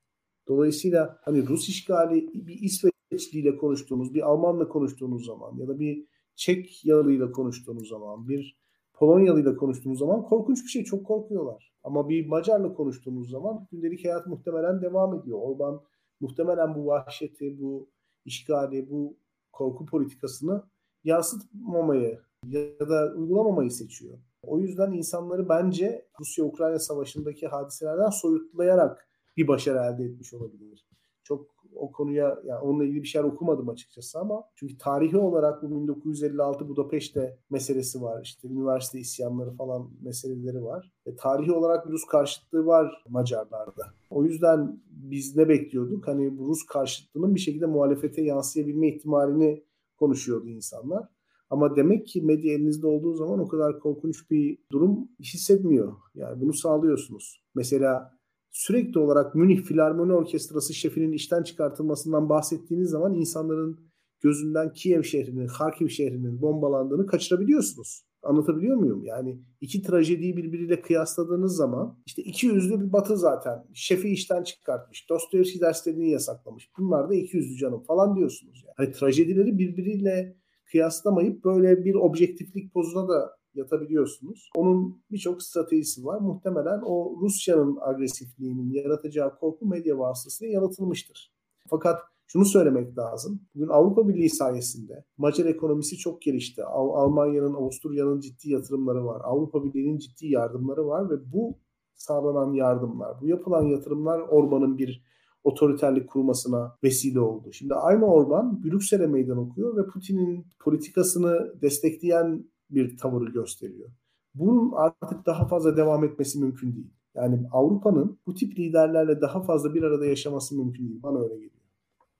Dolayısıyla 0.47 1.19
hani 1.21 1.47
Rus 1.47 1.69
işgali 1.69 2.30
bir 2.34 2.60
İsveçliyle 2.62 3.58
konuştuğunuz, 3.58 4.13
bir 4.13 4.21
Almanla 4.21 4.67
konuştuğunuz 4.67 5.26
zaman 5.26 5.58
ya 5.58 5.67
da 5.67 5.80
bir 5.80 6.08
Çek 6.36 6.86
yalıyla 6.86 7.32
konuştuğunuz 7.32 7.89
zaman, 7.89 8.28
bir 8.28 8.58
Polonyalıyla 8.93 9.56
konuştuğunuz 9.56 10.00
zaman 10.00 10.23
korkunç 10.23 10.63
bir 10.63 10.69
şey. 10.69 10.84
Çok 10.84 11.06
korkuyorlar. 11.06 11.73
Ama 11.84 12.10
bir 12.10 12.28
Macarla 12.28 12.73
konuştuğunuz 12.73 13.30
zaman 13.30 13.67
gündelik 13.71 14.06
hayat 14.06 14.28
muhtemelen 14.28 14.82
devam 14.82 15.19
ediyor. 15.19 15.39
Orban 15.41 15.82
muhtemelen 16.19 16.76
bu 16.76 16.86
vahşeti, 16.86 17.60
bu 17.62 17.89
işgali, 18.26 18.89
bu 18.89 19.17
korku 19.52 19.86
politikasını 19.86 20.63
yansıtmamayı 21.04 22.19
ya 22.45 22.89
da 22.89 23.13
uygulamamayı 23.15 23.71
seçiyor. 23.71 24.17
O 24.43 24.60
yüzden 24.60 24.91
insanları 24.91 25.50
bence 25.50 26.06
Rusya-Ukrayna 26.19 26.80
savaşındaki 26.80 27.47
hadiselerden 27.47 28.10
soyutlayarak 28.10 29.08
bir 29.38 29.47
başarı 29.47 29.78
elde 29.78 30.04
etmiş 30.04 30.34
olabilir. 30.34 30.88
Çok 31.23 31.58
o 31.76 31.91
konuya 31.91 32.39
yani 32.45 32.60
onunla 32.60 32.84
ilgili 32.84 33.04
bir 33.04 33.08
şeyler 33.08 33.28
okumadım 33.28 33.69
açıkçası 33.69 34.19
ama 34.19 34.43
çünkü 34.56 34.78
tarihi 34.78 35.17
olarak 35.17 35.63
bu 35.63 35.71
1956 35.71 36.69
Budapeşte 36.69 37.39
meselesi 37.50 38.02
var. 38.02 38.21
İşte 38.23 38.47
üniversite 38.47 39.00
isyanları 39.00 39.52
falan 39.52 39.89
meseleleri 40.02 40.63
var. 40.63 40.91
E, 41.06 41.15
tarihi 41.15 41.52
olarak 41.52 41.88
Rus 41.88 42.06
karşıtlığı 42.06 42.65
var 42.65 43.04
Macarlarda. 43.10 43.93
O 44.10 44.23
yüzden 44.23 44.82
biz 44.89 45.36
ne 45.36 45.50
bekliyorduk? 45.50 46.08
Hani 46.08 46.38
bu 46.38 46.47
Rus 46.47 46.65
karşıtlığının 46.65 47.36
bir 47.36 47.39
şekilde 47.39 47.65
muhalefete 47.65 48.21
yansıyabilme 48.21 48.88
ihtimalini 48.88 49.63
konuşuyordu 49.97 50.47
insanlar. 50.47 51.16
Ama 51.49 51.75
demek 51.75 52.07
ki 52.07 52.21
medya 52.21 52.53
elinizde 52.53 52.88
olduğu 52.88 53.13
zaman 53.13 53.39
o 53.39 53.47
kadar 53.47 53.79
korkunç 53.79 54.31
bir 54.31 54.57
durum 54.71 55.10
hissetmiyor. 55.19 55.93
Yani 56.15 56.41
bunu 56.41 56.53
sağlıyorsunuz. 56.53 57.43
Mesela 57.55 58.17
sürekli 58.51 58.99
olarak 58.99 59.36
Münih 59.36 59.62
Filarmoni 59.62 60.13
Orkestrası 60.13 60.73
şefinin 60.73 61.12
işten 61.12 61.43
çıkartılmasından 61.43 62.29
bahsettiğiniz 62.29 62.89
zaman 62.89 63.13
insanların 63.13 63.79
gözünden 64.21 64.73
Kiev 64.73 65.03
şehrinin, 65.03 65.47
Kharkiv 65.47 65.88
şehrinin 65.88 66.41
bombalandığını 66.41 67.05
kaçırabiliyorsunuz. 67.05 68.03
Anlatabiliyor 68.23 68.77
muyum? 68.77 69.03
Yani 69.03 69.39
iki 69.62 69.81
trajediyi 69.81 70.38
birbiriyle 70.38 70.81
kıyasladığınız 70.81 71.55
zaman 71.55 71.99
işte 72.05 72.21
iki 72.21 72.47
yüzlü 72.47 72.81
bir 72.81 72.93
batı 72.93 73.17
zaten. 73.17 73.65
Şefi 73.73 74.10
işten 74.10 74.43
çıkartmış. 74.43 75.10
Dostoyevski 75.10 75.62
derslerini 75.62 76.10
yasaklamış. 76.12 76.71
Bunlar 76.77 77.10
da 77.10 77.15
iki 77.15 77.38
yüzlü 77.38 77.57
canım 77.57 77.83
falan 77.83 78.15
diyorsunuz. 78.15 78.63
Yani. 78.65 78.73
Hani 78.77 78.91
trajedileri 78.91 79.57
birbiriyle 79.57 80.38
kıyaslamayıp 80.71 81.45
böyle 81.45 81.86
bir 81.86 81.95
objektiflik 81.95 82.73
pozuna 82.73 83.10
da 83.10 83.38
yatabiliyorsunuz. 83.53 84.49
Onun 84.56 85.01
birçok 85.12 85.43
stratejisi 85.43 86.06
var. 86.06 86.19
Muhtemelen 86.19 86.82
o 86.86 87.17
Rusya'nın 87.21 87.77
agresifliğinin 87.82 88.71
yaratacağı 88.73 89.39
korku 89.39 89.65
medya 89.65 89.99
vasıtasıyla 89.99 90.53
yaratılmıştır. 90.53 91.34
Fakat 91.69 92.01
şunu 92.27 92.45
söylemek 92.45 92.97
lazım. 92.97 93.41
Bugün 93.56 93.67
Avrupa 93.67 94.08
Birliği 94.08 94.30
sayesinde 94.30 95.06
Macar 95.17 95.45
ekonomisi 95.45 95.97
çok 95.97 96.21
gelişti. 96.21 96.63
Almanya'nın, 96.63 97.53
Avusturya'nın 97.53 98.19
ciddi 98.19 98.49
yatırımları 98.49 99.06
var. 99.06 99.21
Avrupa 99.23 99.63
Birliği'nin 99.63 99.97
ciddi 99.97 100.27
yardımları 100.27 100.88
var 100.88 101.10
ve 101.10 101.32
bu 101.34 101.58
sağlanan 101.95 102.53
yardımlar, 102.53 103.21
bu 103.21 103.27
yapılan 103.27 103.65
yatırımlar 103.65 104.19
Orban'ın 104.19 104.77
bir 104.77 105.03
otoriterlik 105.47 106.10
kurmasına 106.10 106.77
vesile 106.83 107.19
oldu. 107.19 107.53
Şimdi 107.53 107.73
aynı 107.73 108.05
Orban 108.05 108.63
Brüksel'e 108.63 109.07
meydan 109.07 109.38
okuyor 109.38 109.77
ve 109.77 109.88
Putin'in 109.88 110.45
politikasını 110.60 111.62
destekleyen 111.62 112.45
bir 112.69 112.97
tavır 112.97 113.27
gösteriyor. 113.27 113.89
Bunun 114.36 114.71
artık 114.75 115.25
daha 115.25 115.47
fazla 115.47 115.77
devam 115.77 116.03
etmesi 116.03 116.39
mümkün 116.39 116.75
değil. 116.75 116.93
Yani 117.15 117.47
Avrupa'nın 117.51 118.19
bu 118.27 118.36
tip 118.36 118.60
liderlerle 118.60 119.21
daha 119.21 119.43
fazla 119.43 119.73
bir 119.73 119.83
arada 119.83 120.05
yaşaması 120.05 120.55
mümkün 120.55 120.89
değil. 120.89 121.03
Bana 121.03 121.19
öyle 121.19 121.33
geliyor. 121.33 121.51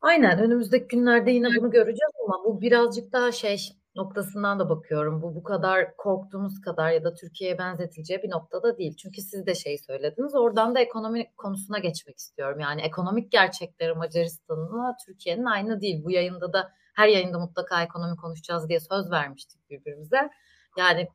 Aynen 0.02 0.40
önümüzdeki 0.40 0.88
günlerde 0.88 1.32
yine 1.32 1.48
bunu 1.60 1.72
göreceğiz 1.72 2.12
ama 2.26 2.44
bu 2.46 2.62
birazcık 2.62 3.14
daha 3.14 3.32
şey 3.32 3.58
noktasından 3.98 4.60
da 4.60 4.70
bakıyorum. 4.70 5.22
Bu 5.22 5.36
bu 5.36 5.44
kadar 5.44 5.96
korktuğumuz 5.98 6.62
kadar 6.62 6.92
ya 6.92 7.04
da 7.04 7.14
Türkiye'ye 7.14 7.58
benzetileceği 7.58 8.24
bir 8.24 8.30
noktada 8.30 8.78
değil. 8.78 8.96
Çünkü 8.96 9.22
siz 9.22 9.46
de 9.46 9.56
şey 9.56 9.78
söylediniz. 9.78 10.36
Oradan 10.36 10.76
da 10.76 10.80
ekonomi 10.80 11.36
konusuna 11.38 11.80
geçmek 11.80 12.18
istiyorum. 12.18 12.60
Yani 12.60 12.82
ekonomik 12.82 13.32
gerçekleri 13.32 13.94
Macaristan'la 13.94 14.96
Türkiye'nin 15.06 15.46
aynı 15.46 15.82
değil. 15.82 16.04
Bu 16.04 16.12
yayında 16.12 16.54
da 16.54 16.72
her 16.96 17.08
yayında 17.08 17.40
mutlaka 17.40 17.84
ekonomi 17.84 18.16
konuşacağız 18.18 18.70
diye 18.70 18.80
söz 18.80 19.12
vermiştik 19.12 19.70
birbirimize. 19.70 20.30
Yani 20.78 21.08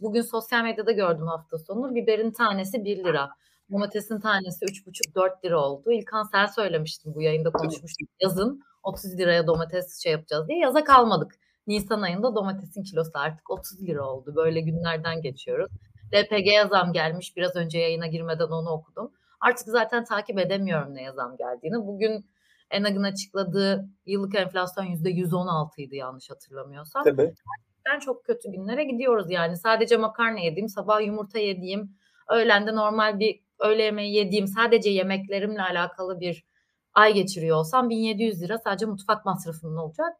bugün 0.00 0.22
sosyal 0.22 0.62
medyada 0.62 0.92
gördüm 0.92 1.26
hafta 1.26 1.58
sonu 1.58 1.94
biberin 1.94 2.30
tanesi 2.30 2.84
1 2.84 3.04
lira. 3.04 3.30
Domatesin 3.72 4.20
tanesi 4.20 4.64
3,5-4 4.64 5.44
lira 5.44 5.60
oldu. 5.60 5.92
İlkan 5.92 6.22
sen 6.22 6.46
söylemiştin 6.46 7.14
bu 7.14 7.22
yayında 7.22 7.50
konuşmuştuk. 7.50 8.08
Yazın 8.22 8.62
30 8.82 9.18
liraya 9.18 9.46
domates 9.46 10.02
şey 10.02 10.12
yapacağız 10.12 10.48
diye 10.48 10.58
yaza 10.58 10.84
kalmadık. 10.84 11.34
Nisan 11.68 12.02
ayında 12.02 12.34
domatesin 12.34 12.82
kilosu 12.82 13.10
artık 13.14 13.50
30 13.50 13.82
lira 13.82 14.04
oldu. 14.04 14.32
Böyle 14.36 14.60
günlerden 14.60 15.22
geçiyoruz. 15.22 15.70
LPG 16.14 16.70
zam 16.70 16.92
gelmiş. 16.92 17.36
Biraz 17.36 17.56
önce 17.56 17.78
yayına 17.78 18.06
girmeden 18.06 18.48
onu 18.48 18.70
okudum. 18.70 19.12
Artık 19.40 19.68
zaten 19.68 20.04
takip 20.04 20.38
edemiyorum 20.38 20.94
ne 20.94 21.12
zam 21.12 21.36
geldiğini. 21.36 21.86
Bugün 21.86 22.26
Enag'ın 22.70 23.02
açıkladığı 23.02 23.88
yıllık 24.06 24.34
enflasyon 24.34 24.84
%116 24.84 25.80
idi 25.82 25.96
yanlış 25.96 26.30
hatırlamıyorsam. 26.30 27.04
Tabii. 27.04 27.34
Gerçekten 27.86 27.98
çok 27.98 28.24
kötü 28.24 28.52
günlere 28.52 28.84
gidiyoruz 28.84 29.30
yani. 29.30 29.56
Sadece 29.56 29.96
makarna 29.96 30.38
yediğim, 30.38 30.68
sabah 30.68 31.06
yumurta 31.06 31.38
yediğim, 31.38 31.96
öğlende 32.28 32.76
normal 32.76 33.18
bir 33.18 33.40
öğle 33.58 33.82
yemeği 33.82 34.14
yediğim, 34.14 34.46
sadece 34.46 34.90
yemeklerimle 34.90 35.62
alakalı 35.62 36.20
bir 36.20 36.44
ay 36.94 37.14
geçiriyor 37.14 37.56
olsam 37.56 37.90
1700 37.90 38.42
lira 38.42 38.58
sadece 38.58 38.86
mutfak 38.86 39.24
masrafımın 39.24 39.76
olacak 39.76 40.16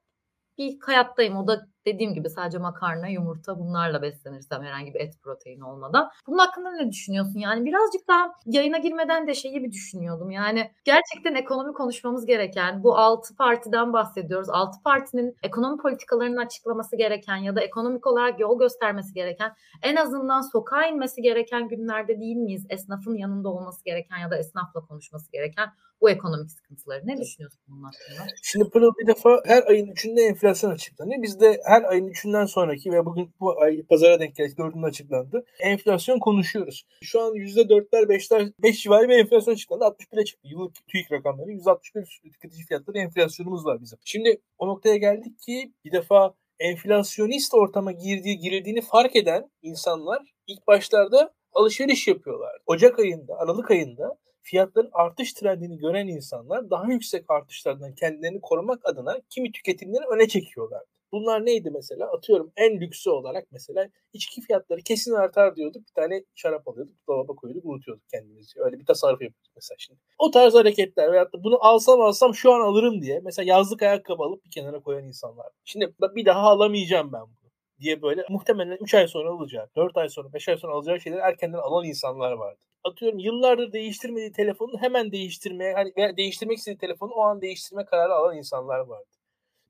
bir 0.59 0.79
hayattayım. 0.83 1.37
O 1.37 1.47
da 1.49 1.67
dediğim 1.89 2.15
gibi 2.15 2.31
sadece 2.31 2.59
makarna, 2.59 3.09
yumurta 3.09 3.59
bunlarla 3.59 4.03
beslenirsem 4.03 4.63
herhangi 4.63 4.95
bir 4.95 5.01
et 5.01 5.15
proteini 5.23 5.65
olmadan. 5.65 6.11
Bunun 6.27 6.39
hakkında 6.39 6.71
ne 6.71 6.91
düşünüyorsun? 6.91 7.39
Yani 7.39 7.65
birazcık 7.65 8.09
daha 8.09 8.33
yayına 8.47 8.79
girmeden 8.79 9.27
de 9.27 9.35
şeyi 9.35 9.63
bir 9.63 9.73
düşünüyordum. 9.73 10.31
Yani 10.31 10.71
gerçekten 10.85 11.35
ekonomi 11.35 11.73
konuşmamız 11.73 12.27
gereken 12.27 12.83
bu 12.83 12.99
altı 12.99 13.37
partiden 13.37 13.93
bahsediyoruz. 13.93 14.49
Altı 14.49 14.83
partinin 14.85 15.37
ekonomi 15.43 15.79
politikalarını 15.83 16.41
açıklaması 16.41 16.97
gereken 16.97 17.37
ya 17.37 17.57
da 17.57 17.61
ekonomik 17.61 18.07
olarak 18.07 18.41
yol 18.41 18.59
göstermesi 18.59 19.15
gereken 19.15 19.53
en 19.83 19.97
azından 19.97 20.41
sokağa 20.41 20.87
inmesi 20.87 21.23
gereken 21.23 21.69
günlerde 21.69 22.21
değil 22.21 22.37
miyiz? 22.37 22.67
Esnafın 22.71 23.15
yanında 23.15 23.49
olması 23.49 23.85
gereken 23.85 24.19
ya 24.19 24.31
da 24.31 24.39
esnafla 24.39 24.81
konuşması 24.81 25.33
gereken 25.33 25.69
bu 26.01 26.11
ekonomik 26.11 26.51
sıkıntıları. 26.51 27.07
Ne 27.07 27.17
düşünüyorsun 27.21 27.61
bunun 27.69 27.83
hakkında? 27.83 28.31
Şimdi 28.43 28.71
bir 28.75 29.07
defa 29.07 29.41
her 29.45 29.63
ayın 29.67 29.87
üçünde 29.87 30.23
enflasyon 30.23 30.71
açıklanıyor. 30.71 31.23
Biz 31.23 31.41
de 31.41 31.61
her 31.79 31.85
ayın 31.85 32.07
üçünden 32.07 32.47
sonraki 32.47 32.93
ve 32.93 33.07
bugün 33.07 33.31
bu 33.41 33.61
ay 33.63 33.83
pazara 33.83 34.21
denk 34.21 34.37
geldi 34.37 34.57
dördünde 34.59 34.87
açıklandı. 34.87 35.45
Enflasyon 35.61 36.19
konuşuyoruz. 36.19 36.87
Şu 37.03 37.21
an 37.21 37.35
yüzde 37.35 37.69
dörtler, 37.69 38.09
beşler, 38.09 38.49
beş 38.63 38.83
civarı 38.83 39.09
bir 39.09 39.19
enflasyon 39.19 39.55
açıklandı. 39.55 39.85
61'e 39.85 40.25
çıktı. 40.25 40.49
Yıllık 40.49 40.75
TÜİK 40.89 41.13
rakamları. 41.13 41.51
161 41.51 42.21
tüketici 42.33 42.65
fiyatları 42.67 42.99
enflasyonumuz 42.99 43.67
var 43.67 43.81
bizim. 43.81 43.99
Şimdi 44.05 44.41
o 44.59 44.69
noktaya 44.69 44.97
geldik 44.97 45.39
ki 45.41 45.73
bir 45.85 45.93
defa 45.93 46.35
enflasyonist 46.59 47.55
ortama 47.55 47.93
girdiği, 47.93 48.39
girildiğini 48.39 48.81
fark 48.81 49.17
eden 49.17 49.51
insanlar 49.63 50.23
ilk 50.47 50.67
başlarda 50.67 51.35
alışveriş 51.53 52.09
yapıyorlar. 52.09 52.53
Ocak 52.67 52.99
ayında, 52.99 53.39
Aralık 53.39 53.71
ayında 53.71 54.19
fiyatların 54.43 54.91
artış 54.93 55.33
trendini 55.33 55.79
gören 55.79 56.07
insanlar 56.07 56.71
daha 56.71 56.93
yüksek 56.93 57.25
artışlardan 57.29 57.95
kendilerini 57.95 58.41
korumak 58.41 58.87
adına 58.87 59.21
kimi 59.31 59.53
tüketimleri 59.53 60.05
öne 60.15 60.29
çekiyorlar. 60.29 60.83
Bunlar 61.13 61.47
neydi 61.47 61.71
mesela? 61.71 62.13
Atıyorum 62.13 62.53
en 62.57 62.81
lüksü 62.81 63.11
olarak 63.11 63.47
mesela 63.51 63.89
içki 64.13 64.41
fiyatları 64.41 64.81
kesin 64.83 65.13
artar 65.13 65.57
diyorduk. 65.57 65.83
Bir 65.89 66.03
tane 66.03 66.25
şarap 66.35 66.69
alıyorduk, 66.69 66.95
dolaba 67.09 67.35
koyuyorduk, 67.35 67.65
unutuyorduk 67.65 68.09
kendimizi. 68.09 68.61
Öyle 68.61 68.79
bir 68.81 68.87
tasarruf 68.87 69.23
yapıyorduk 69.23 69.53
mesela 69.55 69.77
şimdi. 69.79 70.01
O 70.19 70.31
tarz 70.31 70.55
hareketler 70.55 71.13
veyahut 71.13 71.33
da 71.33 71.45
bunu 71.45 71.59
alsam 71.61 72.01
alsam 72.01 72.35
şu 72.35 72.53
an 72.53 72.61
alırım 72.61 73.03
diye 73.03 73.21
mesela 73.25 73.49
yazlık 73.49 73.83
ayakkabı 73.83 74.23
alıp 74.23 74.45
bir 74.45 74.51
kenara 74.51 74.81
koyan 74.81 75.05
insanlar. 75.05 75.47
Şimdi 75.65 75.95
bir 76.01 76.27
daha 76.27 76.41
alamayacağım 76.41 77.13
ben 77.13 77.23
bunu 77.23 77.51
diye 77.81 78.03
böyle 78.03 78.25
muhtemelen 78.31 78.79
3 78.81 78.95
ay 78.95 79.09
sonra 79.09 79.31
alacak, 79.31 79.77
4 79.77 79.97
ay 79.97 80.09
sonra, 80.09 80.33
5 80.33 80.49
ay 80.49 80.57
sonra 80.57 80.73
alacağı 80.73 81.01
şeyleri 81.01 81.21
erkenden 81.21 81.59
alan 81.59 81.85
insanlar 81.85 82.33
vardı 82.33 82.59
atıyorum 82.85 83.19
yıllardır 83.19 83.73
değiştirmediği 83.73 84.33
telefonu 84.33 84.79
hemen 84.81 85.13
değiştirmeye 85.13 85.75
hani 85.75 86.17
değiştirmek 86.17 86.59
istediği 86.59 86.79
telefonu 86.79 87.13
o 87.13 87.21
an 87.21 87.41
değiştirme 87.41 87.85
kararı 87.85 88.15
alan 88.15 88.37
insanlar 88.37 88.79
vardı. 88.81 89.18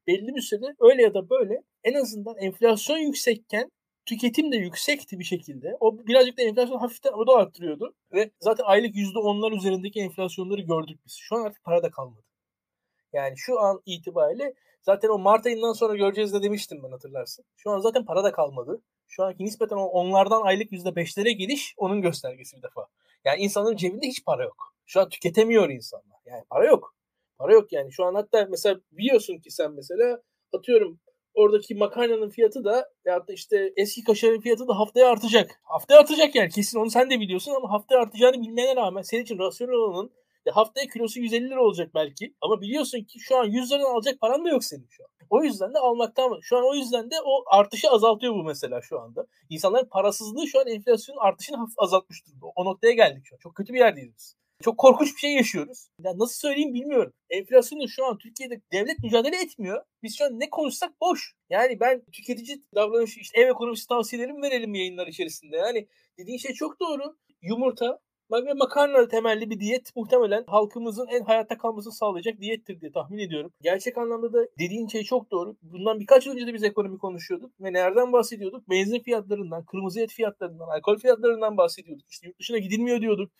Belli 0.08 0.34
bir 0.34 0.40
sürede 0.40 0.74
öyle 0.80 1.02
ya 1.02 1.14
da 1.14 1.30
böyle 1.30 1.62
en 1.84 1.94
azından 1.94 2.36
enflasyon 2.36 2.98
yüksekken 2.98 3.70
tüketim 4.06 4.52
de 4.52 4.56
yüksekti 4.56 5.18
bir 5.18 5.24
şekilde. 5.24 5.76
O 5.80 5.98
birazcık 5.98 6.38
da 6.38 6.42
enflasyon 6.42 6.78
hafiften 6.78 7.12
o 7.12 7.26
da 7.26 7.32
arttırıyordu. 7.32 7.94
Ve 8.12 8.30
zaten 8.40 8.64
aylık 8.64 8.94
%10'lar 8.94 9.56
üzerindeki 9.56 10.00
enflasyonları 10.00 10.60
gördük 10.60 11.00
biz. 11.06 11.14
Şu 11.14 11.36
an 11.36 11.44
artık 11.44 11.64
para 11.64 11.82
da 11.82 11.90
kalmadı. 11.90 12.24
Yani 13.12 13.34
şu 13.36 13.60
an 13.60 13.82
itibariyle 13.86 14.54
zaten 14.82 15.08
o 15.08 15.18
Mart 15.18 15.46
ayından 15.46 15.72
sonra 15.72 15.96
göreceğiz 15.96 16.32
de 16.32 16.42
demiştim 16.42 16.82
ben 16.82 16.90
hatırlarsın. 16.90 17.44
Şu 17.56 17.70
an 17.70 17.78
zaten 17.78 18.04
para 18.04 18.24
da 18.24 18.32
kalmadı. 18.32 18.82
Şu 19.08 19.24
anki 19.24 19.44
nispeten 19.44 19.76
onlardan 19.76 20.42
aylık 20.42 20.72
%5'lere 20.72 21.30
gidiş 21.30 21.74
onun 21.76 22.02
göstergesi 22.02 22.56
bir 22.56 22.62
defa. 22.62 22.86
Yani 23.24 23.42
insanların 23.42 23.76
cebinde 23.76 24.06
hiç 24.06 24.24
para 24.24 24.44
yok. 24.44 24.74
Şu 24.86 25.00
an 25.00 25.08
tüketemiyor 25.08 25.70
insanlar. 25.70 26.18
Yani 26.26 26.44
para 26.50 26.66
yok. 26.66 26.97
Para 27.38 27.52
yok 27.52 27.72
yani. 27.72 27.92
Şu 27.92 28.04
an 28.04 28.14
hatta 28.14 28.46
mesela 28.50 28.80
biliyorsun 28.92 29.38
ki 29.38 29.50
sen 29.50 29.72
mesela 29.72 30.22
atıyorum 30.52 31.00
oradaki 31.34 31.74
makarnanın 31.74 32.30
fiyatı 32.30 32.64
da 32.64 32.90
ya 33.04 33.28
da 33.28 33.32
işte 33.32 33.72
eski 33.76 34.04
kaşarın 34.04 34.40
fiyatı 34.40 34.68
da 34.68 34.78
haftaya 34.78 35.08
artacak. 35.10 35.60
Haftaya 35.62 36.00
artacak 36.00 36.34
yani 36.34 36.50
kesin 36.50 36.78
onu 36.78 36.90
sen 36.90 37.10
de 37.10 37.20
biliyorsun 37.20 37.52
ama 37.56 37.70
haftaya 37.70 38.00
artacağını 38.00 38.42
bilmene 38.42 38.76
rağmen 38.76 39.02
senin 39.02 39.22
için 39.22 39.38
rasyonel 39.38 39.74
olanın 39.74 40.10
ya 40.46 40.56
haftaya 40.56 40.86
kilosu 40.86 41.20
150 41.20 41.50
lira 41.50 41.62
olacak 41.62 41.90
belki. 41.94 42.34
Ama 42.40 42.60
biliyorsun 42.60 43.04
ki 43.04 43.20
şu 43.20 43.36
an 43.36 43.44
100 43.44 43.70
liradan 43.72 43.94
alacak 43.94 44.20
paran 44.20 44.44
da 44.44 44.48
yok 44.48 44.64
senin 44.64 44.86
şu 44.90 45.04
an. 45.04 45.08
O 45.30 45.42
yüzden 45.44 45.74
de 45.74 45.78
almaktan 45.78 46.38
şu 46.42 46.56
an 46.56 46.64
o 46.64 46.74
yüzden 46.74 47.10
de 47.10 47.14
o 47.24 47.44
artışı 47.46 47.90
azaltıyor 47.90 48.34
bu 48.34 48.44
mesela 48.44 48.80
şu 48.82 49.00
anda. 49.00 49.26
İnsanların 49.50 49.88
parasızlığı 49.88 50.46
şu 50.46 50.60
an 50.60 50.66
enflasyonun 50.66 51.20
artışını 51.20 51.56
hafif 51.56 51.78
azaltmış 51.78 52.26
durumda. 52.26 52.46
O 52.56 52.64
noktaya 52.64 52.92
geldik 52.92 53.22
şu 53.26 53.36
an. 53.36 53.38
Çok 53.38 53.54
kötü 53.54 53.72
bir 53.72 53.78
yerdeyiz 53.78 54.14
biz. 54.16 54.36
Çok 54.62 54.78
korkunç 54.78 55.14
bir 55.14 55.20
şey 55.20 55.32
yaşıyoruz. 55.32 55.88
Yani 56.04 56.18
nasıl 56.18 56.34
söyleyeyim 56.34 56.74
bilmiyorum. 56.74 57.12
Enflasyonu 57.30 57.88
şu 57.88 58.04
an 58.06 58.18
Türkiye'de 58.18 58.60
devlet 58.72 58.98
mücadele 58.98 59.36
etmiyor. 59.36 59.84
Biz 60.02 60.18
şu 60.18 60.24
an 60.24 60.40
ne 60.40 60.50
konuşsak 60.50 61.00
boş. 61.00 61.34
Yani 61.50 61.80
ben 61.80 62.02
tüketici 62.12 62.62
davranışı, 62.74 63.20
işte 63.20 63.40
ev 63.40 63.48
ekonomisi 63.48 63.86
tavsiyelerimi 63.86 64.42
verelim 64.42 64.74
yayınlar 64.74 65.06
içerisinde. 65.06 65.56
Yani 65.56 65.88
dediğin 66.18 66.38
şey 66.38 66.52
çok 66.52 66.80
doğru. 66.80 67.16
Yumurta, 67.42 67.98
ve 68.32 68.54
makarna 68.54 69.08
temelli 69.08 69.50
bir 69.50 69.60
diyet 69.60 69.96
muhtemelen 69.96 70.44
halkımızın 70.46 71.06
en 71.06 71.24
hayatta 71.24 71.58
kalmasını 71.58 71.92
sağlayacak 71.92 72.40
diyettir 72.40 72.80
diye 72.80 72.92
tahmin 72.92 73.18
ediyorum. 73.18 73.52
Gerçek 73.62 73.98
anlamda 73.98 74.32
da 74.32 74.38
dediğin 74.58 74.88
şey 74.88 75.02
çok 75.02 75.30
doğru. 75.30 75.56
Bundan 75.62 76.00
birkaç 76.00 76.26
yıl 76.26 76.34
önce 76.34 76.46
de 76.46 76.54
biz 76.54 76.64
ekonomi 76.64 76.98
konuşuyorduk 76.98 77.50
ve 77.60 77.72
nereden 77.72 78.12
bahsediyorduk? 78.12 78.70
Benzin 78.70 79.00
fiyatlarından, 79.00 79.64
kırmızı 79.64 80.00
et 80.00 80.10
fiyatlarından, 80.10 80.68
alkol 80.68 80.96
fiyatlarından 80.96 81.56
bahsediyorduk. 81.56 82.06
İşte 82.10 82.26
yurt 82.26 82.38
dışına 82.40 82.58
gidilmiyor 82.58 83.00
diyorduk. 83.00 83.30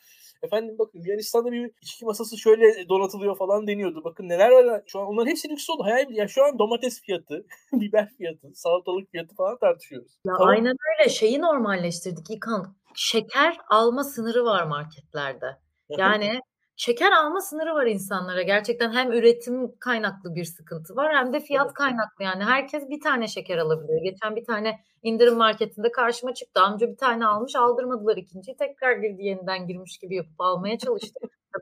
Efendim 0.43 0.75
bakın 0.79 0.99
Yunanistan'da 0.99 1.51
bir 1.51 1.71
içki 1.81 2.05
masası 2.05 2.37
şöyle 2.37 2.89
donatılıyor 2.89 3.37
falan 3.37 3.67
deniyordu. 3.67 4.03
Bakın 4.03 4.29
neler 4.29 4.51
var. 4.51 4.83
Şu 4.85 4.99
an 4.99 5.07
onların 5.07 5.29
hepsi 5.29 5.49
lüks 5.49 5.69
oldu. 5.69 5.83
Hayal 5.83 6.11
ya 6.11 6.27
şu 6.27 6.45
an 6.45 6.59
domates 6.59 7.01
fiyatı, 7.01 7.45
biber 7.73 8.09
fiyatı, 8.17 8.51
salatalık 8.53 9.11
fiyatı 9.11 9.35
falan 9.35 9.57
tartışıyoruz. 9.57 10.11
Ya 10.25 10.33
tamam. 10.37 10.47
aynen 10.47 10.75
öyle. 10.99 11.09
Şeyi 11.09 11.41
normalleştirdik 11.41 12.29
İlkan 12.29 12.78
şeker 12.99 13.57
alma 13.69 14.03
sınırı 14.03 14.45
var 14.45 14.63
marketlerde. 14.63 15.57
Yani 15.89 16.41
şeker 16.75 17.11
alma 17.11 17.41
sınırı 17.41 17.73
var 17.73 17.85
insanlara. 17.85 18.41
Gerçekten 18.41 18.91
hem 18.91 19.11
üretim 19.11 19.77
kaynaklı 19.79 20.35
bir 20.35 20.45
sıkıntı 20.45 20.95
var 20.95 21.15
hem 21.15 21.33
de 21.33 21.39
fiyat 21.39 21.73
kaynaklı. 21.73 22.23
Yani 22.23 22.43
herkes 22.43 22.89
bir 22.89 23.01
tane 23.01 23.27
şeker 23.27 23.57
alabiliyor. 23.57 24.01
Geçen 24.03 24.35
bir 24.35 24.45
tane 24.45 24.79
indirim 25.03 25.35
marketinde 25.35 25.91
karşıma 25.91 26.33
çıktı. 26.33 26.61
Amca 26.61 26.87
bir 26.87 26.97
tane 26.97 27.25
almış 27.25 27.55
aldırmadılar 27.55 28.17
ikinciyi. 28.17 28.57
Tekrar 28.57 28.91
girdi 28.91 29.23
yeniden 29.23 29.67
girmiş 29.67 29.97
gibi 29.97 30.15
yapıp 30.15 30.41
almaya 30.41 30.77
çalıştı. 30.77 31.19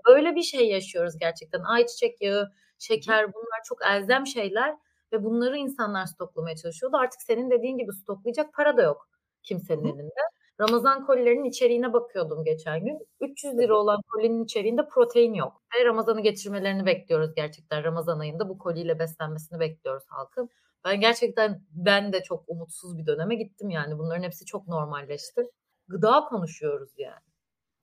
Böyle 0.07 0.35
bir 0.35 0.43
şey 0.43 0.69
yaşıyoruz 0.69 1.17
gerçekten. 1.19 1.61
Ayçiçek 1.61 2.21
yağı, 2.21 2.51
şeker 2.79 3.33
bunlar 3.33 3.59
çok 3.65 3.85
elzem 3.85 4.27
şeyler 4.27 4.75
ve 5.13 5.23
bunları 5.23 5.57
insanlar 5.57 6.05
stoklamaya 6.05 6.55
çalışıyordu. 6.55 6.97
Artık 6.97 7.21
senin 7.21 7.51
dediğin 7.51 7.77
gibi 7.77 7.91
stoklayacak 7.93 8.53
para 8.53 8.77
da 8.77 8.81
yok 8.81 9.09
kimsenin 9.43 9.85
elinde. 9.85 10.36
Ramazan 10.59 11.05
kolilerinin 11.05 11.43
içeriğine 11.43 11.93
bakıyordum 11.93 12.43
geçen 12.43 12.85
gün. 12.85 13.07
300 13.21 13.57
lira 13.57 13.75
olan 13.77 14.01
kolinin 14.13 14.43
içeriğinde 14.43 14.87
protein 14.87 15.33
yok. 15.33 15.61
Ve 15.75 15.85
Ramazan'ı 15.85 16.21
geçirmelerini 16.21 16.85
bekliyoruz 16.85 17.35
gerçekten. 17.35 17.83
Ramazan 17.83 18.19
ayında 18.19 18.49
bu 18.49 18.57
koliyle 18.57 18.99
beslenmesini 18.99 19.59
bekliyoruz 19.59 20.03
halkın. 20.07 20.49
Ben 20.85 20.99
gerçekten 20.99 21.61
ben 21.71 22.13
de 22.13 22.23
çok 22.23 22.43
umutsuz 22.47 22.97
bir 22.97 23.05
döneme 23.05 23.35
gittim 23.35 23.69
yani. 23.69 23.97
Bunların 23.97 24.23
hepsi 24.23 24.45
çok 24.45 24.67
normalleşti. 24.67 25.41
Gıda 25.87 26.25
konuşuyoruz 26.29 26.91
yani. 26.97 27.26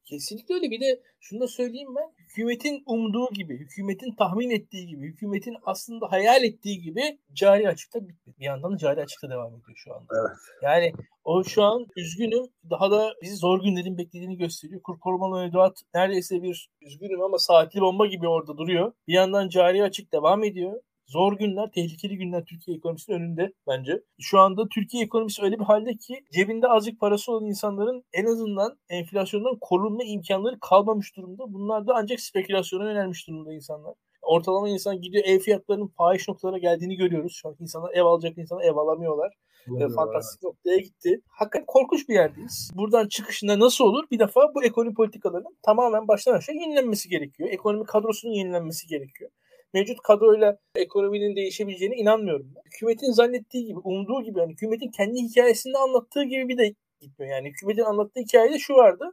Kesinlikle 0.05 0.55
öyle. 0.55 0.71
Bir 0.71 0.81
de 0.81 1.01
şunu 1.21 1.41
da 1.41 1.49
söyleyeyim 1.49 1.95
ben. 1.97 2.13
Hükümetin 2.19 2.83
umduğu 2.87 3.29
gibi, 3.35 3.59
hükümetin 3.59 4.15
tahmin 4.15 4.51
ettiği 4.51 4.87
gibi, 4.87 5.07
hükümetin 5.07 5.57
aslında 5.63 6.13
hayal 6.13 6.45
ettiği 6.45 6.81
gibi 6.81 7.19
cari 7.33 7.69
açıkta 7.69 8.01
bitmedi. 8.09 8.39
Bir 8.39 8.45
yandan 8.45 8.73
da 8.73 8.77
cari 8.77 9.01
açıkta 9.01 9.31
devam 9.31 9.49
ediyor 9.49 9.77
şu 9.77 9.95
anda. 9.95 10.07
Evet. 10.21 10.39
Yani 10.63 10.93
o 11.25 11.45
şu 11.45 11.63
an 11.63 11.87
üzgünüm. 11.97 12.45
Daha 12.71 12.91
da 12.91 13.13
bizi 13.23 13.37
zor 13.37 13.63
günlerin 13.63 13.99
beklediğini 13.99 14.37
gösteriyor. 14.37 14.83
Kur 14.83 14.99
korumalı 14.99 15.41
mevduat 15.41 15.83
neredeyse 15.95 16.43
bir 16.43 16.71
üzgünüm 16.81 17.23
ama 17.23 17.39
saatli 17.39 17.81
bomba 17.81 18.07
gibi 18.07 18.29
orada 18.29 18.57
duruyor. 18.59 18.93
Bir 19.09 19.15
yandan 19.15 19.49
cari 19.49 19.83
açık 19.83 20.13
devam 20.13 20.45
ediyor 20.45 20.81
zor 21.07 21.33
günler, 21.33 21.71
tehlikeli 21.75 22.17
günler 22.17 22.45
Türkiye 22.45 22.77
ekonomisinin 22.77 23.17
önünde 23.17 23.53
bence. 23.67 24.03
Şu 24.21 24.39
anda 24.39 24.69
Türkiye 24.69 25.05
ekonomisi 25.05 25.43
öyle 25.43 25.59
bir 25.59 25.65
halde 25.65 25.97
ki 25.97 26.25
cebinde 26.33 26.69
azıcık 26.69 27.01
parası 27.01 27.33
olan 27.33 27.47
insanların 27.47 28.05
en 28.13 28.25
azından 28.25 28.79
enflasyondan 28.89 29.59
korunma 29.61 30.05
imkanları 30.05 30.61
kalmamış 30.61 31.17
durumda. 31.17 31.53
Bunlar 31.53 31.87
da 31.87 31.93
ancak 31.97 32.21
spekülasyona 32.21 32.91
yönelmiş 32.91 33.29
durumda 33.29 33.53
insanlar. 33.53 33.95
Ortalama 34.23 34.69
insan 34.69 35.01
gidiyor 35.01 35.25
ev 35.27 35.39
fiyatlarının 35.39 35.87
fahiş 35.87 36.29
noktalara 36.29 36.59
geldiğini 36.59 36.97
görüyoruz. 36.97 37.33
Şu 37.43 37.49
an 37.49 37.57
insanlar 37.61 37.93
ev 37.95 38.03
alacak 38.05 38.39
insanlar 38.39 38.65
ev 38.65 38.77
alamıyorlar. 38.77 39.35
Evet, 39.69 39.95
fantastik 39.95 40.41
evet. 40.45 40.53
noktaya 40.53 40.77
gitti. 40.77 41.21
Hakikaten 41.29 41.67
korkunç 41.67 42.09
bir 42.09 42.15
yerdeyiz. 42.15 42.71
Buradan 42.75 43.09
çıkışında 43.09 43.59
nasıl 43.59 43.85
olur? 43.85 44.05
Bir 44.11 44.19
defa 44.19 44.55
bu 44.55 44.65
ekonomi 44.65 44.95
politikalarının 44.95 45.57
tamamen 45.63 46.09
baştan 46.09 46.35
aşağı 46.35 46.57
yenilenmesi 46.57 47.09
gerekiyor. 47.09 47.49
Ekonomi 47.53 47.85
kadrosunun 47.85 48.33
yenilenmesi 48.33 48.87
gerekiyor 48.87 49.31
mevcut 49.75 50.03
kadroyla 50.03 50.59
ekonominin 50.77 51.37
değişebileceğine 51.37 51.97
inanmıyorum. 51.97 52.55
Hükümetin 52.67 53.13
zannettiği 53.13 53.67
gibi, 53.67 53.79
umduğu 53.79 54.23
gibi 54.23 54.39
yani 54.39 54.53
hükümetin 54.53 54.91
kendi 54.91 55.21
hikayesinde 55.21 55.79
anlattığı 55.79 56.25
gibi 56.25 56.49
bir 56.49 56.59
de 56.59 56.75
gitmiyor. 57.01 57.33
Yani 57.33 57.49
hükümetin 57.49 57.83
anlattığı 57.83 58.21
hikayede 58.21 58.59
şu 58.59 58.75
vardı. 58.75 59.13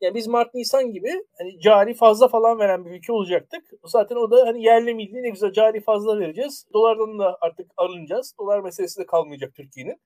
Yani 0.00 0.14
biz 0.14 0.26
Mart 0.26 0.54
Nisan 0.54 0.92
gibi 0.92 1.10
hani 1.38 1.60
cari 1.60 1.94
fazla 1.94 2.28
falan 2.28 2.58
veren 2.58 2.84
bir 2.84 2.90
ülke 2.90 3.12
olacaktık. 3.12 3.70
Zaten 3.84 4.16
o 4.16 4.30
da 4.30 4.46
hani 4.46 4.62
yerli 4.62 4.94
milli 4.94 5.22
ne 5.22 5.28
güzel 5.30 5.52
cari 5.52 5.80
fazla 5.80 6.18
vereceğiz. 6.18 6.66
Dolardan 6.72 7.18
da 7.18 7.38
artık 7.40 7.70
alınacağız. 7.76 8.34
Dolar 8.38 8.60
meselesi 8.60 9.00
de 9.00 9.06
kalmayacak 9.06 9.54
Türkiye'nin. 9.54 9.96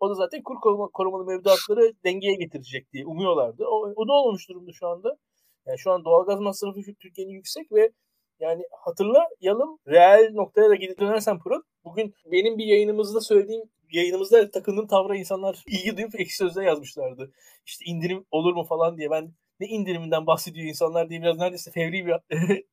O 0.00 0.10
da 0.10 0.14
zaten 0.14 0.42
kur 0.42 0.54
koruma, 0.60 0.88
korumalı 0.88 1.24
mevduatları 1.24 1.92
dengeye 2.04 2.34
getirecek 2.34 2.92
diye 2.92 3.06
umuyorlardı. 3.06 3.64
O, 3.66 3.92
o 3.96 4.08
da 4.08 4.12
olmuş 4.12 4.48
durumda 4.48 4.72
şu 4.72 4.86
anda. 4.86 5.16
Yani 5.66 5.78
şu 5.78 5.90
an 5.90 6.04
doğalgaz 6.04 6.40
masrafı 6.40 6.80
Türkiye'nin 7.00 7.32
yüksek 7.32 7.72
ve 7.72 7.90
yani 8.40 8.62
hatırlayalım 8.84 9.78
reel 9.88 10.30
noktaya 10.32 10.70
da 10.70 10.74
gidip 10.74 11.00
dönersen 11.00 11.38
Pırıl. 11.38 11.62
Bugün 11.84 12.14
benim 12.24 12.58
bir 12.58 12.64
yayınımızda 12.64 13.20
söylediğim 13.20 13.62
yayınımızda 13.92 14.50
takındığım 14.50 14.86
tavra 14.86 15.16
insanlar 15.16 15.62
ilgi 15.66 15.96
duyup 15.96 16.20
ekşi 16.20 16.36
sözde 16.36 16.64
yazmışlardı. 16.64 17.32
İşte 17.66 17.84
indirim 17.84 18.26
olur 18.30 18.54
mu 18.54 18.64
falan 18.64 18.98
diye 18.98 19.10
ben 19.10 19.32
ne 19.60 19.66
indiriminden 19.66 20.26
bahsediyor 20.26 20.68
insanlar 20.68 21.10
diye 21.10 21.22
biraz 21.22 21.36
neredeyse 21.36 21.70
fevri 21.70 22.06
bir 22.06 22.14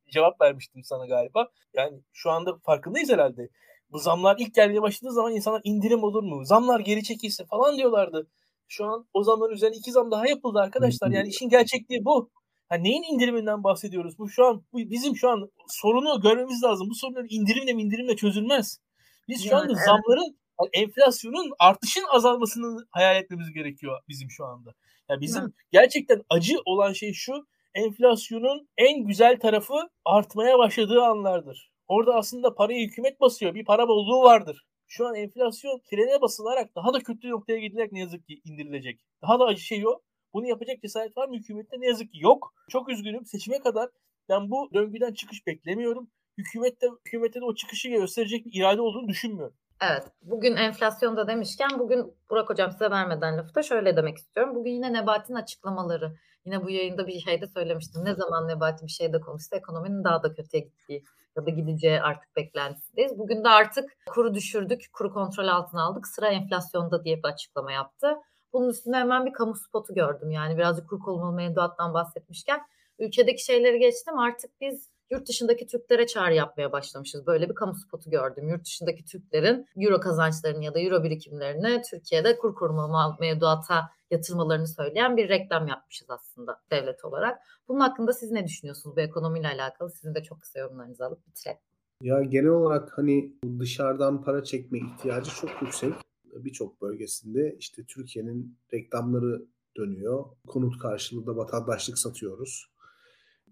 cevap 0.12 0.42
vermiştim 0.42 0.84
sana 0.84 1.06
galiba. 1.06 1.48
Yani 1.74 2.02
şu 2.14 2.32
anda 2.32 2.58
farkındayız 2.64 3.10
herhalde. 3.10 3.50
Bu 3.92 4.00
zamlar 4.00 4.36
ilk 4.40 4.54
gelmeye 4.54 4.82
başladığı 4.82 5.14
zaman 5.14 5.36
insanlar 5.36 5.62
indirim 5.64 6.04
olur 6.04 6.24
mu? 6.24 6.46
Zamlar 6.46 6.80
geri 6.80 7.04
çekilse 7.04 7.46
falan 7.46 7.78
diyorlardı. 7.78 8.28
Şu 8.68 8.86
an 8.86 9.08
o 9.14 9.24
zaman 9.24 9.52
üzerine 9.52 9.76
iki 9.76 9.92
zam 9.92 10.12
daha 10.12 10.28
yapıldı 10.28 10.60
arkadaşlar. 10.60 11.12
Yani 11.12 11.30
işin 11.30 11.50
gerçekliği 11.50 12.06
bu. 12.06 12.30
Ha 12.70 12.76
neyin 12.76 13.04
indiriminden 13.14 13.64
bahsediyoruz? 13.64 14.18
Bu 14.20 14.30
şu 14.30 14.46
an 14.46 14.64
bu 14.74 14.78
bizim 14.78 15.16
şu 15.16 15.30
an 15.30 15.52
sorunu 15.68 16.22
görmemiz 16.22 16.64
lazım. 16.64 16.90
Bu 16.90 16.96
sorunlar 16.96 17.26
indirimle 17.30 17.72
indirimle 17.72 18.16
çözülmez. 18.16 18.80
Biz 19.28 19.44
şu 19.44 19.50
yani, 19.50 19.62
anda 19.62 19.74
evet. 19.74 19.86
zamların 19.86 20.40
enflasyonun 20.74 21.52
artışın 21.60 22.04
azalmasını 22.10 22.86
hayal 22.92 23.16
etmemiz 23.16 23.54
gerekiyor 23.54 24.00
bizim 24.08 24.30
şu 24.32 24.46
anda. 24.46 24.74
Yani 25.10 25.22
bizim 25.22 25.44
evet. 25.44 25.54
gerçekten 25.72 26.22
acı 26.30 26.56
olan 26.66 26.94
şey 26.94 27.14
şu. 27.14 27.48
Enflasyonun 27.74 28.70
en 28.78 29.06
güzel 29.06 29.40
tarafı 29.40 29.74
artmaya 30.06 30.58
başladığı 30.58 31.02
anlardır. 31.02 31.72
Orada 31.88 32.16
aslında 32.16 32.56
parayı 32.56 32.88
hükümet 32.88 33.20
basıyor. 33.20 33.56
Bir 33.56 33.66
para 33.66 33.88
bolluğu 33.88 34.24
vardır. 34.24 34.66
Şu 34.88 35.08
an 35.08 35.16
enflasyon 35.16 35.82
frene 35.90 36.22
basılarak 36.22 36.76
daha 36.76 36.94
da 36.94 37.00
kötü 37.00 37.30
noktaya 37.30 37.60
gidilerek 37.60 37.92
ne 37.92 38.00
yazık 38.00 38.28
ki 38.28 38.42
indirilecek. 38.46 39.00
Daha 39.22 39.40
da 39.40 39.46
acı 39.46 39.62
şey 39.62 39.88
o. 39.88 40.00
Bunu 40.34 40.48
yapacak 40.48 40.82
cesaret 40.82 41.18
var 41.18 41.28
mı 41.28 41.36
hükümette? 41.36 41.80
Ne 41.80 41.88
yazık 41.88 42.12
ki 42.12 42.20
yok. 42.22 42.54
Çok 42.70 42.90
üzgünüm. 42.90 43.26
Seçime 43.26 43.60
kadar 43.60 43.90
ben 44.30 44.52
bu 44.52 44.70
döngüden 44.74 45.14
çıkış 45.14 45.48
beklemiyorum. 45.48 46.10
Hükümette, 46.38 46.88
hükümette 47.06 47.42
de 47.42 47.46
o 47.46 47.56
çıkışı 47.56 47.90
gösterecek 47.90 48.46
bir 48.46 48.60
irade 48.60 48.82
olduğunu 48.82 49.08
düşünmüyorum. 49.08 49.56
Evet. 49.82 50.04
Bugün 50.22 50.56
enflasyonda 50.56 51.28
demişken 51.28 51.70
bugün 51.80 52.14
Burak 52.30 52.50
Hocam 52.50 52.72
size 52.72 52.92
vermeden 52.92 53.38
lafı 53.38 53.56
da 53.56 53.64
şöyle 53.64 53.98
demek 53.98 54.18
istiyorum. 54.18 54.56
Bugün 54.56 54.72
yine 54.72 54.94
Nebati'nin 54.94 55.38
açıklamaları. 55.38 56.18
Yine 56.46 56.64
bu 56.64 56.70
yayında 56.70 57.08
bir 57.08 57.20
şeyde 57.20 57.48
söylemiştim. 57.48 58.06
Ne 58.06 58.16
zaman 58.16 58.48
Nebati 58.48 58.86
bir 58.86 58.92
şeyde 58.92 59.20
konuşsa 59.20 59.56
ekonominin 59.56 60.04
daha 60.04 60.24
da 60.24 60.34
kötüye 60.34 60.64
gittiği 60.64 61.04
ya 61.38 61.46
da 61.46 61.50
gideceği 61.50 62.02
artık 62.02 62.36
beklentisindeyiz. 62.36 63.18
Bugün 63.18 63.44
de 63.44 63.50
artık 63.50 63.98
kuru 64.08 64.34
düşürdük, 64.34 64.82
kuru 64.94 65.14
kontrol 65.14 65.48
altına 65.48 65.84
aldık. 65.84 66.08
Sıra 66.08 66.28
enflasyonda 66.28 67.04
diye 67.04 67.18
bir 67.18 67.28
açıklama 67.28 67.72
yaptı. 67.72 68.16
Bunun 68.54 68.70
üstüne 68.70 68.98
hemen 68.98 69.26
bir 69.26 69.34
kamu 69.34 69.56
spotu 69.56 69.94
gördüm. 69.94 70.32
Yani 70.32 70.58
birazcık 70.58 70.90
kur 70.90 71.00
korumalı 71.00 71.36
mevduattan 71.36 71.94
bahsetmişken 71.94 72.62
ülkedeki 73.00 73.44
şeyleri 73.44 73.80
geçtim. 73.80 74.20
Artık 74.20 74.52
biz 74.62 74.90
yurt 75.12 75.28
dışındaki 75.28 75.68
Türklere 75.68 76.08
çağrı 76.08 76.34
yapmaya 76.34 76.72
başlamışız. 76.72 77.28
Böyle 77.28 77.50
bir 77.50 77.56
kamu 77.56 77.74
spotu 77.76 78.10
gördüm. 78.10 78.50
Yurt 78.50 78.66
dışındaki 78.66 79.06
Türklerin 79.06 79.66
euro 79.78 80.00
kazançlarını 80.00 80.64
ya 80.64 80.74
da 80.74 80.80
euro 80.80 81.04
birikimlerini 81.04 81.82
Türkiye'de 81.92 82.38
kur 82.38 82.56
korumalı 82.56 83.16
mevduata 83.20 83.90
yatırmalarını 84.12 84.68
söyleyen 84.68 85.18
bir 85.18 85.30
reklam 85.30 85.68
yapmışız 85.68 86.10
aslında 86.10 86.60
devlet 86.72 87.06
olarak. 87.06 87.40
Bunun 87.68 87.80
hakkında 87.80 88.14
siz 88.14 88.32
ne 88.32 88.46
düşünüyorsunuz 88.46 88.96
bu 88.96 89.02
ekonomiyle 89.02 89.48
alakalı? 89.48 89.90
Sizin 89.90 90.16
de 90.16 90.24
çok 90.24 90.42
kısa 90.42 90.60
yorumlarınızı 90.60 91.06
alıp 91.06 91.28
bitirelim. 91.28 91.60
Ya 92.02 92.22
genel 92.24 92.50
olarak 92.50 92.98
hani 92.98 93.34
dışarıdan 93.60 94.24
para 94.24 94.44
çekme 94.44 94.78
ihtiyacı 94.78 95.32
çok 95.32 95.62
yüksek 95.62 95.94
birçok 96.36 96.82
bölgesinde 96.82 97.56
işte 97.60 97.84
Türkiye'nin 97.88 98.58
reklamları 98.74 99.46
dönüyor. 99.78 100.26
Konut 100.48 100.80
karşılığında 100.80 101.36
vatandaşlık 101.36 101.98
satıyoruz. 101.98 102.66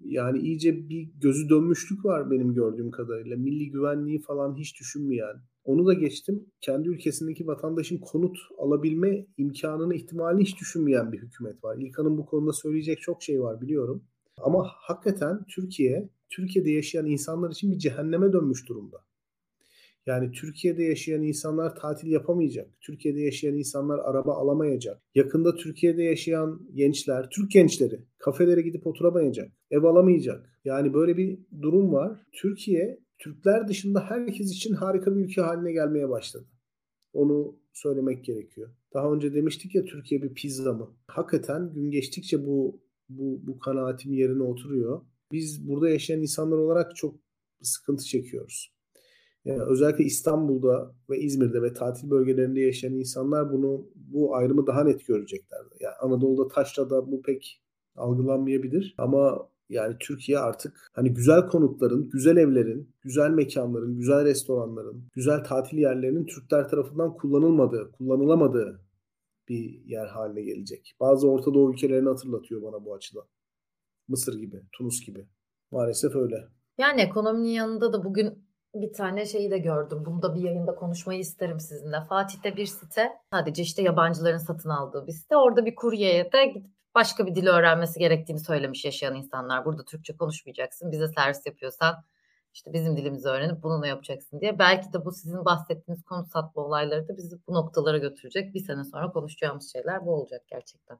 Yani 0.01 0.39
iyice 0.39 0.89
bir 0.89 1.09
gözü 1.21 1.49
dönmüşlük 1.49 2.05
var 2.05 2.31
benim 2.31 2.53
gördüğüm 2.53 2.91
kadarıyla. 2.91 3.37
Milli 3.37 3.71
güvenliği 3.71 4.21
falan 4.21 4.55
hiç 4.55 4.79
düşünmeyen. 4.79 5.41
Onu 5.63 5.85
da 5.85 5.93
geçtim. 5.93 6.45
Kendi 6.61 6.89
ülkesindeki 6.89 7.47
vatandaşın 7.47 7.97
konut 7.97 8.37
alabilme 8.57 9.25
imkanını, 9.37 9.95
ihtimalini 9.95 10.41
hiç 10.41 10.59
düşünmeyen 10.59 11.11
bir 11.11 11.19
hükümet 11.19 11.63
var. 11.63 11.77
İlkan'ın 11.77 12.17
bu 12.17 12.25
konuda 12.25 12.53
söyleyecek 12.53 13.01
çok 13.01 13.23
şey 13.23 13.41
var 13.41 13.61
biliyorum. 13.61 14.03
Ama 14.37 14.67
hakikaten 14.67 15.45
Türkiye, 15.47 16.09
Türkiye'de 16.29 16.71
yaşayan 16.71 17.05
insanlar 17.05 17.51
için 17.51 17.71
bir 17.71 17.77
cehenneme 17.77 18.33
dönmüş 18.33 18.69
durumda. 18.69 19.06
Yani 20.07 20.31
Türkiye'de 20.31 20.83
yaşayan 20.83 21.21
insanlar 21.21 21.75
tatil 21.75 22.07
yapamayacak. 22.11 22.69
Türkiye'de 22.81 23.19
yaşayan 23.21 23.57
insanlar 23.57 23.99
araba 23.99 24.35
alamayacak. 24.35 25.01
Yakında 25.15 25.55
Türkiye'de 25.55 26.03
yaşayan 26.03 26.61
gençler, 26.73 27.29
Türk 27.29 27.51
gençleri 27.51 27.99
kafelere 28.17 28.61
gidip 28.61 28.87
oturamayacak. 28.87 29.51
Ev 29.71 29.83
alamayacak. 29.83 30.59
Yani 30.65 30.93
böyle 30.93 31.17
bir 31.17 31.39
durum 31.61 31.93
var. 31.93 32.25
Türkiye 32.31 32.99
Türkler 33.19 33.67
dışında 33.67 33.99
herkes 34.09 34.51
için 34.51 34.73
harika 34.73 35.15
bir 35.15 35.21
ülke 35.21 35.41
haline 35.41 35.71
gelmeye 35.71 36.09
başladı. 36.09 36.47
Onu 37.13 37.59
söylemek 37.73 38.25
gerekiyor. 38.25 38.69
Daha 38.93 39.13
önce 39.13 39.33
demiştik 39.33 39.75
ya 39.75 39.85
Türkiye 39.85 40.21
bir 40.21 40.33
pizza 40.33 40.73
mı? 40.73 40.95
Hakikaten 41.07 41.73
gün 41.73 41.91
geçtikçe 41.91 42.45
bu 42.45 42.81
bu 43.09 43.39
bu 43.47 43.59
kanaatim 43.59 44.13
yerine 44.13 44.43
oturuyor. 44.43 45.01
Biz 45.31 45.67
burada 45.67 45.89
yaşayan 45.89 46.21
insanlar 46.21 46.57
olarak 46.57 46.95
çok 46.95 47.15
sıkıntı 47.61 48.05
çekiyoruz. 48.05 48.76
Yani 49.47 49.61
özellikle 49.61 50.03
İstanbul'da 50.03 50.95
ve 51.09 51.19
İzmir'de 51.19 51.61
ve 51.61 51.73
tatil 51.73 52.09
bölgelerinde 52.09 52.59
yaşayan 52.59 52.93
insanlar 52.93 53.51
bunu 53.51 53.87
bu 53.95 54.35
ayrımı 54.35 54.67
daha 54.67 54.83
net 54.83 55.07
görecekler. 55.07 55.59
Yani 55.79 55.95
Anadolu'da 56.01 56.47
Taşra'da 56.47 57.11
bu 57.11 57.21
pek 57.21 57.61
algılanmayabilir 57.95 58.95
ama 58.97 59.49
yani 59.69 59.95
Türkiye 59.99 60.39
artık 60.39 60.91
hani 60.93 61.13
güzel 61.13 61.47
konutların, 61.47 62.09
güzel 62.09 62.37
evlerin, 62.37 62.89
güzel 63.01 63.29
mekanların, 63.29 63.97
güzel 63.97 64.25
restoranların, 64.25 65.03
güzel 65.13 65.43
tatil 65.43 65.77
yerlerinin 65.77 66.25
Türkler 66.25 66.69
tarafından 66.69 67.13
kullanılmadığı, 67.13 67.91
kullanılamadığı 67.91 68.81
bir 69.49 69.85
yer 69.85 70.07
haline 70.07 70.41
gelecek. 70.41 70.95
Bazı 70.99 71.29
Orta 71.29 71.53
Doğu 71.53 71.73
ülkelerini 71.73 72.09
hatırlatıyor 72.09 72.61
bana 72.61 72.85
bu 72.85 72.93
açıdan. 72.93 73.25
Mısır 74.07 74.39
gibi, 74.39 74.61
Tunus 74.71 75.05
gibi. 75.05 75.27
Maalesef 75.71 76.15
öyle. 76.15 76.47
Yani 76.77 77.01
ekonominin 77.01 77.49
yanında 77.49 77.93
da 77.93 78.03
bugün 78.03 78.46
bir 78.81 78.93
tane 78.93 79.25
şeyi 79.25 79.51
de 79.51 79.57
gördüm. 79.57 80.03
Bunu 80.05 80.21
da 80.21 80.35
bir 80.35 80.41
yayında 80.41 80.75
konuşmayı 80.75 81.19
isterim 81.19 81.59
sizinle. 81.59 82.01
Fatih'te 82.09 82.57
bir 82.57 82.65
site 82.65 83.11
sadece 83.33 83.63
işte 83.63 83.81
yabancıların 83.81 84.37
satın 84.37 84.69
aldığı 84.69 85.07
bir 85.07 85.11
site. 85.11 85.37
Orada 85.37 85.65
bir 85.65 85.75
kuryeye 85.75 86.31
de 86.31 86.53
başka 86.95 87.25
bir 87.25 87.35
dil 87.35 87.47
öğrenmesi 87.47 87.99
gerektiğini 87.99 88.39
söylemiş 88.39 88.85
yaşayan 88.85 89.15
insanlar. 89.15 89.65
Burada 89.65 89.85
Türkçe 89.85 90.17
konuşmayacaksın. 90.17 90.91
Bize 90.91 91.07
servis 91.07 91.45
yapıyorsan 91.45 92.03
işte 92.53 92.73
bizim 92.73 92.97
dilimizi 92.97 93.27
öğrenip 93.29 93.63
bununla 93.63 93.87
yapacaksın 93.87 94.39
diye. 94.41 94.59
Belki 94.59 94.93
de 94.93 95.05
bu 95.05 95.11
sizin 95.11 95.45
bahsettiğiniz 95.45 96.03
konu 96.03 96.25
satma 96.25 96.61
olayları 96.61 97.07
da 97.07 97.17
bizi 97.17 97.37
bu 97.47 97.53
noktalara 97.53 97.97
götürecek. 97.97 98.53
Bir 98.53 98.59
sene 98.59 98.83
sonra 98.83 99.11
konuşacağımız 99.11 99.71
şeyler 99.71 100.05
bu 100.05 100.11
olacak 100.13 100.43
gerçekten. 100.47 100.97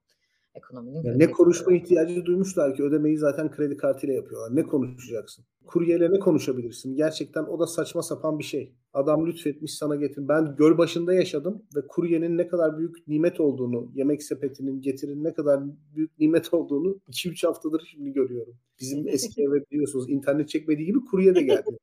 Ekonominin. 0.58 1.03
Yani 1.03 1.20
ne 1.20 1.32
konuşma 1.32 1.74
ihtiyacı 1.74 2.26
duymuşlar 2.26 2.76
ki 2.76 2.84
ödemeyi 2.84 3.18
zaten 3.18 3.51
kredi 3.51 3.78
kartıyla 3.78 4.16
yapıyorlar. 4.16 4.55
Ne 4.55 4.64
konuşacaksın? 4.64 5.45
Kuryeyle 5.66 6.12
ne 6.12 6.20
konuşabilirsin? 6.20 6.95
Gerçekten 6.95 7.43
o 7.43 7.60
da 7.60 7.68
saçma 7.68 8.01
sapan 8.01 8.39
bir 8.39 8.43
şey. 8.43 8.76
Adam 8.93 9.28
lütfetmiş 9.28 9.74
sana 9.74 9.95
getir. 9.95 10.28
Ben 10.28 10.55
göl 10.55 10.78
başında 10.78 11.14
yaşadım 11.14 11.64
ve 11.76 11.88
kuryenin 11.88 12.38
ne 12.38 12.47
kadar 12.47 12.78
büyük 12.78 13.08
nimet 13.08 13.39
olduğunu, 13.39 13.91
yemek 13.95 14.24
sepetinin 14.24 14.82
getirin 14.82 15.24
ne 15.24 15.34
kadar 15.34 15.64
büyük 15.95 16.20
nimet 16.20 16.53
olduğunu 16.53 16.99
2-3 17.10 17.47
haftadır 17.47 17.88
şimdi 17.91 18.14
görüyorum. 18.14 18.53
Bizim 18.80 19.08
eski 19.08 19.41
eve 19.41 19.64
biliyorsunuz 19.72 20.10
internet 20.10 20.49
çekmediği 20.49 20.88
gibi 20.88 20.99
kurye 21.12 21.36
de 21.36 21.41
geldi. 21.41 21.78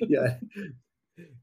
yani 0.08 0.30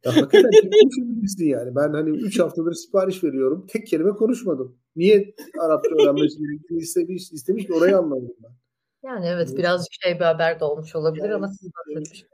ya 0.05 0.15
hakikaten 0.15 0.51
konuşabilirsin 0.51 1.45
yani. 1.45 1.75
Ben 1.75 1.93
hani 1.93 2.09
3 2.09 2.39
haftadır 2.39 2.73
sipariş 2.73 3.23
veriyorum. 3.23 3.67
Tek 3.67 3.87
kelime 3.87 4.11
konuşmadım. 4.11 4.77
Niye 4.95 5.35
Arapça 5.59 5.95
öğrenmesi 5.95 6.39
gerektiğini 6.39 6.79
istemiş, 6.79 7.31
istemiş 7.31 7.65
ki 7.65 7.73
orayı 7.73 7.97
anlamadım 7.97 8.35
ben. 8.43 8.51
Yani 9.03 9.25
evet 9.25 9.57
birazcık 9.57 9.93
şey 10.03 10.15
bir 10.15 10.25
haber 10.25 10.59
de 10.59 10.65
olmuş 10.65 10.95
olabilir 10.95 11.23
Yani, 11.23 11.33
ama 11.33 11.47
siz 11.47 11.69
bahsetmiş. 11.73 12.25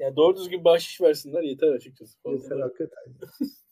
Yani 0.00 0.16
doğru 0.16 0.36
düzgün 0.36 0.64
bahşiş 0.64 1.00
versinler 1.00 1.42
yeter 1.42 1.72
açıkçası. 1.72 2.18
Yeter 2.26 2.60
hakikaten. 2.60 3.04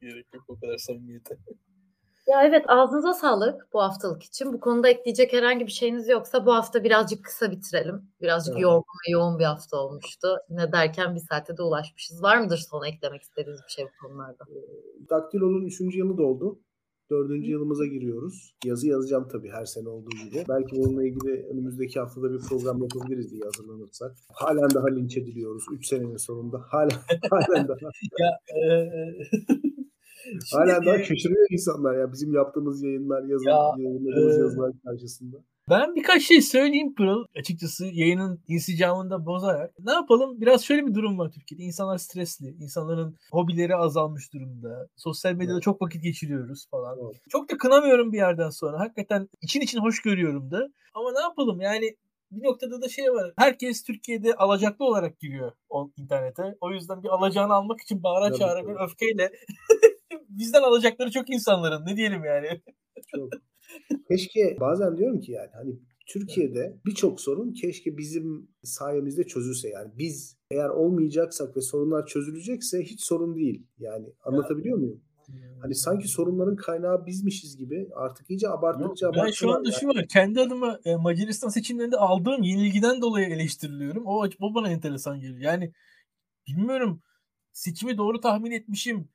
gerek 0.00 0.26
yok 0.34 0.44
o 0.48 0.60
kadar 0.60 0.76
samimiyete. 0.78 1.38
Ya 2.28 2.42
evet 2.44 2.64
ağzınıza 2.68 3.14
sağlık 3.14 3.68
bu 3.72 3.82
haftalık 3.82 4.22
için. 4.22 4.52
Bu 4.52 4.60
konuda 4.60 4.88
ekleyecek 4.88 5.32
herhangi 5.32 5.66
bir 5.66 5.70
şeyiniz 5.72 6.08
yoksa 6.08 6.46
bu 6.46 6.54
hafta 6.54 6.84
birazcık 6.84 7.24
kısa 7.24 7.50
bitirelim. 7.50 8.02
Birazcık 8.22 8.52
Evet. 8.54 8.62
yorgun 8.62 8.98
ve 9.08 9.12
yoğun 9.12 9.38
bir 9.38 9.44
hafta 9.44 9.76
olmuştu. 9.76 10.28
Ne 10.50 10.72
derken 10.72 11.14
bir 11.14 11.20
saate 11.20 11.56
de 11.56 11.62
ulaşmışız. 11.62 12.22
Var 12.22 12.38
mıdır 12.38 12.66
son 12.70 12.84
eklemek 12.84 13.22
istediğiniz 13.22 13.60
bir 13.68 13.72
şey 13.72 13.84
bu 13.84 14.06
konularda? 14.08 14.44
Daktilo'nun 15.10 15.64
3. 15.64 15.80
yılı 15.98 16.18
doldu. 16.18 16.58
4. 17.10 17.46
yılımıza 17.48 17.86
giriyoruz. 17.86 18.54
Yazı 18.64 18.88
yazacağım 18.88 19.28
tabii 19.32 19.50
her 19.50 19.64
sene 19.64 19.88
olduğu 19.88 20.10
gibi. 20.10 20.44
Belki 20.48 20.76
bununla 20.76 21.04
ilgili 21.04 21.46
önümüzdeki 21.52 22.00
haftada 22.00 22.32
bir 22.32 22.38
program 22.38 22.82
yapabiliriz 22.82 23.30
diye 23.30 23.42
hazırlanırsak. 23.44 24.16
Halen 24.32 24.70
daha 24.74 24.86
linç 24.86 25.16
ediliyoruz 25.16 25.64
3 25.72 25.86
senenin 25.88 26.16
sonunda. 26.16 26.58
Halen, 26.68 26.90
halen 27.30 27.68
daha. 27.68 27.76
Ya 28.20 28.38
eee 28.56 29.14
Halen 30.52 30.86
daha 30.86 30.98
şaşırıyor 30.98 31.46
insanlar 31.50 31.98
ya 31.98 32.12
bizim 32.12 32.34
yaptığımız 32.34 32.82
yayınlar, 32.82 33.22
yazı, 33.22 33.48
Ya, 33.48 33.56
e, 34.16 34.20
yazılar 34.20 34.72
karşısında. 34.84 35.36
Ben 35.70 35.94
birkaç 35.94 36.22
şey 36.22 36.42
söyleyeyim 36.42 36.94
Pırıl. 36.94 37.24
Açıkçası 37.38 37.86
yayının 37.86 38.40
insicamını 38.48 39.10
da 39.10 39.26
bozarak. 39.26 39.74
Ne 39.84 39.92
yapalım? 39.92 40.40
Biraz 40.40 40.64
şöyle 40.64 40.86
bir 40.86 40.94
durum 40.94 41.18
var 41.18 41.30
Türkiye'de. 41.32 41.62
İnsanlar 41.62 41.98
stresli. 41.98 42.48
İnsanların 42.48 43.16
hobileri 43.32 43.76
azalmış 43.76 44.32
durumda. 44.32 44.88
Sosyal 44.96 45.32
medyada 45.32 45.52
Evet. 45.52 45.62
çok 45.62 45.82
vakit 45.82 46.02
geçiriyoruz 46.02 46.66
falan. 46.70 46.98
Evet. 47.04 47.22
Çok 47.28 47.50
da 47.50 47.58
kınamıyorum 47.58 48.12
bir 48.12 48.16
yerden 48.16 48.50
sonra. 48.50 48.78
Hakikaten 48.80 49.28
için 49.42 49.60
için 49.60 49.78
hoş 49.78 50.02
görüyorum 50.02 50.50
da. 50.50 50.68
Ama 50.94 51.12
ne 51.12 51.20
yapalım 51.20 51.60
yani 51.60 51.96
bir 52.30 52.44
noktada 52.44 52.82
da 52.82 52.88
şey 52.88 53.12
var. 53.12 53.32
Herkes 53.38 53.82
Türkiye'de 53.82 54.34
alacaklı 54.34 54.84
olarak 54.84 55.20
giriyor 55.20 55.52
o 55.68 55.90
internete. 55.96 56.56
O 56.60 56.72
yüzden 56.72 57.02
bir 57.02 57.08
alacağını 57.08 57.54
almak 57.54 57.80
için 57.80 58.02
bağıra 58.02 58.28
Tabii, 58.28 58.38
çağıra 58.38 58.68
bir 58.68 58.84
öfkeyle 58.84 59.32
bizden 60.38 60.62
alacakları 60.62 61.10
çok 61.10 61.30
insanların. 61.30 61.86
Ne 61.86 61.96
diyelim 61.96 62.24
yani. 62.24 62.62
Çok. 63.14 63.30
Keşke 64.08 64.56
bazen 64.60 64.96
diyorum 64.96 65.20
ki 65.20 65.32
yani 65.32 65.50
hani 65.54 65.78
Türkiye'de 66.06 66.80
birçok 66.86 67.20
sorun 67.20 67.52
keşke 67.52 67.98
bizim 67.98 68.48
sayemizde 68.62 69.24
çözülse 69.24 69.68
yani 69.68 69.92
biz 69.98 70.36
eğer 70.50 70.68
olmayacaksak 70.68 71.56
ve 71.56 71.60
sorunlar 71.60 72.06
çözülecekse 72.06 72.82
hiç 72.82 73.04
sorun 73.04 73.36
değil. 73.36 73.66
Yani 73.78 74.06
anlatabiliyor 74.24 74.78
muyum? 74.78 75.02
Hani 75.62 75.74
sanki 75.74 76.08
sorunların 76.08 76.56
kaynağı 76.56 77.06
bizmişiz 77.06 77.56
gibi 77.56 77.88
artık 77.94 78.30
iyice 78.30 78.48
abarttıkça 78.48 79.12
ben 79.14 79.30
şu 79.30 79.50
anda 79.50 79.68
yani. 79.68 79.80
şu 79.80 79.88
var. 79.88 80.06
Kendi 80.08 80.40
adıma 80.40 80.80
e, 80.84 80.96
Macaristan 80.96 81.48
seçimlerinde 81.48 81.96
aldığım 81.96 82.42
yenilgiden 82.42 83.02
dolayı 83.02 83.26
eleştiriliyorum. 83.26 84.06
O, 84.06 84.28
o 84.40 84.54
bana 84.54 84.70
enteresan 84.70 85.20
geliyor. 85.20 85.40
Yani 85.40 85.72
bilmiyorum 86.48 87.02
seçimi 87.52 87.98
doğru 87.98 88.20
tahmin 88.20 88.50
etmişim. 88.50 89.08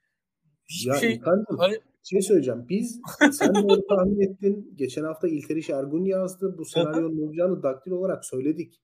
Hiçbir 0.72 0.91
Ya 0.91 0.97
şey 0.97 1.13
İlkan'cığım, 1.13 1.57
hani, 1.57 1.76
şey 2.03 2.22
söyleyeceğim. 2.22 2.65
Biz 2.69 3.01
sen 3.32 3.55
doğru 3.55 3.88
tahmin 3.88 4.19
ettin. 4.19 4.74
Geçen 4.76 5.03
hafta 5.03 5.28
İlteriş 5.28 5.69
Ergun 5.69 6.05
yazdı. 6.05 6.55
Bu 6.57 6.65
senaryonun 6.65 7.28
olacağını 7.28 7.63
daktil 7.63 7.91
olarak 7.91 8.26
söyledik. 8.26 8.82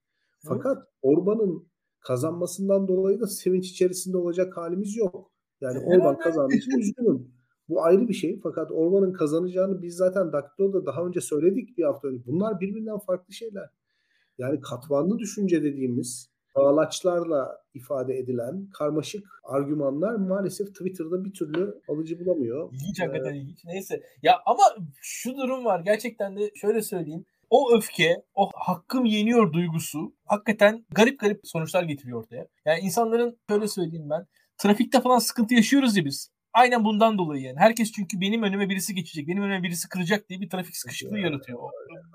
Fakat 0.48 0.88
Orban'ın 1.02 1.68
kazanmasından 2.00 2.88
dolayı 2.88 3.20
da 3.20 3.28
sevinç 3.28 3.70
içerisinde 3.70 4.18
olacak 4.18 4.58
halimiz 4.58 4.98
yok. 4.98 5.32
Yani. 5.62 5.80
Orban 5.80 6.20
kazandığı 6.20 6.56
için 6.56 6.72
üzgünüm. 6.80 7.32
Bu 7.70 7.84
ayrı 7.84 8.08
bir 8.08 8.14
şey. 8.14 8.40
Fakat 8.44 8.72
Orban'ın 8.72 9.14
kazanacağını 9.14 9.82
biz 9.82 9.96
zaten 9.96 10.34
Daktilo'da 10.34 10.86
daha 10.86 11.06
önce 11.06 11.22
söyledik 11.22 11.78
bir 11.78 11.84
hafta 11.84 12.08
önce. 12.08 12.24
Bunlar 12.26 12.60
birbirinden 12.60 12.98
farklı 12.98 13.34
şeyler. 13.34 13.70
Yani 14.38 14.60
katmanlı 14.62 15.20
düşünce 15.20 15.64
dediğimiz 15.64 16.30
bağlaçlarla 16.58 17.58
ifade 17.74 18.18
edilen 18.18 18.70
karmaşık 18.74 19.28
argümanlar 19.44 20.16
maalesef 20.16 20.68
Twitter'da 20.68 21.26
bir 21.26 21.34
türlü 21.34 21.82
alıcı 21.90 22.26
bulamıyor. 22.26 22.74
ilginç 22.74 23.00
Ee, 23.00 23.04
hakikaten 23.04 23.34
ilginç. 23.34 23.66
Neyse. 23.66 24.02
Ya 24.24 24.40
ama 24.46 24.64
şu 25.02 25.38
durum 25.38 25.66
var. 25.66 25.80
Gerçekten 25.80 26.38
de 26.38 26.52
şöyle 26.56 26.82
söyleyeyim. 26.82 27.26
O 27.50 27.76
öfke, 27.78 28.16
o 28.36 28.50
hakkım 28.56 29.06
yeniyor 29.06 29.54
duygusu 29.54 30.14
hakikaten 30.26 30.86
garip 30.92 31.20
garip 31.20 31.40
sonuçlar 31.44 31.84
getiriyor 31.84 32.20
ortaya. 32.20 32.48
Yani 32.66 32.80
insanların 32.80 33.38
şöyle 33.50 33.68
söyleyeyim 33.68 34.10
ben. 34.10 34.28
Trafikte 34.58 35.02
falan 35.02 35.20
sıkıntı 35.20 35.54
yaşıyoruz 35.54 35.98
ya 35.98 36.06
biz. 36.06 36.32
Aynen 36.54 36.84
bundan 36.84 37.18
dolayı 37.18 37.42
yani. 37.44 37.60
Herkes 37.60 37.92
çünkü 37.92 38.22
benim 38.22 38.44
önüme 38.44 38.70
birisi 38.70 38.96
geçecek, 38.96 39.28
benim 39.28 39.44
önüme 39.44 39.64
birisi 39.64 39.90
kıracak 39.90 40.30
diye 40.30 40.42
bir 40.42 40.50
trafik 40.50 40.78
sıkışıklığı 40.78 41.20
yaratıyor. 41.20 41.60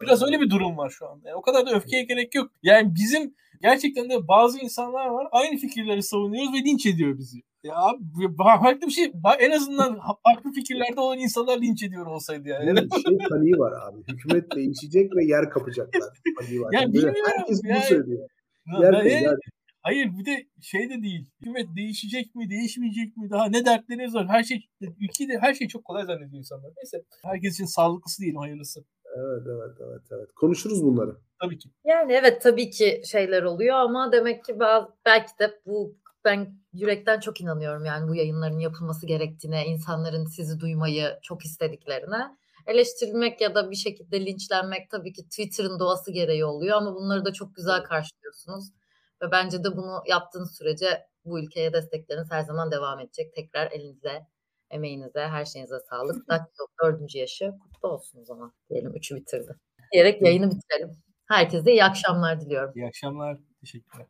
Biraz 0.01 0.23
öyle 0.23 0.41
bir 0.41 0.51
durum 0.51 0.77
var 0.77 0.91
şu 0.91 1.09
anda. 1.09 1.29
Yani 1.29 1.37
o 1.39 1.43
kadar 1.43 1.67
da 1.67 1.75
öfkeye 1.75 2.03
gerek 2.05 2.35
yok. 2.35 2.51
Yani 2.63 2.95
bizim 2.95 3.35
gerçekten 3.63 4.11
de 4.11 4.29
bazı 4.29 4.59
insanlar 4.59 5.07
var 5.07 5.27
aynı 5.33 5.57
fikirleri 5.57 6.03
savunuyoruz 6.03 6.53
ve 6.55 6.59
linç 6.59 6.87
ediyor 6.87 7.19
bizi. 7.19 7.39
Ya 7.65 7.75
farklı 8.39 8.87
bir 8.87 8.93
şey 8.93 9.13
en 9.39 9.51
azından 9.51 9.99
farklı 10.25 10.53
fikirlerde 10.53 11.01
olan 11.01 11.19
insanlar 11.19 11.61
linç 11.63 11.83
ediyor 11.83 12.07
olsaydı 12.07 12.49
yani. 12.49 12.71
Bunun 12.71 13.03
şey 13.03 13.29
paniği 13.29 13.59
var 13.59 13.73
abi. 13.73 14.03
Hükümet 14.13 14.57
değişecek 14.57 15.17
ve 15.17 15.25
yer 15.25 15.51
kapacaklar. 15.51 16.03
Paniği 16.41 16.61
var. 16.61 16.73
Ya 16.73 16.81
Yani 16.81 16.95
böyle 16.95 17.07
bilmiyorum 17.07 17.33
herkes 17.39 17.63
bunu 17.65 17.71
yani. 17.71 17.83
söylüyor. 17.83 18.29
Yer 18.83 18.93
ben- 18.93 19.05
yer 19.05 19.37
Hayır 19.83 20.19
bir 20.19 20.25
de 20.25 20.47
şey 20.61 20.91
de 20.91 21.03
değil. 21.03 21.31
Hükümet 21.41 21.67
değişecek 21.77 22.35
mi, 22.35 22.51
değişmeyecek 22.51 23.17
mi? 23.17 23.31
Daha 23.31 23.47
ne 23.47 23.65
dertleriniz 23.65 24.15
var? 24.15 24.29
Her 24.29 24.43
şey 24.43 24.69
ülkede 24.81 25.39
her 25.41 25.55
şey 25.55 25.69
çok 25.69 25.85
kolay 25.85 26.05
zannediyor 26.05 26.39
insanlar. 26.39 26.71
Neyse. 26.77 27.05
Herkes 27.25 27.55
için 27.55 27.65
sağlıklısı 27.65 28.23
diyelim 28.23 28.41
hayırlısı. 28.41 28.85
Evet 29.17 29.43
evet 29.47 29.77
evet 29.81 30.03
evet. 30.11 30.33
Konuşuruz 30.33 30.85
bunları. 30.85 31.17
Tabii 31.41 31.59
ki. 31.59 31.69
Yani 31.85 32.13
evet 32.13 32.43
tabii 32.43 32.71
ki 32.71 33.03
şeyler 33.05 33.43
oluyor 33.43 33.77
ama 33.77 34.13
demek 34.13 34.45
ki 34.45 34.59
bazı, 34.59 34.89
belki 35.07 35.39
de 35.39 35.61
bu 35.67 35.97
ben 36.25 36.57
yürekten 36.73 37.21
çok 37.21 37.41
inanıyorum 37.41 37.85
yani 37.85 38.09
bu 38.09 38.15
yayınların 38.15 38.59
yapılması 38.59 39.07
gerektiğine, 39.07 39.67
insanların 39.67 40.27
sizi 40.27 40.61
duymayı 40.61 41.19
çok 41.23 41.45
istediklerine. 41.45 42.37
Eleştirilmek 42.67 43.41
ya 43.41 43.55
da 43.55 43.71
bir 43.71 43.77
şekilde 43.77 44.27
linçlenmek 44.27 44.91
tabii 44.91 45.13
ki 45.13 45.23
Twitter'ın 45.23 45.79
doğası 45.79 46.13
gereği 46.13 46.45
oluyor 46.45 46.77
ama 46.77 46.95
bunları 46.95 47.25
da 47.25 47.33
çok 47.33 47.57
güzel 47.57 47.83
karşılıyorsunuz. 47.83 48.65
Ve 49.23 49.31
bence 49.31 49.65
de 49.65 49.77
bunu 49.77 50.03
yaptığınız 50.07 50.57
sürece 50.59 51.07
bu 51.25 51.41
ülkeye 51.41 51.73
destekleriniz 51.73 52.31
her 52.31 52.43
zaman 52.43 52.71
devam 52.71 53.01
edecek. 53.01 53.35
Tekrar 53.35 53.71
elinize, 53.73 54.27
emeğinize, 54.71 55.21
her 55.21 55.45
şeyinize 55.45 55.79
sağlık. 55.91 56.29
Daktil 56.29 56.65
dördüncü 56.85 57.19
yaşı 57.19 57.53
kutlu 57.63 57.89
olsun 57.89 58.21
o 58.21 58.25
zaman 58.25 58.53
diyelim. 58.71 58.93
Üçü 58.97 59.17
bitirdi. 59.17 59.57
Diyerek 59.93 60.23
yayını 60.23 60.51
bitirelim. 60.51 60.91
Herkese 61.29 61.73
iyi 61.73 61.85
akşamlar 61.85 62.41
diliyorum. 62.41 62.73
İyi 62.75 62.87
akşamlar. 62.87 63.39
Teşekkürler. 63.61 64.07